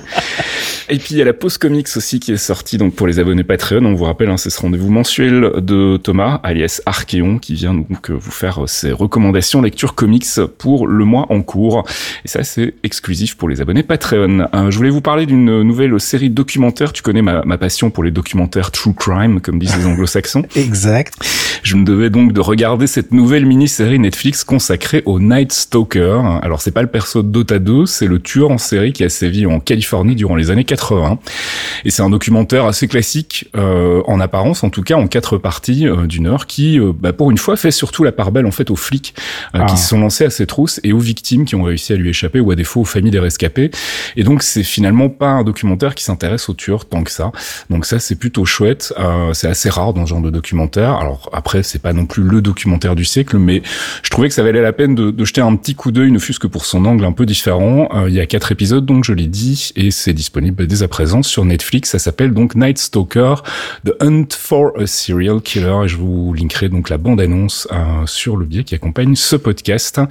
Et 0.89 0.97
puis 0.97 1.15
il 1.15 1.17
y 1.17 1.21
a 1.21 1.25
la 1.25 1.31
pause 1.31 1.57
comics 1.57 1.87
aussi 1.95 2.19
qui 2.19 2.33
est 2.33 2.37
sortie 2.37 2.77
donc 2.77 2.95
pour 2.95 3.07
les 3.07 3.17
abonnés 3.19 3.45
Patreon. 3.45 3.85
On 3.85 3.93
vous 3.93 4.03
rappelle, 4.03 4.29
hein, 4.29 4.35
c'est 4.35 4.49
ce 4.49 4.59
rendez-vous 4.59 4.91
mensuel 4.91 5.51
de 5.57 5.95
Thomas, 5.95 6.41
alias 6.43 6.81
Archeon, 6.85 7.37
qui 7.39 7.53
vient 7.53 7.73
donc 7.73 8.09
euh, 8.09 8.13
vous 8.13 8.31
faire 8.31 8.63
euh, 8.63 8.67
ses 8.67 8.91
recommandations 8.91 9.61
lecture 9.61 9.95
comics 9.95 10.25
pour 10.57 10.87
le 10.87 11.05
mois 11.05 11.27
en 11.29 11.43
cours. 11.43 11.85
Et 12.25 12.27
ça 12.27 12.43
c'est 12.43 12.73
exclusif 12.83 13.37
pour 13.37 13.47
les 13.47 13.61
abonnés 13.61 13.83
Patreon. 13.83 14.47
Euh, 14.53 14.69
je 14.69 14.75
voulais 14.75 14.89
vous 14.89 14.99
parler 14.99 15.25
d'une 15.25 15.61
nouvelle 15.61 15.97
série 16.01 16.29
documentaire. 16.29 16.91
Tu 16.91 17.03
connais 17.03 17.21
ma, 17.21 17.43
ma 17.45 17.57
passion 17.57 17.89
pour 17.89 18.03
les 18.03 18.11
documentaires 18.11 18.71
true 18.71 18.93
crime, 18.93 19.39
comme 19.39 19.59
disent 19.59 19.77
les 19.77 19.85
anglo-saxons. 19.91 20.43
exact. 20.57 21.13
Je 21.63 21.77
me 21.77 21.85
devais 21.85 22.09
donc 22.09 22.33
de 22.33 22.41
regarder 22.41 22.87
cette 22.87 23.13
nouvelle 23.13 23.45
mini-série 23.45 23.80
Netflix 23.81 24.43
consacrée 24.43 25.03
au 25.05 25.19
Night 25.19 25.51
Stalker. 25.51 26.21
Alors 26.41 26.61
c'est 26.61 26.71
pas 26.71 26.81
le 26.81 26.87
perso 26.87 27.23
de 27.23 27.29
Dota 27.29 27.59
2, 27.59 27.85
c'est 27.85 28.07
le 28.07 28.19
tueur 28.19 28.51
en 28.51 28.57
série 28.57 28.93
qui 28.93 29.03
a 29.03 29.09
sévi 29.09 29.45
en 29.45 29.59
Californie 29.59 30.15
durant 30.15 30.35
les 30.35 30.51
années 30.51 30.63
80. 30.63 31.19
Et 31.85 31.89
c'est 31.91 32.01
un 32.01 32.09
documentaire 32.09 32.65
assez 32.65 32.87
classique, 32.87 33.49
euh, 33.55 34.01
en 34.07 34.19
apparence 34.19 34.63
en 34.63 34.69
tout 34.69 34.83
cas, 34.83 34.95
en 34.95 35.07
quatre 35.07 35.37
parties 35.37 35.87
euh, 35.87 36.07
d'une 36.07 36.27
heure, 36.27 36.47
qui, 36.47 36.79
euh, 36.79 36.91
bah, 36.97 37.13
pour 37.13 37.31
une 37.31 37.37
fois, 37.37 37.55
fait 37.55 37.71
surtout 37.71 38.03
la 38.03 38.11
part 38.11 38.31
belle 38.31 38.45
en 38.45 38.51
fait 38.51 38.69
aux 38.69 38.75
flics 38.75 39.13
euh, 39.55 39.65
qui 39.65 39.73
ah. 39.73 39.77
se 39.77 39.89
sont 39.89 39.99
lancés 39.99 40.25
à 40.25 40.29
ses 40.29 40.45
trousses 40.45 40.79
et 40.83 40.93
aux 40.93 40.99
victimes 40.99 41.45
qui 41.45 41.55
ont 41.55 41.63
réussi 41.63 41.93
à 41.93 41.95
lui 41.95 42.09
échapper 42.09 42.39
ou 42.39 42.51
à 42.51 42.55
défaut 42.55 42.81
aux 42.81 42.85
familles 42.85 43.11
des 43.11 43.19
rescapés. 43.19 43.71
Et 44.15 44.23
donc 44.23 44.43
c'est 44.43 44.63
finalement 44.63 45.09
pas 45.09 45.29
un 45.29 45.43
documentaire 45.43 45.95
qui 45.95 46.03
s'intéresse 46.03 46.49
aux 46.49 46.53
tueurs 46.53 46.85
tant 46.85 47.03
que 47.03 47.11
ça. 47.11 47.31
Donc 47.69 47.85
ça 47.85 47.99
c'est 47.99 48.15
plutôt 48.15 48.45
chouette. 48.45 48.93
c'est 49.33 49.47
assez 49.47 49.69
rare 49.69 49.93
dans 49.93 50.05
ce 50.05 50.11
genre 50.11 50.21
de 50.21 50.29
documentaire. 50.29 50.95
Alors 50.95 51.29
après 51.33 51.63
c'est 51.63 51.81
pas 51.81 51.93
non 51.93 52.05
plus 52.05 52.23
le 52.23 52.41
documentaire 52.41 52.95
du 52.95 53.05
siècle, 53.05 53.37
mais 53.37 53.60
je 54.03 54.09
trouvais 54.09 54.27
que 54.27 54.33
ça 54.33 54.43
valait 54.43 54.61
la 54.61 54.73
peine 54.73 54.95
de, 54.95 55.11
de 55.11 55.25
jeter 55.25 55.41
un 55.41 55.55
petit 55.55 55.75
coup 55.75 55.91
d'œil, 55.91 56.11
ne 56.11 56.19
fût-ce 56.19 56.39
que 56.39 56.47
pour 56.47 56.65
son 56.65 56.85
angle 56.85 57.05
un 57.05 57.11
peu 57.11 57.25
différent. 57.25 57.89
il 58.07 58.13
y 58.13 58.19
a 58.19 58.25
quatre 58.25 58.51
épisodes 58.51 58.85
donc 58.85 59.03
je 59.03 59.13
l'ai 59.13 59.27
dit 59.27 59.71
et 59.75 59.91
c'est 59.91 60.13
disponible 60.13 60.67
dès 60.67 60.83
à 60.83 60.87
présent 60.87 61.23
sur 61.23 61.45
Netflix. 61.45 61.91
Ça 61.91 61.99
s'appelle 61.99 62.33
donc 62.33 62.55
Night 62.55 62.77
Stalker, 62.77 63.35
The 63.85 63.91
Hunt 64.01 64.27
for 64.37 64.71
a 64.79 64.87
Serial 64.87 65.41
Killer. 65.41 65.85
Et 65.85 65.87
je 65.87 65.97
vous 65.97 66.33
linkerai 66.33 66.69
donc 66.69 66.89
la 66.89 66.97
bande-annonce 66.97 67.67
euh, 67.71 68.05
sur 68.05 68.37
le 68.37 68.45
biais 68.45 68.63
qui 68.63 68.75
accompagne 68.75 69.15
ce 69.15 69.35
podcast. 69.35 70.01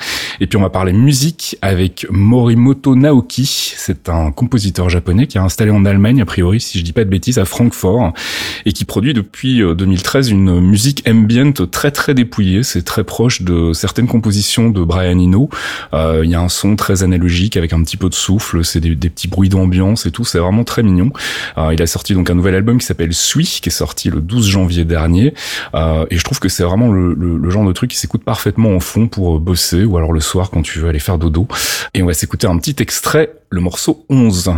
Et 0.40 0.46
puis 0.46 0.56
on 0.56 0.62
va 0.62 0.70
parler 0.70 0.92
musique 0.92 1.56
avec 1.62 2.06
Morimoto 2.10 2.94
Naoki. 2.96 3.46
C'est 3.76 4.08
un 4.08 4.32
compositeur 4.32 4.88
japonais 4.88 5.26
qui 5.26 5.38
est 5.38 5.40
installé 5.40 5.70
en 5.70 5.84
Allemagne, 5.84 6.20
a 6.20 6.26
priori, 6.26 6.60
si 6.60 6.78
je 6.78 6.84
dis 6.84 6.92
pas 6.92 7.04
de 7.04 7.10
bêtises, 7.10 7.38
à 7.38 7.44
Francfort, 7.44 8.12
et 8.66 8.72
qui 8.72 8.84
produit 8.84 9.14
depuis 9.14 9.60
2013 9.60 10.28
euh, 10.28 10.32
une 10.32 10.60
musique 10.60 11.02
ambient 11.08 11.52
très 11.70 11.90
très 11.90 12.14
dépouillée. 12.14 12.62
C'est 12.62 12.82
très 12.82 13.04
proche 13.04 13.39
de 13.42 13.72
certaines 13.72 14.07
compositions 14.07 14.70
de 14.70 14.83
Brian 14.85 15.18
Eno. 15.18 15.48
Euh, 15.92 16.22
il 16.24 16.31
y 16.31 16.35
a 16.35 16.40
un 16.40 16.48
son 16.48 16.76
très 16.76 17.03
analogique 17.03 17.57
avec 17.57 17.72
un 17.72 17.83
petit 17.83 17.96
peu 17.96 18.09
de 18.09 18.14
souffle. 18.14 18.64
C'est 18.64 18.81
des, 18.81 18.96
petits 18.96 19.29
bruits 19.29 19.48
d'ambiance 19.48 20.07
et 20.07 20.11
tout. 20.11 20.24
C'est 20.24 20.38
vraiment 20.38 20.64
très 20.64 20.83
mignon. 20.83 21.12
Euh, 21.59 21.74
il 21.74 21.83
a 21.83 21.87
sorti 21.87 22.14
donc 22.14 22.31
un 22.31 22.35
nouvel 22.35 22.55
album 22.55 22.79
qui 22.79 22.87
s'appelle 22.87 23.14
Sui, 23.14 23.61
qui 23.62 23.68
est 23.68 23.72
sorti 23.72 24.11
le 24.11 24.20
12 24.20 24.48
janvier 24.48 24.85
dernier. 24.85 25.35
Euh, 25.74 26.07
et 26.11 26.16
je 26.16 26.24
trouve 26.24 26.40
que 26.40 26.48
c'est 26.48 26.62
vraiment 26.62 26.90
le, 26.90 27.14
le, 27.14 27.50
genre 27.50 27.66
de 27.66 27.72
truc 27.72 27.90
qui 27.90 27.96
s'écoute 27.96 28.22
parfaitement 28.22 28.74
en 28.74 28.81
fond 28.81 29.09
pour 29.09 29.40
bosser 29.40 29.85
ou 29.85 29.96
alors 29.96 30.12
le 30.12 30.20
soir 30.20 30.50
quand 30.50 30.62
tu 30.62 30.79
veux 30.79 30.88
aller 30.88 31.00
faire 31.00 31.18
dodo. 31.18 31.48
Et 31.94 32.03
on 32.03 32.07
va 32.07 32.14
s'écouter 32.14 32.46
un 32.46 32.59
petit 32.59 32.76
extrait, 32.81 33.33
le 33.50 33.61
morceau 33.61 34.05
11. 34.09 34.53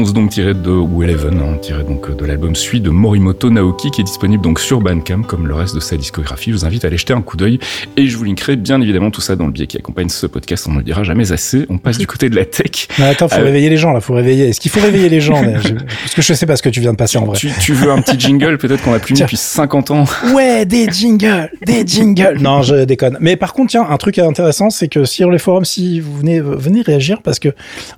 11 0.00 0.14
donc 0.14 0.30
tiré 0.30 0.54
de 0.54 0.70
ou 0.70 1.04
11 1.04 1.26
hein, 1.26 1.58
tiré 1.60 1.84
donc 1.84 2.16
de 2.16 2.24
l'album 2.24 2.56
Suite 2.56 2.82
de 2.82 2.88
Morimoto 2.88 3.50
Naoki 3.50 3.90
qui 3.90 4.00
est 4.00 4.04
disponible 4.04 4.42
donc 4.42 4.58
sur 4.58 4.80
Bandcamp 4.80 5.24
comme 5.24 5.46
le 5.46 5.54
reste 5.54 5.74
de 5.74 5.80
sa 5.80 5.98
discographie. 5.98 6.52
Je 6.52 6.56
vous 6.56 6.64
invite 6.64 6.84
à 6.84 6.86
aller 6.86 6.96
jeter 6.96 7.12
un 7.12 7.20
coup 7.20 7.36
d'œil 7.36 7.58
et 7.98 8.06
je 8.06 8.16
vous 8.16 8.24
linkerai 8.24 8.56
bien 8.56 8.80
évidemment 8.80 9.10
tout 9.10 9.20
ça 9.20 9.36
dans 9.36 9.44
le 9.44 9.52
biais 9.52 9.66
qui 9.66 9.76
accompagne 9.76 10.08
ce 10.08 10.26
podcast. 10.26 10.66
On 10.66 10.72
ne 10.72 10.78
le 10.78 10.84
dira 10.84 11.02
jamais 11.02 11.32
assez. 11.32 11.66
On 11.68 11.76
passe 11.76 11.98
du 11.98 12.06
côté 12.06 12.30
de 12.30 12.36
la 12.36 12.46
tech. 12.46 12.88
Mais 12.98 13.08
attends, 13.08 13.28
faut 13.28 13.40
euh, 13.40 13.44
réveiller 13.44 13.68
les 13.68 13.76
gens 13.76 13.92
là, 13.92 14.00
faut 14.00 14.14
réveiller. 14.14 14.48
Est-ce 14.48 14.60
qu'il 14.60 14.70
faut 14.70 14.80
réveiller 14.80 15.10
les 15.10 15.20
gens 15.20 15.42
Parce 15.42 16.14
que 16.14 16.22
je 16.22 16.32
sais 16.32 16.46
pas 16.46 16.56
ce 16.56 16.62
que 16.62 16.70
tu 16.70 16.80
viens 16.80 16.92
de 16.92 16.96
passer 16.96 17.18
en 17.18 17.26
vrai. 17.26 17.36
Tu, 17.36 17.74
veux 17.74 17.90
un 17.90 18.00
petit 18.00 18.18
jingle 18.18 18.56
peut-être 18.56 18.82
qu'on 18.82 18.94
a 18.94 19.00
plus 19.00 19.12
mis 19.12 19.20
depuis 19.20 19.36
50 19.36 19.90
ans? 19.90 20.04
Ouais, 20.34 20.64
des 20.64 20.88
jingles, 20.90 21.50
des 21.66 21.86
jingles. 21.86 22.38
Non, 22.40 22.62
je 22.62 22.86
déconne. 22.86 23.18
Mais 23.20 23.36
par 23.36 23.52
contre, 23.52 23.72
tiens, 23.72 23.86
un 23.86 23.98
truc 23.98 24.18
intéressant, 24.18 24.70
c'est 24.70 24.88
que 24.88 25.04
sur 25.04 25.30
les 25.30 25.38
forums, 25.38 25.66
si 25.66 26.00
vous 26.00 26.16
venez 26.16 26.40
venez 26.40 26.80
réagir 26.80 27.20
parce 27.22 27.38
que 27.38 27.50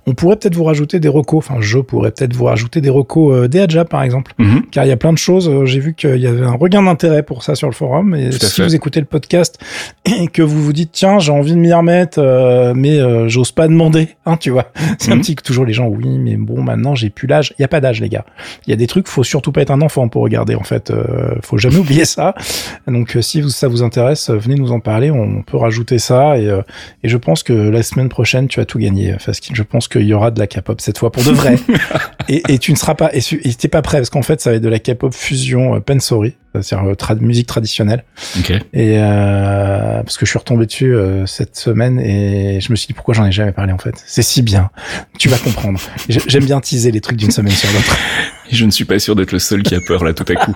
on 0.06 0.14
pourrait 0.14 0.36
peut-être 0.36 0.56
vous 0.56 0.64
rajouter 0.64 0.98
des 0.98 1.08
recos. 1.08 1.38
Enfin, 1.38 1.60
je 1.60 1.78
pourrais 1.92 2.10
peut-être 2.10 2.34
vous 2.34 2.46
rajouter 2.46 2.80
des 2.80 2.88
recos 2.88 3.34
euh, 3.34 3.48
des 3.48 3.66
par 3.90 4.02
exemple, 4.02 4.32
mhm. 4.38 4.62
car 4.70 4.84
il 4.84 4.88
y 4.88 4.92
a 4.92 4.96
plein 4.96 5.12
de 5.12 5.18
choses. 5.18 5.46
Euh, 5.46 5.66
j'ai 5.66 5.78
vu 5.78 5.92
qu'il 5.92 6.16
y 6.16 6.26
avait 6.26 6.44
un 6.44 6.56
regain 6.56 6.82
d'intérêt 6.82 7.22
pour 7.22 7.42
ça 7.42 7.54
sur 7.54 7.68
le 7.68 7.74
forum. 7.74 8.14
Et 8.14 8.32
si 8.32 8.62
vous 8.62 8.74
écoutez 8.74 8.98
le 8.98 9.06
podcast 9.06 9.58
et 10.06 10.28
que 10.28 10.40
vous 10.40 10.62
vous 10.62 10.72
dites 10.72 10.90
tiens, 10.90 11.18
j'ai 11.18 11.32
envie 11.32 11.52
de 11.52 11.58
m'y 11.58 11.72
remettre, 11.72 12.18
euh, 12.18 12.72
mais 12.74 12.98
euh, 12.98 13.28
j'ose 13.28 13.52
pas 13.52 13.68
demander, 13.68 14.08
hein, 14.24 14.38
tu 14.38 14.48
vois. 14.48 14.72
C'est 14.98 15.12
un 15.12 15.16
mhm. 15.16 15.20
petit 15.20 15.36
toujours 15.36 15.66
les 15.66 15.74
gens 15.74 15.86
oui, 15.86 16.18
mais 16.18 16.36
bon, 16.36 16.62
maintenant 16.62 16.94
j'ai 16.94 17.10
plus 17.10 17.28
l'âge. 17.28 17.52
Il 17.58 17.62
y 17.62 17.64
a 17.64 17.68
pas 17.68 17.80
d'âge, 17.80 18.00
les 18.00 18.08
gars. 18.08 18.24
Il 18.66 18.70
y 18.70 18.72
a 18.72 18.76
des 18.76 18.86
trucs, 18.86 19.06
faut 19.06 19.22
surtout 19.22 19.52
pas 19.52 19.60
être 19.60 19.70
un 19.70 19.82
enfant 19.82 20.08
pour 20.08 20.22
regarder. 20.22 20.54
En 20.54 20.64
fait, 20.64 20.92
faut 21.42 21.58
jamais 21.58 21.76
oublier 21.84 22.06
ça. 22.06 22.34
Donc, 22.86 23.18
si 23.20 23.48
ça 23.50 23.68
vous 23.68 23.82
intéresse, 23.82 24.30
venez 24.30 24.54
nous 24.54 24.72
en 24.72 24.80
parler. 24.80 25.10
On 25.10 25.42
peut 25.42 25.58
rajouter 25.58 25.98
ça 25.98 26.38
et, 26.38 26.46
et 27.02 27.08
je 27.08 27.16
pense 27.18 27.42
que 27.42 27.52
la 27.52 27.82
semaine 27.82 28.08
prochaine, 28.08 28.48
tu 28.48 28.60
as 28.60 28.64
tout 28.64 28.78
gagné, 28.78 29.14
Faskin. 29.18 29.54
Je 29.54 29.62
pense 29.62 29.88
qu'il 29.88 30.06
y 30.06 30.14
aura 30.14 30.30
de 30.30 30.38
la 30.38 30.46
K-pop 30.46 30.80
cette 30.80 30.98
fois 30.98 31.12
pour 31.12 31.22
de 31.22 31.30
vrai. 31.30 31.56
et, 32.28 32.42
et, 32.48 32.58
tu 32.58 32.72
ne 32.72 32.76
seras 32.76 32.94
pas, 32.94 33.10
et 33.12 33.20
t'es 33.54 33.68
pas 33.68 33.82
prêt 33.82 33.98
parce 33.98 34.10
qu'en 34.10 34.22
fait, 34.22 34.40
ça 34.40 34.50
va 34.50 34.56
être 34.56 34.62
de 34.62 34.68
la 34.68 34.78
K-pop 34.78 35.12
fusion 35.12 35.76
euh, 35.76 35.80
Pensori, 35.80 36.34
c'est-à-dire 36.60 36.94
euh, 37.10 37.14
musique 37.20 37.46
traditionnelle. 37.46 38.04
Okay. 38.40 38.58
Et 38.72 38.98
euh, 38.98 40.02
parce 40.02 40.18
que 40.18 40.26
je 40.26 40.30
suis 40.30 40.38
retombé 40.38 40.66
dessus 40.66 40.94
euh, 40.94 41.26
cette 41.26 41.56
semaine 41.56 41.98
et 42.00 42.60
je 42.60 42.70
me 42.70 42.76
suis 42.76 42.88
dit 42.88 42.92
pourquoi 42.92 43.14
j'en 43.14 43.24
ai 43.24 43.32
jamais 43.32 43.52
parlé 43.52 43.72
en 43.72 43.78
fait? 43.78 43.94
C'est 44.06 44.22
si 44.22 44.42
bien, 44.42 44.70
tu 45.18 45.28
vas 45.28 45.38
comprendre. 45.38 45.80
J'aime 46.08 46.44
bien 46.44 46.60
teaser 46.60 46.90
les 46.90 47.00
trucs 47.00 47.16
d'une 47.16 47.30
semaine 47.30 47.52
sur 47.52 47.70
l'autre. 47.72 47.96
Je 48.52 48.66
ne 48.66 48.70
suis 48.70 48.84
pas 48.84 48.98
sûr 48.98 49.16
d'être 49.16 49.32
le 49.32 49.38
seul 49.38 49.62
qui 49.62 49.74
a 49.74 49.80
peur 49.80 50.04
là 50.04 50.12
tout 50.12 50.30
à 50.30 50.34
coup. 50.34 50.54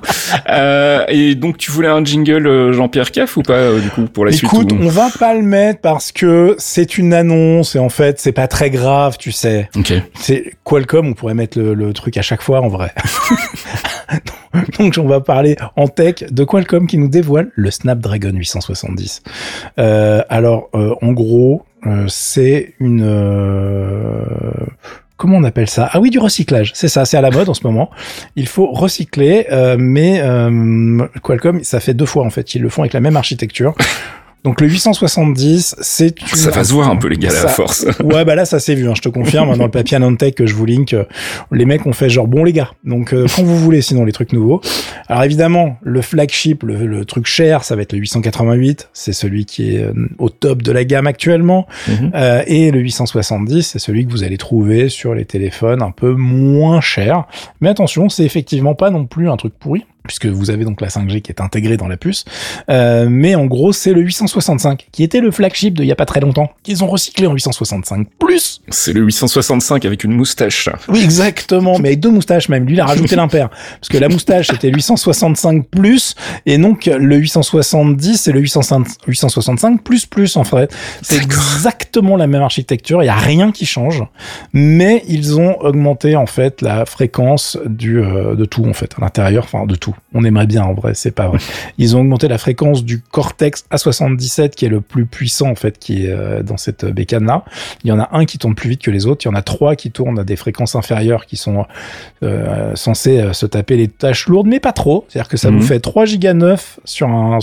Euh, 0.50 1.04
et 1.08 1.34
donc 1.34 1.56
tu 1.56 1.70
voulais 1.70 1.88
un 1.88 2.04
jingle 2.04 2.46
euh, 2.46 2.72
Jean-Pierre 2.72 3.10
Caff 3.10 3.38
ou 3.38 3.42
pas 3.42 3.54
euh, 3.54 3.80
du 3.80 3.88
coup 3.88 4.02
pour 4.04 4.26
la 4.26 4.32
suite 4.32 4.52
Écoute, 4.52 4.72
on 4.78 4.88
va 4.88 5.08
pas 5.18 5.34
le 5.34 5.40
mettre 5.40 5.80
parce 5.80 6.12
que 6.12 6.54
c'est 6.58 6.98
une 6.98 7.14
annonce 7.14 7.74
et 7.74 7.78
en 7.78 7.88
fait 7.88 8.20
c'est 8.20 8.32
pas 8.32 8.48
très 8.48 8.68
grave, 8.68 9.16
tu 9.18 9.32
sais. 9.32 9.70
Ok. 9.74 9.94
C'est 10.14 10.52
Qualcomm, 10.62 11.08
on 11.08 11.14
pourrait 11.14 11.34
mettre 11.34 11.58
le, 11.58 11.72
le 11.72 11.92
truc 11.94 12.18
à 12.18 12.22
chaque 12.22 12.42
fois 12.42 12.60
en 12.60 12.68
vrai. 12.68 12.92
donc 14.78 14.96
on 14.98 15.06
va 15.06 15.20
parler 15.20 15.56
en 15.76 15.88
tech 15.88 16.16
de 16.30 16.44
Qualcomm 16.44 16.86
qui 16.86 16.98
nous 16.98 17.08
dévoile 17.08 17.50
le 17.54 17.70
Snapdragon 17.70 18.32
870. 18.34 19.22
Euh, 19.78 20.22
alors 20.28 20.68
en 20.74 21.12
gros 21.12 21.64
c'est 22.08 22.74
une 22.78 23.04
comment 25.16 25.36
on 25.36 25.44
appelle 25.44 25.68
ça? 25.68 25.88
Ah 25.92 26.00
oui, 26.00 26.10
du 26.10 26.18
recyclage. 26.18 26.72
C'est 26.74 26.88
ça, 26.88 27.04
c'est 27.04 27.16
à 27.16 27.20
la 27.20 27.30
mode 27.30 27.48
en 27.48 27.54
ce 27.54 27.66
moment. 27.66 27.90
Il 28.36 28.46
faut 28.46 28.70
recycler, 28.70 29.46
euh, 29.50 29.76
mais 29.78 30.20
euh, 30.20 31.06
Qualcomm, 31.22 31.62
ça 31.64 31.80
fait 31.80 31.94
deux 31.94 32.06
fois 32.06 32.24
en 32.24 32.30
fait. 32.30 32.54
Ils 32.54 32.62
le 32.62 32.68
font 32.68 32.82
avec 32.82 32.92
la 32.92 33.00
même 33.00 33.16
architecture. 33.16 33.74
Donc 34.46 34.60
le 34.60 34.68
870, 34.68 35.74
c'est 35.80 36.20
une... 36.20 36.26
Ça 36.28 36.52
va 36.52 36.62
se 36.62 36.72
voir 36.72 36.88
un 36.88 36.94
peu 36.94 37.08
les 37.08 37.16
gars 37.16 37.30
à 37.36 37.42
la 37.42 37.48
force. 37.48 37.84
ouais, 38.04 38.24
bah 38.24 38.36
là 38.36 38.44
ça 38.44 38.60
s'est 38.60 38.76
vu, 38.76 38.88
hein, 38.88 38.92
je 38.94 39.02
te 39.02 39.08
confirme, 39.08 39.56
dans 39.56 39.64
le 39.64 39.70
papier 39.72 39.96
Anantech 39.96 40.36
que 40.36 40.46
je 40.46 40.54
vous 40.54 40.64
link, 40.64 40.94
euh, 40.94 41.02
les 41.50 41.64
mecs 41.64 41.84
ont 41.84 41.92
fait 41.92 42.08
genre 42.08 42.28
bon 42.28 42.44
les 42.44 42.52
gars. 42.52 42.70
Donc 42.84 43.12
euh, 43.12 43.26
quand 43.34 43.42
vous 43.42 43.58
voulez 43.58 43.82
sinon 43.82 44.04
les 44.04 44.12
trucs 44.12 44.32
nouveaux. 44.32 44.60
Alors 45.08 45.24
évidemment, 45.24 45.78
le 45.82 46.00
flagship, 46.00 46.62
le, 46.62 47.04
truc 47.04 47.26
cher, 47.26 47.64
ça 47.64 47.74
va 47.74 47.82
être 47.82 47.92
le 47.92 47.98
888, 47.98 48.88
c'est 48.92 49.12
celui 49.12 49.46
qui 49.46 49.74
est 49.74 49.82
euh, 49.82 49.92
au 50.18 50.28
top 50.28 50.62
de 50.62 50.70
la 50.70 50.84
gamme 50.84 51.08
actuellement 51.08 51.66
mhm. 51.88 52.12
et 52.46 52.70
le 52.70 52.78
870, 52.78 53.64
c'est 53.64 53.80
celui 53.80 54.06
que 54.06 54.12
vous 54.12 54.22
allez 54.22 54.38
trouver 54.38 54.88
sur 54.88 55.12
les 55.12 55.24
téléphones 55.24 55.82
un 55.82 55.90
peu 55.90 56.12
moins 56.12 56.80
chers. 56.80 57.24
Mais 57.60 57.68
attention, 57.68 58.08
c'est 58.08 58.24
effectivement 58.24 58.76
pas 58.76 58.90
non 58.90 59.06
plus 59.06 59.28
un 59.28 59.36
truc 59.36 59.54
pourri 59.58 59.84
puisque 60.06 60.26
vous 60.26 60.50
avez 60.50 60.64
donc 60.64 60.80
la 60.80 60.88
5G 60.88 61.22
qui 61.22 61.32
est 61.32 61.40
intégrée 61.40 61.76
dans 61.76 61.88
la 61.88 61.96
puce. 61.96 62.24
Euh, 62.70 63.06
mais 63.08 63.34
en 63.34 63.46
gros, 63.46 63.72
c'est 63.72 63.92
le 63.92 64.00
865 64.00 64.88
qui 64.92 65.02
était 65.02 65.20
le 65.20 65.30
flagship 65.30 65.74
de 65.74 65.84
il 65.86 65.88
y 65.88 65.92
a 65.92 65.96
pas 65.96 66.06
très 66.06 66.20
longtemps, 66.20 66.50
qu'ils 66.62 66.82
ont 66.82 66.88
recyclé 66.88 67.26
en 67.26 67.32
865 67.32 68.08
plus. 68.18 68.60
C'est 68.68 68.92
le 68.92 69.02
865 69.02 69.84
avec 69.84 70.04
une 70.04 70.12
moustache. 70.12 70.68
Oui, 70.88 71.02
exactement, 71.02 71.78
mais 71.78 71.90
avec 71.90 72.00
deux 72.00 72.10
moustaches 72.10 72.48
même. 72.48 72.66
Lui, 72.66 72.74
il 72.74 72.80
a 72.80 72.86
rajouté 72.86 73.16
l'impair, 73.16 73.48
parce 73.48 73.88
que 73.88 73.98
la 73.98 74.08
moustache 74.08 74.48
c'était 74.48 74.70
865 74.70 75.66
plus, 75.68 76.14
et 76.44 76.58
donc 76.58 76.86
le 76.86 77.16
870 77.16 78.20
c'est 78.20 78.32
le 78.32 78.40
865 78.40 79.82
plus 79.82 80.06
plus 80.06 80.36
en 80.36 80.44
fait. 80.44 80.74
C'est 81.02 81.16
exactement 81.16 82.16
la 82.16 82.26
même 82.26 82.42
architecture. 82.42 83.02
Il 83.02 83.06
y 83.06 83.10
a 83.10 83.16
rien 83.16 83.52
qui 83.52 83.66
change, 83.66 84.02
mais 84.52 85.02
ils 85.08 85.38
ont 85.38 85.60
augmenté 85.60 86.16
en 86.16 86.26
fait 86.26 86.62
la 86.62 86.86
fréquence 86.86 87.58
du 87.66 88.00
euh, 88.00 88.34
de 88.34 88.44
tout 88.44 88.64
en 88.64 88.72
fait 88.72 88.94
à 88.98 89.00
l'intérieur, 89.00 89.44
enfin 89.44 89.66
de 89.66 89.74
tout 89.74 89.94
on 90.14 90.24
aimerait 90.24 90.46
bien 90.46 90.62
en 90.62 90.74
vrai, 90.74 90.94
c'est 90.94 91.10
pas 91.10 91.28
vrai. 91.28 91.38
Ils 91.78 91.96
ont 91.96 92.00
augmenté 92.00 92.28
la 92.28 92.38
fréquence 92.38 92.84
du 92.84 93.00
Cortex 93.00 93.64
A77 93.70 94.50
qui 94.50 94.64
est 94.64 94.68
le 94.68 94.80
plus 94.80 95.06
puissant 95.06 95.50
en 95.50 95.54
fait 95.54 95.78
qui 95.78 96.06
est 96.06 96.10
euh, 96.10 96.42
dans 96.42 96.56
cette 96.56 96.84
bécane 96.84 97.26
là. 97.26 97.44
Il 97.84 97.88
y 97.88 97.92
en 97.92 98.00
a 98.00 98.08
un 98.12 98.24
qui 98.24 98.38
tourne 98.38 98.54
plus 98.54 98.70
vite 98.70 98.82
que 98.82 98.90
les 98.90 99.06
autres, 99.06 99.24
il 99.24 99.28
y 99.28 99.30
en 99.30 99.34
a 99.34 99.42
trois 99.42 99.76
qui 99.76 99.90
tournent 99.90 100.18
à 100.18 100.24
des 100.24 100.36
fréquences 100.36 100.74
inférieures 100.74 101.26
qui 101.26 101.36
sont 101.36 101.66
euh, 102.22 102.74
censées 102.74 103.20
euh, 103.20 103.32
se 103.32 103.46
taper 103.46 103.76
les 103.76 103.88
tâches 103.88 104.28
lourdes 104.28 104.46
mais 104.46 104.60
pas 104.60 104.72
trop. 104.72 105.04
C'est-à-dire 105.08 105.28
que 105.28 105.36
ça 105.36 105.50
vous 105.50 105.56
mhm. 105.56 105.62
fait 105.62 105.80
3 105.80 106.04
giga 106.06 106.34
9 106.34 106.80
sur 106.84 107.08
un 107.08 107.38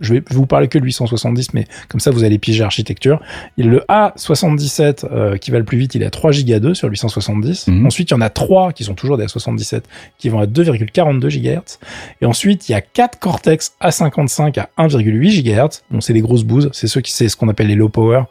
je 0.00 0.14
vais 0.14 0.22
vous 0.30 0.46
parler 0.46 0.68
que 0.68 0.78
de 0.78 0.84
870 0.84 1.54
mais 1.54 1.66
comme 1.88 2.00
ça 2.00 2.10
vous 2.10 2.24
allez 2.24 2.38
piger 2.38 2.60
l'architecture. 2.60 3.20
Le 3.56 3.80
A77 3.88 5.38
qui 5.38 5.50
va 5.50 5.58
le 5.58 5.64
plus 5.64 5.78
vite, 5.78 5.94
il 5.94 6.02
est 6.02 6.06
à 6.06 6.10
3 6.10 6.32
giga 6.32 6.60
2 6.60 6.74
sur 6.74 6.88
870. 6.88 7.68
Mhm. 7.68 7.86
Ensuite, 7.86 8.10
il 8.10 8.14
y 8.14 8.16
en 8.16 8.20
a 8.20 8.30
trois 8.30 8.72
qui 8.72 8.84
sont 8.84 8.94
toujours 8.94 9.16
des 9.16 9.26
A77 9.26 9.82
qui 10.18 10.28
vont 10.28 10.40
à 10.40 10.46
2,42 10.46 11.28
GHz 11.28 11.78
et 12.20 12.26
ensuite, 12.26 12.68
il 12.68 12.72
y 12.72 12.74
a 12.74 12.80
4 12.80 13.18
Cortex 13.18 13.74
A55 13.80 14.58
à 14.60 14.68
1,8 14.78 15.42
GHz. 15.42 15.82
Donc, 15.90 16.02
c'est 16.02 16.12
les 16.12 16.20
grosses 16.20 16.44
bouses. 16.44 16.70
C'est 16.72 16.88
ceux 16.88 17.00
qui, 17.00 17.12
c'est 17.12 17.28
ce 17.28 17.36
qu'on 17.36 17.48
appelle 17.48 17.68
les 17.68 17.74
low 17.74 17.88
power. 17.88 18.22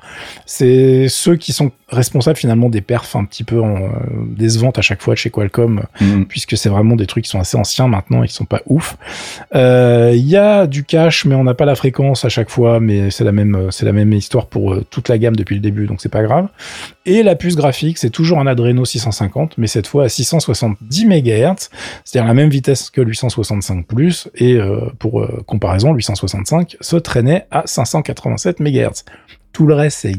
C'est 0.45 1.07
ceux 1.09 1.35
qui 1.35 1.53
sont 1.53 1.71
responsables 1.89 2.37
finalement 2.37 2.69
des 2.69 2.81
perfs 2.81 3.15
un 3.15 3.23
petit 3.23 3.43
peu 3.43 3.61
en, 3.61 3.77
euh, 3.77 3.89
décevantes 4.35 4.77
à 4.77 4.81
chaque 4.81 5.01
fois 5.01 5.13
de 5.13 5.19
chez 5.19 5.29
Qualcomm, 5.29 5.83
mm. 6.01 6.23
puisque 6.23 6.57
c'est 6.57 6.69
vraiment 6.69 6.95
des 6.95 7.05
trucs 7.05 7.23
qui 7.23 7.29
sont 7.29 7.39
assez 7.39 7.57
anciens 7.57 7.87
maintenant 7.87 8.23
et 8.23 8.27
qui 8.27 8.33
sont 8.33 8.45
pas 8.45 8.61
ouf. 8.65 8.97
Euh, 9.55 10.11
il 10.13 10.27
y 10.27 10.35
a 10.35 10.67
du 10.67 10.83
cache, 10.83 11.25
mais 11.25 11.35
on 11.35 11.45
n'a 11.45 11.53
pas 11.53 11.65
la 11.65 11.75
fréquence 11.75 12.25
à 12.25 12.29
chaque 12.29 12.49
fois, 12.49 12.79
mais 12.79 13.09
c'est 13.09 13.23
la 13.23 13.31
même, 13.31 13.71
c'est 13.71 13.85
la 13.85 13.93
même 13.93 14.11
histoire 14.11 14.47
pour 14.47 14.73
euh, 14.73 14.85
toute 14.89 15.07
la 15.07 15.17
gamme 15.17 15.35
depuis 15.35 15.55
le 15.55 15.61
début, 15.61 15.87
donc 15.87 16.01
c'est 16.01 16.09
pas 16.09 16.23
grave. 16.23 16.49
Et 17.05 17.23
la 17.23 17.35
puce 17.35 17.55
graphique, 17.55 17.97
c'est 17.97 18.09
toujours 18.09 18.39
un 18.39 18.47
Adreno 18.47 18.83
650, 18.83 19.57
mais 19.57 19.67
cette 19.67 19.87
fois 19.87 20.05
à 20.05 20.09
670 20.09 21.05
MHz, 21.05 21.69
c'est-à-dire 22.03 22.27
la 22.27 22.33
même 22.33 22.49
vitesse 22.49 22.89
que 22.89 22.99
le 22.99 23.13
865 23.37 23.87
Plus, 23.87 24.29
et 24.35 24.55
euh, 24.55 24.89
pour 24.99 25.21
euh, 25.21 25.43
comparaison, 25.45 25.91
le 25.91 25.97
865 25.97 26.77
se 26.81 26.95
traînait 26.95 27.47
à 27.51 27.63
587 27.65 28.59
MHz. 28.59 29.03
Tout 29.53 29.67
le 29.67 29.73
reste, 29.73 29.99
c'est 29.99 30.11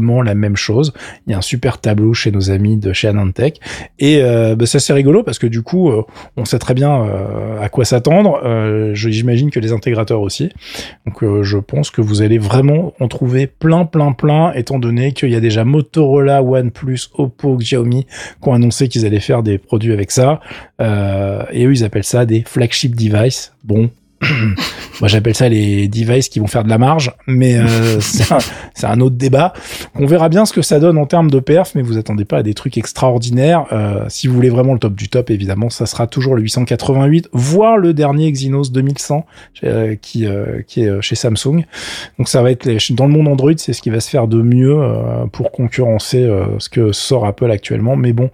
la 0.00 0.34
même 0.34 0.56
chose. 0.56 0.92
Il 1.26 1.32
y 1.32 1.34
a 1.34 1.38
un 1.38 1.42
super 1.42 1.78
tableau 1.78 2.14
chez 2.14 2.30
nos 2.30 2.50
amis 2.50 2.76
de 2.76 2.92
chez 2.92 3.08
Anantech. 3.08 3.60
Et 3.98 4.22
euh, 4.22 4.54
bah, 4.56 4.66
ça, 4.66 4.78
c'est 4.78 4.92
rigolo 4.92 5.22
parce 5.22 5.38
que 5.38 5.46
du 5.46 5.62
coup, 5.62 5.90
euh, 5.90 6.02
on 6.36 6.44
sait 6.44 6.58
très 6.58 6.74
bien 6.74 7.04
euh, 7.04 7.60
à 7.60 7.68
quoi 7.68 7.84
s'attendre. 7.84 8.40
Euh, 8.44 8.94
J'imagine 8.94 9.50
que 9.50 9.60
les 9.60 9.72
intégrateurs 9.72 10.20
aussi. 10.20 10.50
Donc, 11.06 11.22
euh, 11.22 11.42
je 11.42 11.58
pense 11.58 11.90
que 11.90 12.00
vous 12.00 12.22
allez 12.22 12.38
vraiment 12.38 12.92
en 13.00 13.08
trouver 13.08 13.46
plein, 13.46 13.84
plein, 13.84 14.12
plein, 14.12 14.52
étant 14.52 14.78
donné 14.78 15.12
qu'il 15.12 15.30
y 15.30 15.36
a 15.36 15.40
déjà 15.40 15.64
Motorola, 15.64 16.42
OnePlus, 16.42 17.08
Oppo, 17.14 17.56
Xiaomi 17.56 18.04
qui 18.04 18.48
ont 18.48 18.54
annoncé 18.54 18.88
qu'ils 18.88 19.06
allaient 19.06 19.20
faire 19.20 19.42
des 19.42 19.58
produits 19.58 19.92
avec 19.92 20.10
ça. 20.10 20.40
et 20.80 21.64
eux, 21.66 21.72
ils 21.72 21.84
appellent 21.84 22.04
ça 22.04 22.26
des 22.26 22.42
flagship 22.46 22.94
devices. 22.94 23.52
Bon, 23.64 23.90
moi 25.00 25.08
j'appelle 25.08 25.34
ça 25.34 25.48
les 25.48 25.88
devices 25.88 26.28
qui 26.28 26.38
vont 26.38 26.46
faire 26.46 26.64
de 26.64 26.68
la 26.68 26.78
marge, 26.78 27.12
mais 27.26 27.56
euh, 27.56 28.00
c'est 28.00 28.86
un, 28.86 29.00
autre 29.00 29.16
débat. 29.16 29.52
On 29.94 30.06
verra 30.06 30.28
bien 30.28 30.46
ce 30.46 30.52
que 30.52 30.62
ça 30.62 30.78
donne 30.78 30.98
en 30.98 31.06
termes 31.06 31.30
de 31.30 31.40
perf, 31.40 31.72
mais 31.74 31.82
vous 31.82 31.98
attendez 31.98 32.24
pas 32.24 32.38
à 32.38 32.42
des 32.42 32.54
trucs 32.54 32.78
extraordinaires. 32.78 33.66
Euh, 33.72 34.04
si 34.08 34.28
vous 34.28 34.34
voulez 34.34 34.50
vraiment 34.50 34.74
le 34.74 34.78
top 34.78 34.94
du 34.94 35.08
top, 35.08 35.30
évidemment, 35.30 35.70
ça 35.70 35.86
sera 35.86 36.06
toujours 36.06 36.36
le 36.36 36.42
888, 36.42 37.30
voire 37.32 37.76
le 37.78 37.94
dernier 37.94 38.26
Exynos 38.26 38.70
2100 38.70 39.26
euh, 39.64 39.96
qui 40.00 40.26
qui 40.66 40.82
est 40.82 41.02
chez 41.02 41.16
Samsung. 41.16 41.64
Donc 42.18 42.28
ça 42.28 42.42
va 42.42 42.50
être 42.50 42.68
dans 42.94 43.06
le 43.06 43.12
monde 43.12 43.28
Android, 43.28 43.52
c'est 43.56 43.72
ce 43.72 43.82
qui 43.82 43.90
va 43.90 44.00
se 44.00 44.08
faire 44.08 44.28
de 44.28 44.40
mieux 44.40 44.78
pour 45.32 45.50
concurrencer 45.50 46.28
ce 46.58 46.68
que 46.68 46.92
sort 46.92 47.26
Apple 47.26 47.50
actuellement. 47.50 47.96
Mais 47.96 48.12
bon, 48.12 48.30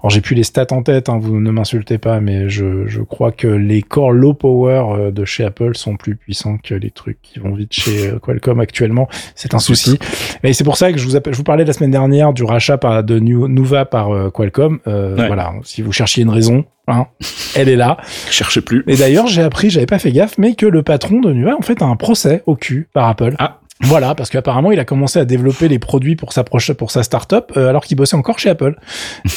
alors 0.00 0.10
j'ai 0.10 0.20
plus 0.20 0.34
les 0.34 0.42
stats 0.42 0.66
en 0.70 0.82
tête, 0.82 1.08
hein, 1.08 1.18
vous 1.20 1.38
ne 1.38 1.50
m'insultez 1.50 1.98
pas, 1.98 2.20
mais 2.20 2.48
je, 2.48 2.86
je 2.86 3.02
crois 3.02 3.30
que 3.30 3.46
les 3.46 3.82
corps 3.82 4.10
low 4.10 4.34
power 4.34 5.12
de 5.12 5.24
chez 5.28 5.44
Apple 5.44 5.76
sont 5.76 5.96
plus 5.96 6.16
puissants 6.16 6.58
que 6.58 6.74
les 6.74 6.90
trucs 6.90 7.20
qui 7.22 7.38
vont 7.38 7.54
vite 7.54 7.72
chez 7.72 8.08
euh, 8.08 8.18
Qualcomm 8.18 8.60
actuellement. 8.60 9.08
C'est 9.34 9.54
un 9.54 9.58
souci. 9.58 9.98
Et 10.42 10.52
c'est 10.52 10.64
pour 10.64 10.76
ça 10.76 10.92
que 10.92 10.98
je 10.98 11.04
vous 11.04 11.16
appelle, 11.16 11.32
je 11.32 11.38
vous 11.38 11.44
parlais 11.44 11.64
la 11.64 11.72
semaine 11.72 11.90
dernière 11.90 12.32
du 12.32 12.44
rachat 12.44 12.78
par, 12.78 13.04
de 13.04 13.18
Nuva 13.18 13.84
par 13.84 14.10
euh, 14.10 14.30
Qualcomm. 14.30 14.78
Euh, 14.86 15.14
Voilà. 15.26 15.52
Si 15.62 15.82
vous 15.82 15.92
cherchiez 15.92 16.22
une 16.22 16.30
raison, 16.30 16.64
hein, 16.86 17.06
elle 17.54 17.68
est 17.68 17.76
là. 17.76 17.98
Cherchez 18.30 18.60
plus. 18.60 18.84
Et 18.86 18.96
d'ailleurs, 18.96 19.26
j'ai 19.26 19.42
appris, 19.42 19.70
j'avais 19.70 19.86
pas 19.86 19.98
fait 19.98 20.12
gaffe, 20.12 20.38
mais 20.38 20.54
que 20.54 20.66
le 20.66 20.82
patron 20.82 21.20
de 21.20 21.32
Nuva, 21.32 21.56
en 21.56 21.62
fait, 21.62 21.82
a 21.82 21.86
un 21.86 21.96
procès 21.96 22.42
au 22.46 22.56
cul 22.56 22.88
par 22.92 23.08
Apple. 23.08 23.34
Ah. 23.38 23.60
Voilà, 23.82 24.16
parce 24.16 24.28
qu'apparemment, 24.28 24.72
il 24.72 24.80
a 24.80 24.84
commencé 24.84 25.20
à 25.20 25.24
développer 25.24 25.68
les 25.68 25.78
produits 25.78 26.16
pour 26.16 26.32
sa 26.32 26.42
pour 26.42 26.90
sa 26.90 27.02
startup, 27.04 27.52
euh, 27.56 27.68
alors 27.68 27.84
qu'il 27.84 27.96
bossait 27.96 28.16
encore 28.16 28.40
chez 28.40 28.50
Apple. 28.50 28.74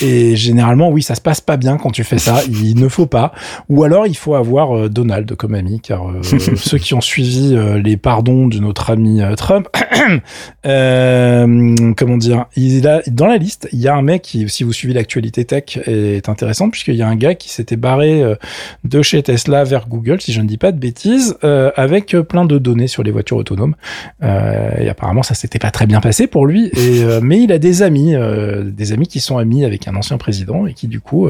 Et 0.02 0.36
généralement, 0.36 0.90
oui, 0.90 1.04
ça 1.04 1.14
se 1.14 1.22
passe 1.22 1.42
pas 1.42 1.58
bien 1.58 1.78
quand 1.78 1.92
tu 1.92 2.04
fais 2.04 2.18
ça. 2.18 2.40
Il 2.50 2.80
ne 2.80 2.88
faut 2.88 3.06
pas. 3.06 3.34
Ou 3.70 3.84
alors, 3.84 4.08
il 4.08 4.18
faut 4.18 4.34
avoir 4.34 4.76
euh, 4.76 4.90
Donald 4.90 5.36
comme 5.36 5.54
ami, 5.54 5.80
car 5.80 6.10
euh, 6.10 6.24
ceux 6.56 6.80
qui 6.80 6.96
ont 6.96 7.02
suivi 7.02 7.56
les 7.84 7.98
pardons 7.98 8.48
de 8.48 8.58
notre 8.58 8.90
ami 8.90 9.22
Trump, 9.38 9.68
comment 10.64 12.18
dire, 12.18 12.46
il 12.56 12.88
a, 12.88 13.02
dans 13.08 13.28
la 13.28 13.38
liste, 13.38 13.70
il 13.72 13.80
y 13.80 13.88
a 13.88 13.96
un 13.96 14.02
mec 14.02 14.24
qui, 14.24 14.50
si 14.50 14.64
vous 14.64 14.74
suivez 14.74 14.94
l'actualité 14.94 15.46
tech, 15.46 15.78
est 15.86 16.30
intéressant 16.30 16.70
puisqu'il 16.70 16.96
y 16.96 17.04
a 17.04 17.08
un 17.08 17.16
gars 17.16 17.36
qui 17.36 17.50
s'était 17.50 17.76
barré 17.76 18.24
de 18.84 19.02
chez 19.02 19.22
Tesla 19.22 19.64
vers 19.64 19.88
Google, 19.88 20.20
si 20.22 20.34
je 20.34 20.42
ne 20.42 20.48
dis 20.48 20.58
pas 20.58 20.72
de 20.72 20.80
bêtises, 20.80 21.38
avec 21.76 22.16
plein 22.28 22.46
de 22.46 22.58
données 22.58 22.88
sur 22.88 23.04
les 23.04 23.12
voitures 23.12 23.38
autonomes. 23.38 23.76
Euh, 24.32 24.72
et 24.80 24.90
apparemment, 24.90 25.24
ça 25.24 25.34
s'était 25.34 25.60
pas 25.60 25.72
très 25.72 25.86
bien 25.86 26.02
passé 26.02 26.28
pour 26.28 26.46
lui. 26.46 26.72
Euh, 26.78 27.20
mais 27.22 27.42
il 27.42 27.52
a 27.52 27.60
des 27.60 27.82
amis, 27.82 28.16
euh, 28.16 28.64
des 28.64 28.94
amis 28.94 29.08
qui 29.08 29.20
sont 29.20 29.38
amis 29.38 29.66
avec 29.66 29.88
un 29.88 29.96
ancien 29.96 30.18
président 30.18 30.66
et 30.66 30.74
qui 30.74 30.88
du 30.88 31.00
coup 31.00 31.30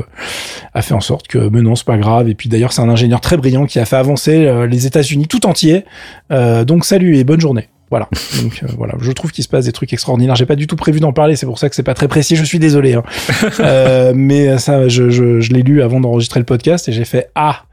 a 0.74 0.82
fait 0.82 0.94
en 0.94 1.02
sorte 1.02 1.28
que, 1.28 1.38
mais 1.38 1.62
non, 1.62 1.76
c'est 1.76 1.86
pas 1.86 1.98
grave. 1.98 2.30
Et 2.30 2.36
puis 2.36 2.50
d'ailleurs, 2.50 2.74
c'est 2.74 2.82
un 2.82 2.90
ingénieur 2.90 3.22
très 3.22 3.38
brillant 3.38 3.66
qui 3.66 3.80
a 3.80 3.86
fait 3.86 3.96
avancer 3.96 4.68
les 4.70 4.88
États-Unis 4.88 5.28
tout 5.28 5.46
entier. 5.46 5.86
donc 6.30 6.86
salut 6.86 7.18
et 7.18 7.24
bonne 7.24 7.42
journée. 7.42 7.68
Voilà. 7.92 8.08
Donc 8.42 8.64
voilà, 8.78 8.96
je 9.02 9.12
trouve 9.12 9.32
qu'il 9.32 9.44
se 9.44 9.50
passe 9.50 9.66
des 9.66 9.74
trucs 9.74 9.92
extraordinaires. 9.92 10.36
J'ai 10.36 10.46
pas 10.46 10.56
du 10.56 10.66
tout 10.66 10.78
prévu 10.78 11.00
d'en 11.00 11.14
parler, 11.14 11.36
c'est 11.36 11.46
pour 11.46 11.60
ça 11.60 11.70
que 11.70 11.76
c'est 11.76 11.84
pas 11.84 11.94
très 11.94 12.08
précis. 12.08 12.38
Je 12.38 12.44
suis 12.44 12.60
désolé. 12.60 12.94
Hein. 12.94 13.04
euh, 13.60 14.14
mais 14.16 14.58
ça, 14.58 14.88
je, 14.88 15.10
je, 15.10 15.42
je 15.42 15.54
l'ai 15.54 15.62
lu 15.62 15.82
avant 15.82 16.00
d'enregistrer 16.00 16.40
le 16.40 16.46
podcast 16.46 16.88
et 16.88 16.94
j'ai 16.94 17.06
fait 17.06 17.30
ah. 17.36 17.66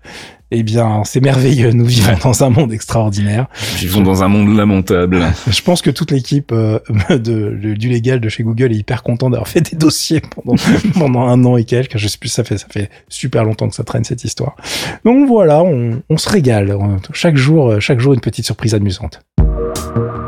Eh 0.50 0.62
bien, 0.62 1.02
c'est 1.04 1.20
merveilleux. 1.20 1.72
Nous 1.72 1.84
vivons 1.84 2.16
dans 2.24 2.42
un 2.42 2.48
monde 2.48 2.72
extraordinaire. 2.72 3.48
Nous 3.74 3.78
vivons 3.80 4.00
dans 4.00 4.22
un 4.22 4.28
monde 4.28 4.56
lamentable. 4.56 5.26
Je 5.46 5.60
pense 5.60 5.82
que 5.82 5.90
toute 5.90 6.10
l'équipe 6.10 6.52
euh, 6.52 6.78
de, 7.10 7.74
du 7.74 7.88
légal 7.90 8.18
de 8.18 8.30
chez 8.30 8.44
Google 8.44 8.72
est 8.72 8.76
hyper 8.76 9.02
content 9.02 9.28
d'avoir 9.28 9.46
fait 9.46 9.60
des 9.60 9.76
dossiers 9.76 10.22
pendant, 10.22 10.56
pendant 10.98 11.28
un 11.28 11.44
an 11.44 11.58
et 11.58 11.64
quelques. 11.64 11.98
Je 11.98 12.08
sais 12.08 12.16
plus, 12.16 12.30
ça 12.30 12.44
fait, 12.44 12.56
ça 12.56 12.66
fait 12.70 12.88
super 13.10 13.44
longtemps 13.44 13.68
que 13.68 13.74
ça 13.74 13.84
traîne 13.84 14.04
cette 14.04 14.24
histoire. 14.24 14.56
Donc 15.04 15.28
voilà, 15.28 15.62
on, 15.62 16.02
on 16.08 16.16
se 16.16 16.30
régale. 16.30 16.74
Chaque 17.12 17.36
jour, 17.36 17.78
chaque 17.80 18.00
jour, 18.00 18.14
une 18.14 18.20
petite 18.20 18.46
surprise 18.46 18.74
amusante. 18.74 19.20
you 19.58 20.27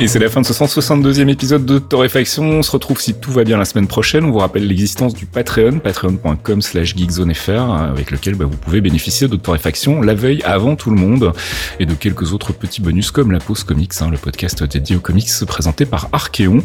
Et 0.00 0.08
c'est 0.08 0.18
la 0.18 0.30
fin 0.30 0.40
de 0.40 0.46
ce 0.46 0.54
162e 0.54 1.28
épisode 1.28 1.66
de 1.66 1.78
Torréfaction. 1.78 2.42
On 2.44 2.62
se 2.62 2.70
retrouve 2.70 2.98
si 2.98 3.12
tout 3.12 3.32
va 3.32 3.44
bien 3.44 3.58
la 3.58 3.66
semaine 3.66 3.86
prochaine. 3.86 4.24
On 4.24 4.30
vous 4.30 4.38
rappelle 4.38 4.66
l'existence 4.66 5.12
du 5.12 5.26
Patreon, 5.26 5.78
patreon.com 5.78 6.62
slash 6.62 6.96
geekzonefr, 6.96 7.70
avec 7.70 8.10
lequel 8.10 8.34
bah, 8.34 8.46
vous 8.46 8.56
pouvez 8.56 8.80
bénéficier 8.80 9.28
de 9.28 9.36
Torréfaction 9.36 10.00
la 10.00 10.14
veille 10.14 10.40
avant 10.44 10.74
tout 10.74 10.88
le 10.88 10.96
monde 10.96 11.34
et 11.80 11.84
de 11.84 11.92
quelques 11.92 12.32
autres 12.32 12.54
petits 12.54 12.80
bonus 12.80 13.10
comme 13.10 13.30
la 13.30 13.40
pause 13.40 13.62
comics, 13.62 13.92
hein, 14.00 14.08
le 14.10 14.16
podcast 14.16 14.64
dédié 14.64 14.96
aux 14.96 15.00
comics 15.00 15.28
présenté 15.46 15.84
par 15.84 16.08
Archeon. 16.12 16.62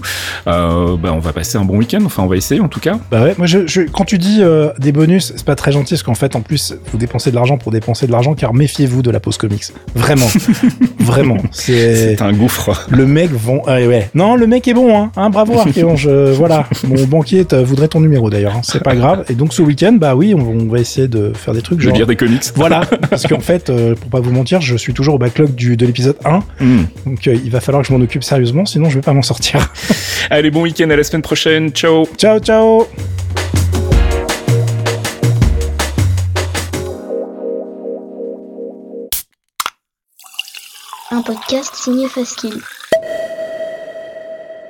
Euh, 0.48 0.96
bah, 0.96 1.12
on 1.12 1.20
va 1.20 1.34
passer 1.34 1.58
un 1.58 1.66
bon 1.66 1.76
week-end, 1.76 2.04
enfin 2.06 2.24
on 2.24 2.28
va 2.28 2.38
essayer 2.38 2.62
en 2.62 2.70
tout 2.70 2.80
cas. 2.80 2.98
Bah 3.12 3.22
ouais, 3.22 3.36
moi 3.38 3.48
je, 3.48 3.68
je 3.68 3.82
quand 3.82 4.06
tu 4.06 4.18
dis 4.18 4.38
euh, 4.44 4.70
des 4.80 4.94
bonus, 4.94 5.34
c'est 5.36 5.46
pas 5.46 5.56
très 5.56 5.74
gentil 5.74 5.96
parce 5.96 6.04
qu'en 6.04 6.16
fait 6.16 6.38
en 6.38 6.42
plus 6.42 6.74
vous 6.90 6.98
dépensez 6.98 7.32
de 7.32 7.36
l'argent 7.36 7.58
pour 7.58 7.74
dépenser 7.74 8.08
de 8.08 8.14
l'argent 8.14 8.34
car 8.34 8.54
méfiez-vous 8.54 9.02
de 9.02 9.12
la 9.12 9.20
pause 9.20 9.38
comics. 9.38 9.66
Vraiment. 9.94 10.30
Vraiment. 11.00 11.38
C'est 11.52 12.22
un 12.22 12.32
gouffre. 12.32 12.88
Le 12.90 13.06
mec 13.06 13.25
vont. 13.34 13.64
Ouais. 13.66 14.10
Non, 14.14 14.36
le 14.36 14.48
mec 14.48 14.68
est 14.68 14.74
bon, 14.74 14.98
hein. 14.98 15.12
hein 15.16 15.30
bravo 15.30 15.60
Archéon. 15.60 15.96
Je... 15.96 16.32
voilà. 16.34 16.68
Mon 16.88 17.04
banquier 17.06 17.46
voudrait 17.64 17.88
ton 17.88 18.00
numéro 18.00 18.30
d'ailleurs. 18.30 18.56
Hein. 18.56 18.62
C'est 18.64 18.84
pas 18.84 18.96
grave. 18.96 19.26
Et 19.30 19.34
donc 19.34 19.54
ce 19.54 19.62
week-end, 19.62 19.94
bah 19.94 20.16
oui, 20.16 20.34
on, 20.34 20.68
va 20.68 20.80
essayer 20.80 21.08
de 21.08 21.32
faire 21.34 21.54
des 21.54 21.62
trucs. 21.62 21.80
Je 21.80 21.88
genre... 21.88 21.98
lire 21.98 22.08
des 22.08 22.16
comics. 22.16 22.44
Voilà. 22.56 22.82
Parce 23.10 23.28
qu'en 23.28 23.40
fait, 23.40 23.70
euh, 23.70 23.96
pour 23.96 24.10
pas 24.10 24.20
vous 24.20 24.32
mentir, 24.32 24.62
je 24.62 24.76
suis 24.76 24.94
toujours 24.94 25.16
au 25.16 25.18
backlog 25.18 25.54
du, 25.56 25.78
de 25.78 25.86
l'épisode 25.86 26.18
1. 26.26 26.40
Hmm. 26.60 26.84
Donc 27.06 27.28
euh, 27.28 27.38
il 27.44 27.52
va 27.52 27.60
falloir 27.60 27.84
que 27.84 27.88
je 27.90 27.94
m'en 27.94 28.04
occupe 28.04 28.24
sérieusement, 28.24 28.66
sinon 28.66 28.90
je 28.90 28.96
vais 28.96 29.02
pas 29.02 29.14
m'en 29.14 29.22
sortir. 29.22 29.72
Allez, 30.30 30.52
bon 30.52 30.64
week-end. 30.64 30.90
À 30.90 30.96
la 30.96 31.04
semaine 31.04 31.22
prochaine. 31.22 31.72
Ciao. 31.72 32.08
Ciao, 32.18 32.40
ciao. 32.40 32.88
Un 41.12 41.22
podcast 41.22 41.76
signé 41.76 42.10
Faskill. 42.10 42.62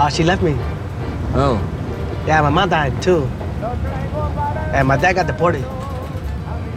Oh, 0.00 0.08
she 0.08 0.22
left 0.22 0.44
me. 0.44 0.54
Oh. 1.34 1.58
Yeah, 2.24 2.40
my 2.42 2.50
mom 2.50 2.68
died 2.68 3.02
too. 3.02 3.24
And 4.70 4.86
my 4.86 4.96
dad 4.96 5.14
got 5.14 5.26
deported. 5.26 5.64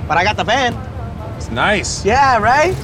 But 0.08 0.18
I 0.18 0.24
got 0.24 0.38
the 0.38 0.44
van. 0.44 0.74
It's 1.38 1.52
nice. 1.52 2.04
Yeah, 2.04 2.40
right? 2.40 2.76